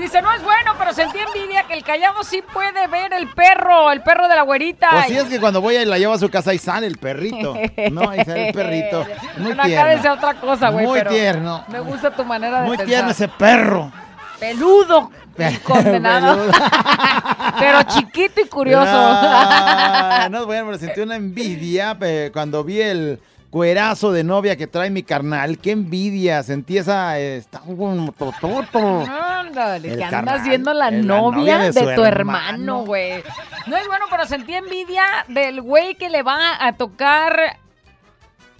Dice, 0.00 0.22
no 0.22 0.32
es 0.32 0.42
bueno, 0.42 0.72
pero 0.78 0.94
sentí 0.94 1.18
envidia 1.18 1.64
que 1.64 1.74
el 1.74 1.84
callado 1.84 2.24
sí 2.24 2.42
puede 2.52 2.86
ver 2.86 3.12
el 3.12 3.28
perro, 3.28 3.92
el 3.92 4.02
perro 4.02 4.28
de 4.28 4.34
la 4.34 4.42
güerita. 4.42 4.88
Pues 4.92 5.06
sí, 5.08 5.16
es 5.16 5.24
que 5.24 5.38
cuando 5.38 5.60
voy 5.60 5.76
y 5.76 5.84
la 5.84 5.98
llevo 5.98 6.14
a 6.14 6.18
su 6.18 6.30
casa 6.30 6.52
ahí 6.52 6.58
sale 6.58 6.86
el 6.86 6.96
perrito. 6.96 7.54
No, 7.92 8.08
ahí 8.08 8.24
sale 8.24 8.48
el 8.48 8.54
perrito. 8.54 9.06
Muy 9.36 9.52
acá 9.52 9.64
tierno. 9.64 10.12
otra 10.14 10.34
cosa, 10.34 10.70
güey. 10.70 10.86
Muy 10.86 10.98
pero 10.98 11.10
tierno. 11.10 11.64
Me 11.68 11.80
gusta 11.80 12.10
tu 12.10 12.24
manera 12.24 12.62
de 12.62 12.66
Muy 12.66 12.76
pensar. 12.78 12.86
tierno 12.86 13.10
ese 13.10 13.28
perro. 13.28 13.92
Peludo. 14.38 15.10
Condenado. 15.64 16.50
Pero 17.58 17.82
chiquito 17.84 18.40
y 18.40 18.48
curioso. 18.48 18.86
Ah, 18.90 20.28
no, 20.30 20.46
bueno, 20.46 20.66
pero 20.66 20.78
sentí 20.78 21.00
una 21.00 21.16
envidia 21.16 21.96
cuando 22.32 22.64
vi 22.64 22.80
el 22.80 23.20
cuerazo 23.50 24.12
de 24.12 24.22
novia 24.24 24.56
que 24.56 24.66
trae 24.66 24.90
mi 24.90 25.02
carnal. 25.02 25.58
Qué 25.58 25.72
envidia. 25.72 26.42
Sentí 26.42 26.78
esa. 26.78 27.18
eh, 27.18 27.36
está 27.38 27.60
un 27.66 28.12
tototo. 28.12 29.04
Ándale, 29.10 29.96
que 29.96 30.04
andas 30.04 30.44
viendo 30.44 30.72
la 30.72 30.90
novia, 30.90 31.58
de 31.72 31.94
tu 31.94 32.04
hermano. 32.04 32.84
güey. 32.84 33.22
No 33.66 33.76
es 33.76 33.86
bueno, 33.86 34.06
pero 34.10 34.24
sentí 34.26 34.54
envidia 34.54 35.02
del 35.28 35.60
güey 35.60 35.94
que 35.96 36.08
le 36.08 36.22
va 36.22 36.64
a 36.64 36.72
tocar 36.74 37.58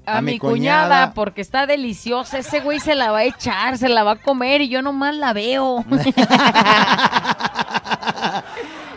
a, 0.07 0.17
A 0.19 0.21
mi 0.23 0.33
mi 0.33 0.39
cuñada, 0.39 0.87
cuñada. 0.89 1.15
porque 1.15 1.41
está 1.41 1.67
deliciosa. 1.67 2.39
Ese 2.39 2.61
güey 2.61 2.81
se 2.81 2.95
la 2.97 3.13
va 3.13 3.19
a 3.19 3.25
echar, 3.25 3.79
se 3.79 3.89
la 3.89 4.03
va 4.03 4.13
a 4.13 4.17
comer 4.17 4.61
y 4.63 4.69
yo 4.69 4.83
nomás 4.83 5.15
la 5.15 5.33
veo. 5.33 5.85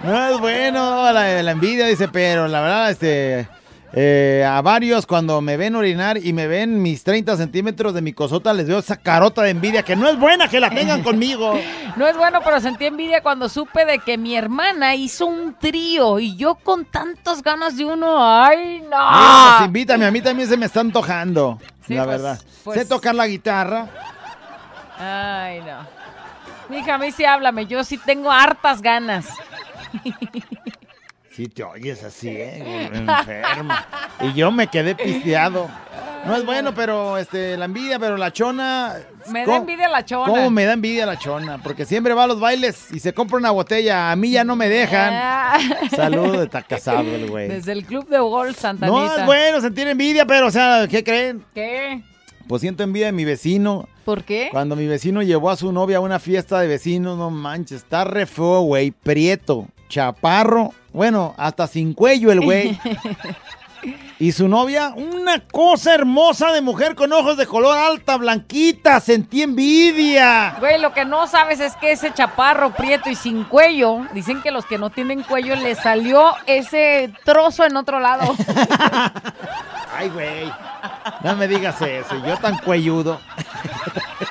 No 0.03 0.27
es 0.27 0.37
bueno 0.39 1.11
la, 1.13 1.41
la 1.41 1.51
envidia, 1.51 1.85
dice, 1.87 2.09
pero 2.09 2.47
la 2.49 2.59
verdad, 2.59 2.89
este. 2.91 3.47
Eh, 3.95 4.43
a 4.47 4.61
varios 4.63 5.05
cuando 5.05 5.39
me 5.41 5.55
ven 5.55 5.75
orinar 5.75 6.17
y 6.17 6.33
me 6.33 6.47
ven 6.47 6.81
mis 6.81 7.03
30 7.03 7.37
centímetros 7.37 7.93
de 7.93 8.01
mi 8.01 8.11
cosota, 8.11 8.51
les 8.53 8.67
veo 8.67 8.79
esa 8.79 8.97
carota 8.97 9.43
de 9.43 9.51
envidia 9.51 9.83
que 9.83 9.95
no 9.95 10.09
es 10.09 10.17
buena 10.17 10.47
que 10.47 10.59
la 10.59 10.69
tengan 10.71 11.03
conmigo. 11.03 11.53
No 11.95 12.07
es 12.07 12.17
bueno, 12.17 12.39
pero 12.43 12.59
sentí 12.59 12.85
envidia 12.85 13.21
cuando 13.21 13.47
supe 13.49 13.85
de 13.85 13.99
que 13.99 14.17
mi 14.17 14.35
hermana 14.35 14.95
hizo 14.95 15.27
un 15.27 15.53
trío 15.59 16.19
y 16.19 16.35
yo 16.35 16.55
con 16.55 16.85
tantas 16.85 17.43
ganas 17.43 17.77
de 17.77 17.85
uno. 17.85 18.17
¡Ay, 18.19 18.81
no! 18.89 18.97
Pues 19.57 19.67
invítame, 19.67 20.05
a 20.05 20.11
mí 20.11 20.21
también 20.21 20.49
se 20.49 20.57
me 20.57 20.65
está 20.65 20.79
antojando, 20.79 21.59
Sí, 21.87 21.93
la 21.93 22.05
pues, 22.05 22.21
verdad. 22.21 22.41
pues. 22.63 22.79
Sé 22.79 22.85
tocar 22.85 23.13
la 23.13 23.27
guitarra. 23.27 23.87
Ay, 24.97 25.59
no. 25.61 25.85
Mija, 26.69 26.95
a 26.95 26.97
mí 26.97 27.11
sí 27.11 27.25
háblame, 27.25 27.67
yo 27.67 27.83
sí 27.83 27.97
tengo 27.97 28.31
hartas 28.31 28.81
ganas. 28.81 29.27
Sí 31.35 31.47
te 31.47 31.63
oyes 31.63 32.03
así, 32.03 32.29
¿eh? 32.29 32.89
Enferma. 32.93 33.87
Y 34.21 34.33
yo 34.33 34.51
me 34.51 34.67
quedé 34.67 34.93
pisteado. 34.95 35.67
No 36.25 36.35
es 36.35 36.45
bueno, 36.45 36.73
pero 36.73 37.17
este, 37.17 37.57
la 37.57 37.65
envidia, 37.65 37.99
pero 37.99 38.15
la 38.17 38.31
chona. 38.31 38.95
Me 39.29 39.39
da 39.39 39.45
¿cómo- 39.45 39.57
envidia 39.57 39.89
la 39.89 40.05
chona. 40.05 40.31
¿Cómo 40.31 40.49
me 40.51 40.65
da 40.65 40.73
envidia 40.73 41.05
la 41.05 41.17
chona? 41.17 41.57
Porque 41.61 41.85
siempre 41.85 42.13
va 42.13 42.23
a 42.23 42.27
los 42.27 42.39
bailes 42.39 42.91
y 42.93 42.99
se 42.99 43.13
compra 43.13 43.37
una 43.37 43.51
botella. 43.51 44.11
A 44.11 44.15
mí 44.15 44.31
ya 44.31 44.43
no 44.43 44.55
me 44.55 44.69
dejan. 44.69 45.13
Ah. 45.13 45.57
Saludos, 45.95 46.43
está 46.45 46.61
casado 46.61 47.01
el 47.13 47.29
güey. 47.29 47.49
Desde 47.49 47.73
el 47.73 47.85
club 47.85 48.07
de 48.07 48.19
golf, 48.19 48.57
Santa 48.57 48.85
No 48.85 49.13
es 49.13 49.25
bueno 49.25 49.59
sentir 49.59 49.87
envidia, 49.87 50.25
pero, 50.25 50.47
o 50.47 50.51
sea, 50.51 50.87
¿qué 50.87 51.03
creen? 51.03 51.43
¿Qué? 51.53 52.03
Pues 52.47 52.61
siento 52.61 52.83
envidia 52.83 53.07
de 53.07 53.11
mi 53.13 53.25
vecino. 53.25 53.89
¿Por 54.05 54.23
qué? 54.23 54.49
Cuando 54.51 54.75
mi 54.75 54.85
vecino 54.85 55.21
llevó 55.23 55.49
a 55.49 55.55
su 55.57 55.71
novia 55.71 55.97
a 55.97 56.01
una 56.01 56.19
fiesta 56.19 56.59
de 56.59 56.67
vecinos, 56.67 57.17
no 57.17 57.31
manches, 57.31 57.81
está 57.83 58.03
re 58.03 58.25
feo, 58.25 58.61
güey, 58.61 58.91
prieto, 58.91 59.67
chaparro, 59.93 60.73
bueno, 60.91 61.35
hasta 61.37 61.67
sin 61.67 61.93
cuello 61.93 62.31
el 62.31 62.41
güey. 62.41 62.79
Y 64.17 64.31
su 64.31 64.47
novia, 64.47 64.93
una 64.95 65.39
cosa 65.39 65.93
hermosa 65.93 66.53
de 66.53 66.61
mujer 66.61 66.95
con 66.95 67.11
ojos 67.11 67.35
de 67.35 67.45
color 67.45 67.77
alta, 67.77 68.15
blanquita, 68.15 69.01
sentí 69.01 69.41
envidia. 69.41 70.55
Güey, 70.61 70.79
lo 70.79 70.93
que 70.93 71.03
no 71.03 71.27
sabes 71.27 71.59
es 71.59 71.75
que 71.75 71.91
ese 71.91 72.13
chaparro 72.13 72.71
prieto 72.71 73.09
y 73.09 73.15
sin 73.15 73.43
cuello, 73.43 74.07
dicen 74.13 74.41
que 74.41 74.51
los 74.51 74.65
que 74.65 74.77
no 74.77 74.91
tienen 74.91 75.23
cuello 75.23 75.57
le 75.57 75.75
salió 75.75 76.35
ese 76.45 77.11
trozo 77.25 77.65
en 77.65 77.75
otro 77.75 77.99
lado. 77.99 78.33
Ay, 79.93 80.07
güey, 80.09 80.49
no 81.21 81.35
me 81.35 81.49
digas 81.49 81.81
eso, 81.81 82.15
yo 82.25 82.37
tan 82.37 82.57
cuelludo. 82.59 83.19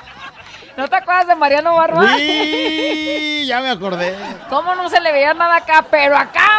¿No 0.75 0.87
te 0.87 0.95
acuerdas 0.95 1.27
de 1.27 1.35
Mariano 1.35 1.75
Barba? 1.75 2.15
Sí, 2.17 3.45
ya 3.47 3.61
me 3.61 3.69
acordé. 3.69 4.15
¿Cómo 4.49 4.73
no 4.75 4.89
se 4.89 4.99
le 4.99 5.11
veía 5.11 5.33
nada 5.33 5.57
acá? 5.57 5.85
Pero 5.89 6.17
acá. 6.17 6.49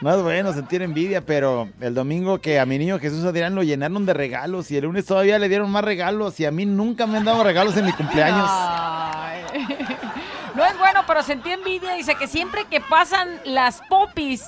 No 0.00 0.14
es 0.14 0.22
bueno 0.22 0.52
sentir 0.52 0.82
envidia, 0.82 1.26
pero 1.26 1.68
el 1.80 1.92
domingo 1.92 2.40
que 2.40 2.60
a 2.60 2.66
mi 2.66 2.78
niño 2.78 3.00
Jesús 3.00 3.24
Adrián 3.24 3.56
lo 3.56 3.64
llenaron 3.64 4.06
de 4.06 4.14
regalos 4.14 4.70
y 4.70 4.76
el 4.76 4.84
lunes 4.84 5.06
todavía 5.06 5.40
le 5.40 5.48
dieron 5.48 5.70
más 5.72 5.82
regalos 5.82 6.38
y 6.38 6.46
a 6.46 6.52
mí 6.52 6.66
nunca 6.66 7.06
me 7.06 7.18
han 7.18 7.24
dado 7.24 7.42
regalos 7.42 7.76
en 7.76 7.86
mi 7.86 7.92
cumpleaños. 7.92 8.48
Ay. 8.48 9.42
No 10.54 10.64
es 10.64 10.78
bueno, 10.78 11.02
pero 11.06 11.22
sentí 11.22 11.50
envidia. 11.50 11.94
Dice 11.94 12.14
que 12.14 12.28
siempre 12.28 12.64
que 12.66 12.80
pasan 12.80 13.40
las 13.44 13.80
popis, 13.88 14.44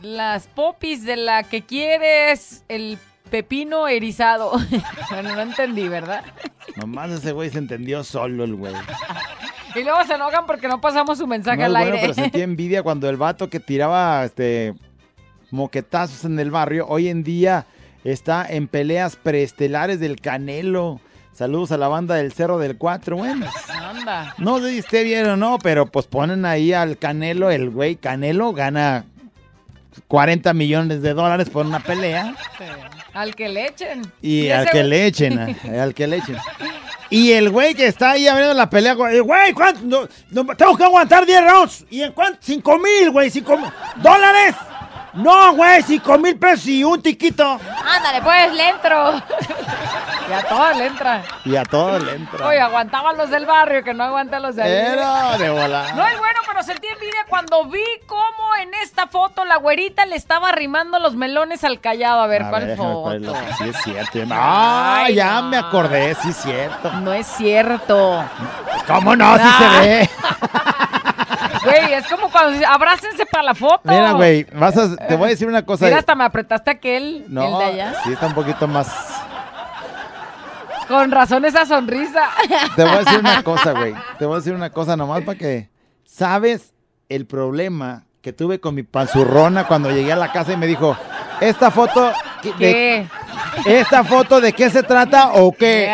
las 0.00 0.46
popis 0.48 1.04
de 1.04 1.16
la 1.16 1.42
que 1.42 1.64
quieres 1.64 2.62
el 2.68 2.98
pepino 3.30 3.88
erizado. 3.88 4.52
bueno, 5.10 5.34
no 5.34 5.40
entendí, 5.40 5.88
¿verdad? 5.88 6.24
Nomás 6.76 7.10
ese 7.10 7.32
güey 7.32 7.50
se 7.50 7.58
entendió 7.58 8.04
solo 8.04 8.44
el 8.44 8.54
güey. 8.54 8.74
Y 9.74 9.82
luego 9.82 10.04
se 10.06 10.14
enojan 10.14 10.46
porque 10.46 10.68
no 10.68 10.80
pasamos 10.80 11.18
su 11.18 11.26
mensaje 11.26 11.58
No 11.58 11.64
al 11.66 11.72
bueno, 11.72 11.86
aire. 11.86 11.98
pero 12.00 12.14
sentí 12.14 12.40
envidia 12.40 12.82
cuando 12.82 13.08
el 13.08 13.16
vato 13.16 13.50
que 13.50 13.60
tiraba 13.60 14.24
este 14.24 14.74
moquetazos 15.50 16.24
en 16.24 16.38
el 16.38 16.50
barrio, 16.50 16.86
hoy 16.88 17.08
en 17.08 17.22
día 17.22 17.66
está 18.04 18.46
en 18.48 18.68
peleas 18.68 19.16
preestelares 19.16 20.00
del 20.00 20.20
Canelo. 20.20 21.00
Saludos 21.32 21.72
a 21.72 21.76
la 21.76 21.88
banda 21.88 22.14
del 22.14 22.32
Cerro 22.32 22.58
del 22.58 22.78
Cuatro. 22.78 23.18
Bueno, 23.18 23.46
Anda. 23.68 24.34
no 24.38 24.58
sé 24.58 24.70
si 24.70 24.78
esté 24.78 25.04
bien 25.04 25.26
o 25.28 25.36
no, 25.36 25.58
pero 25.58 25.84
pues 25.86 26.06
ponen 26.06 26.46
ahí 26.46 26.72
al 26.72 26.96
Canelo, 26.96 27.50
el 27.50 27.68
güey 27.70 27.96
Canelo 27.96 28.52
gana 28.54 29.04
40 30.08 30.52
millones 30.54 31.02
de 31.02 31.14
dólares 31.14 31.48
por 31.50 31.66
una 31.66 31.80
pelea. 31.80 32.34
Sí. 32.58 32.64
Al 33.14 33.34
que 33.34 33.48
le 33.48 33.66
echen. 33.68 34.02
Y 34.20 34.46
ese 34.46 34.52
al 34.54 34.70
que 34.70 34.82
güey- 34.82 34.88
le 34.88 35.06
echen, 35.06 35.38
a- 35.38 35.82
al 35.82 35.94
que 35.94 36.06
le 36.06 36.16
echen. 36.18 36.36
Y 37.08 37.32
el 37.32 37.50
güey 37.50 37.74
que 37.74 37.86
está 37.86 38.10
ahí 38.12 38.26
abriendo 38.26 38.52
la 38.54 38.68
pelea, 38.68 38.94
güey, 38.94 39.20
güey, 39.20 39.52
¿cuánto? 39.52 39.80
No, 39.84 40.08
no, 40.44 40.56
tengo 40.56 40.76
que 40.76 40.84
aguantar 40.84 41.24
10 41.24 41.42
rounds. 41.44 41.84
¿Y 41.90 42.02
en 42.02 42.12
cuánto? 42.12 42.38
5 42.42 42.78
mil, 42.78 43.10
güey, 43.10 43.30
5 43.30 43.56
mil. 43.56 43.70
¿Dólares? 44.02 44.54
No, 45.16 45.52
güey, 45.54 45.82
5 45.82 46.18
mil 46.18 46.36
pesos 46.38 46.66
y 46.66 46.84
un 46.84 47.00
tiquito. 47.02 47.58
Ándale, 47.96 48.20
pues, 48.22 48.52
le 48.52 48.68
entro. 48.68 49.14
y 50.28 50.32
a 50.32 50.42
todos 50.48 50.76
le 50.76 50.86
entra. 50.86 51.22
Y 51.44 51.56
a 51.56 51.62
todos 51.64 52.02
le 52.02 52.14
entra. 52.16 52.46
Oye, 52.46 52.60
aguantaba 52.60 53.10
a 53.10 53.12
los 53.14 53.30
del 53.30 53.46
barrio, 53.46 53.82
que 53.82 53.94
no 53.94 54.04
aguanta 54.04 54.36
a 54.36 54.40
los 54.40 54.56
de 54.56 54.62
ahí. 54.62 54.70
Era 54.92 55.38
de 55.38 55.48
volada. 55.50 55.92
No 55.94 56.06
es 56.06 56.18
bueno, 56.18 56.40
pero 56.46 56.62
sentí 56.62 56.86
envidia 56.88 57.24
cuando 57.28 57.64
vi 57.64 57.84
cómo 58.06 58.54
en 58.60 58.74
esta 58.82 59.06
foto 59.06 59.44
la 59.44 59.56
güerita 59.56 60.04
le 60.06 60.16
estaba 60.16 60.50
arrimando 60.50 60.98
los 60.98 61.14
melones 61.16 61.64
al 61.64 61.80
callado. 61.80 62.20
A 62.20 62.26
ver, 62.26 62.42
A 62.42 62.50
¿cuál 62.50 62.66
ver, 62.66 62.76
foto? 62.76 63.10
que 63.32 63.52
sí 63.54 63.68
es 63.70 63.76
cierto. 63.82 64.18
Ah, 64.32 65.04
Ay, 65.06 65.14
ya 65.14 65.40
no. 65.40 65.48
me 65.48 65.56
acordé, 65.56 66.14
sí 66.16 66.28
es 66.30 66.36
cierto. 66.36 66.90
No 67.00 67.12
es 67.14 67.26
cierto. 67.26 68.22
¿Cómo 68.86 69.16
no? 69.16 69.34
Sí 69.36 69.42
Ah. 69.44 69.58
se 69.82 69.88
ve. 69.88 70.10
Güey, 71.70 71.92
es 71.94 72.06
como 72.08 72.30
cuando 72.30 72.66
abrácense 72.66 73.26
para 73.26 73.42
la 73.44 73.54
foto. 73.54 73.80
Mira, 73.84 74.12
güey, 74.12 74.44
vas 74.54 74.76
a, 74.76 74.96
te 74.96 75.16
voy 75.16 75.26
a 75.26 75.30
decir 75.30 75.46
una 75.48 75.64
cosa. 75.64 75.84
Mira, 75.84 75.98
hasta 75.98 76.14
me 76.14 76.24
apretaste 76.24 76.70
aquel, 76.70 77.24
el 77.26 77.34
no, 77.34 77.58
de 77.58 77.64
allá. 77.64 77.94
sí 78.04 78.12
está 78.12 78.26
un 78.26 78.34
poquito 78.34 78.66
más 78.68 78.88
Con 80.88 81.10
razón 81.10 81.44
esa 81.44 81.66
sonrisa. 81.66 82.28
Te 82.76 82.84
voy 82.84 82.92
a 82.94 82.98
decir 82.98 83.18
una 83.18 83.42
cosa, 83.42 83.72
güey. 83.72 83.94
Te 84.18 84.24
voy 84.26 84.34
a 84.34 84.38
decir 84.38 84.54
una 84.54 84.70
cosa 84.70 84.96
nomás 84.96 85.22
para 85.22 85.36
que... 85.36 85.68
¿Sabes 86.04 86.72
el 87.08 87.26
problema 87.26 88.04
que 88.22 88.32
tuve 88.32 88.60
con 88.60 88.74
mi 88.74 88.82
panzurrona 88.84 89.64
cuando 89.64 89.90
llegué 89.90 90.12
a 90.12 90.16
la 90.16 90.32
casa 90.32 90.52
y 90.52 90.56
me 90.56 90.66
dijo, 90.66 90.96
esta 91.40 91.70
foto... 91.70 92.12
¿qué- 92.42 92.52
de- 92.52 92.56
¿Qué? 92.56 93.06
¿Esta 93.80 94.04
foto 94.04 94.40
de 94.40 94.52
qué 94.52 94.68
se 94.70 94.82
trata 94.82 95.32
o 95.34 95.50
qué? 95.52 95.90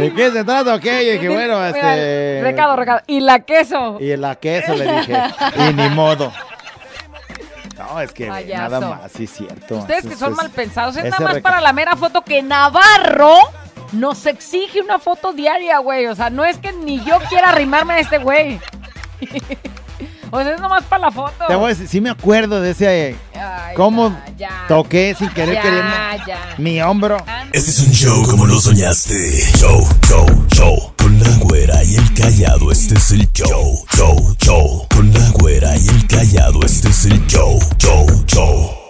¿De 0.00 0.14
qué 0.14 0.30
se 0.30 0.44
trata 0.44 0.74
o 0.74 0.80
qué? 0.80 1.02
Y 1.02 1.10
dije, 1.12 1.28
bueno, 1.34 1.64
este... 1.64 2.40
Recado, 2.42 2.76
recado. 2.76 3.00
Y 3.06 3.20
la 3.20 3.40
queso. 3.40 3.98
Y 4.00 4.16
la 4.16 4.36
queso 4.36 4.74
le 4.74 4.84
dije. 4.92 5.22
Y 5.70 5.72
ni 5.74 5.88
modo. 5.90 6.32
No, 7.76 8.00
es 8.00 8.12
que 8.12 8.26
Payaso. 8.26 8.70
nada 8.70 8.80
más, 8.80 9.12
sí 9.12 9.24
es 9.24 9.30
cierto. 9.30 9.76
Ustedes 9.76 10.06
que 10.06 10.16
son 10.16 10.34
mal 10.34 10.50
pensados, 10.50 10.96
es 10.96 11.04
nada 11.04 11.20
más 11.20 11.40
para 11.40 11.60
la 11.60 11.72
mera 11.72 11.96
foto 11.96 12.22
que 12.22 12.42
Navarro 12.42 13.36
nos 13.92 14.26
exige 14.26 14.80
una 14.80 14.98
foto 14.98 15.32
diaria, 15.32 15.78
güey. 15.78 16.06
O 16.06 16.14
sea, 16.14 16.28
no 16.28 16.44
es 16.44 16.58
que 16.58 16.72
ni 16.72 17.02
yo 17.04 17.18
quiera 17.28 17.50
arrimarme 17.50 17.94
a 17.94 17.98
este 18.00 18.18
güey. 18.18 18.60
O 20.30 20.40
sea, 20.40 20.54
es 20.54 20.60
nomás 20.60 20.84
para 20.84 21.06
la 21.06 21.10
foto. 21.10 21.46
Te 21.46 21.54
voy 21.54 21.66
a 21.66 21.68
decir, 21.68 21.88
sí 21.88 22.00
me 22.00 22.10
acuerdo 22.10 22.60
de 22.60 22.70
ese. 22.70 22.86
Ay, 22.86 23.16
eh, 23.34 23.74
cómo 23.74 24.10
ya, 24.36 24.48
ya. 24.50 24.64
toqué 24.68 25.14
sin 25.18 25.28
querer 25.30 25.54
ya, 25.54 25.62
queriendo 25.62 25.94
mi 26.58 26.80
hombro. 26.82 27.16
Este 27.52 27.70
es 27.70 27.80
un 27.80 27.92
show 27.92 28.22
como 28.28 28.46
lo 28.46 28.60
soñaste. 28.60 29.14
Show, 29.58 29.88
show, 30.06 30.46
show. 30.52 30.92
Con 30.96 31.18
la 31.20 31.30
güera 31.38 31.82
y 31.84 31.96
el 31.96 32.14
callado, 32.14 32.70
este 32.70 32.94
es 32.94 33.10
el 33.12 33.30
show. 33.32 33.84
Show, 33.96 34.36
show. 34.38 34.86
Con 34.94 35.12
la 35.12 35.30
güera 35.30 35.76
y 35.76 35.88
el 35.88 36.06
callado, 36.06 36.60
este 36.64 36.88
es 36.88 37.04
el 37.06 37.26
show. 37.26 37.58
Show, 37.78 38.06
show. 38.26 38.87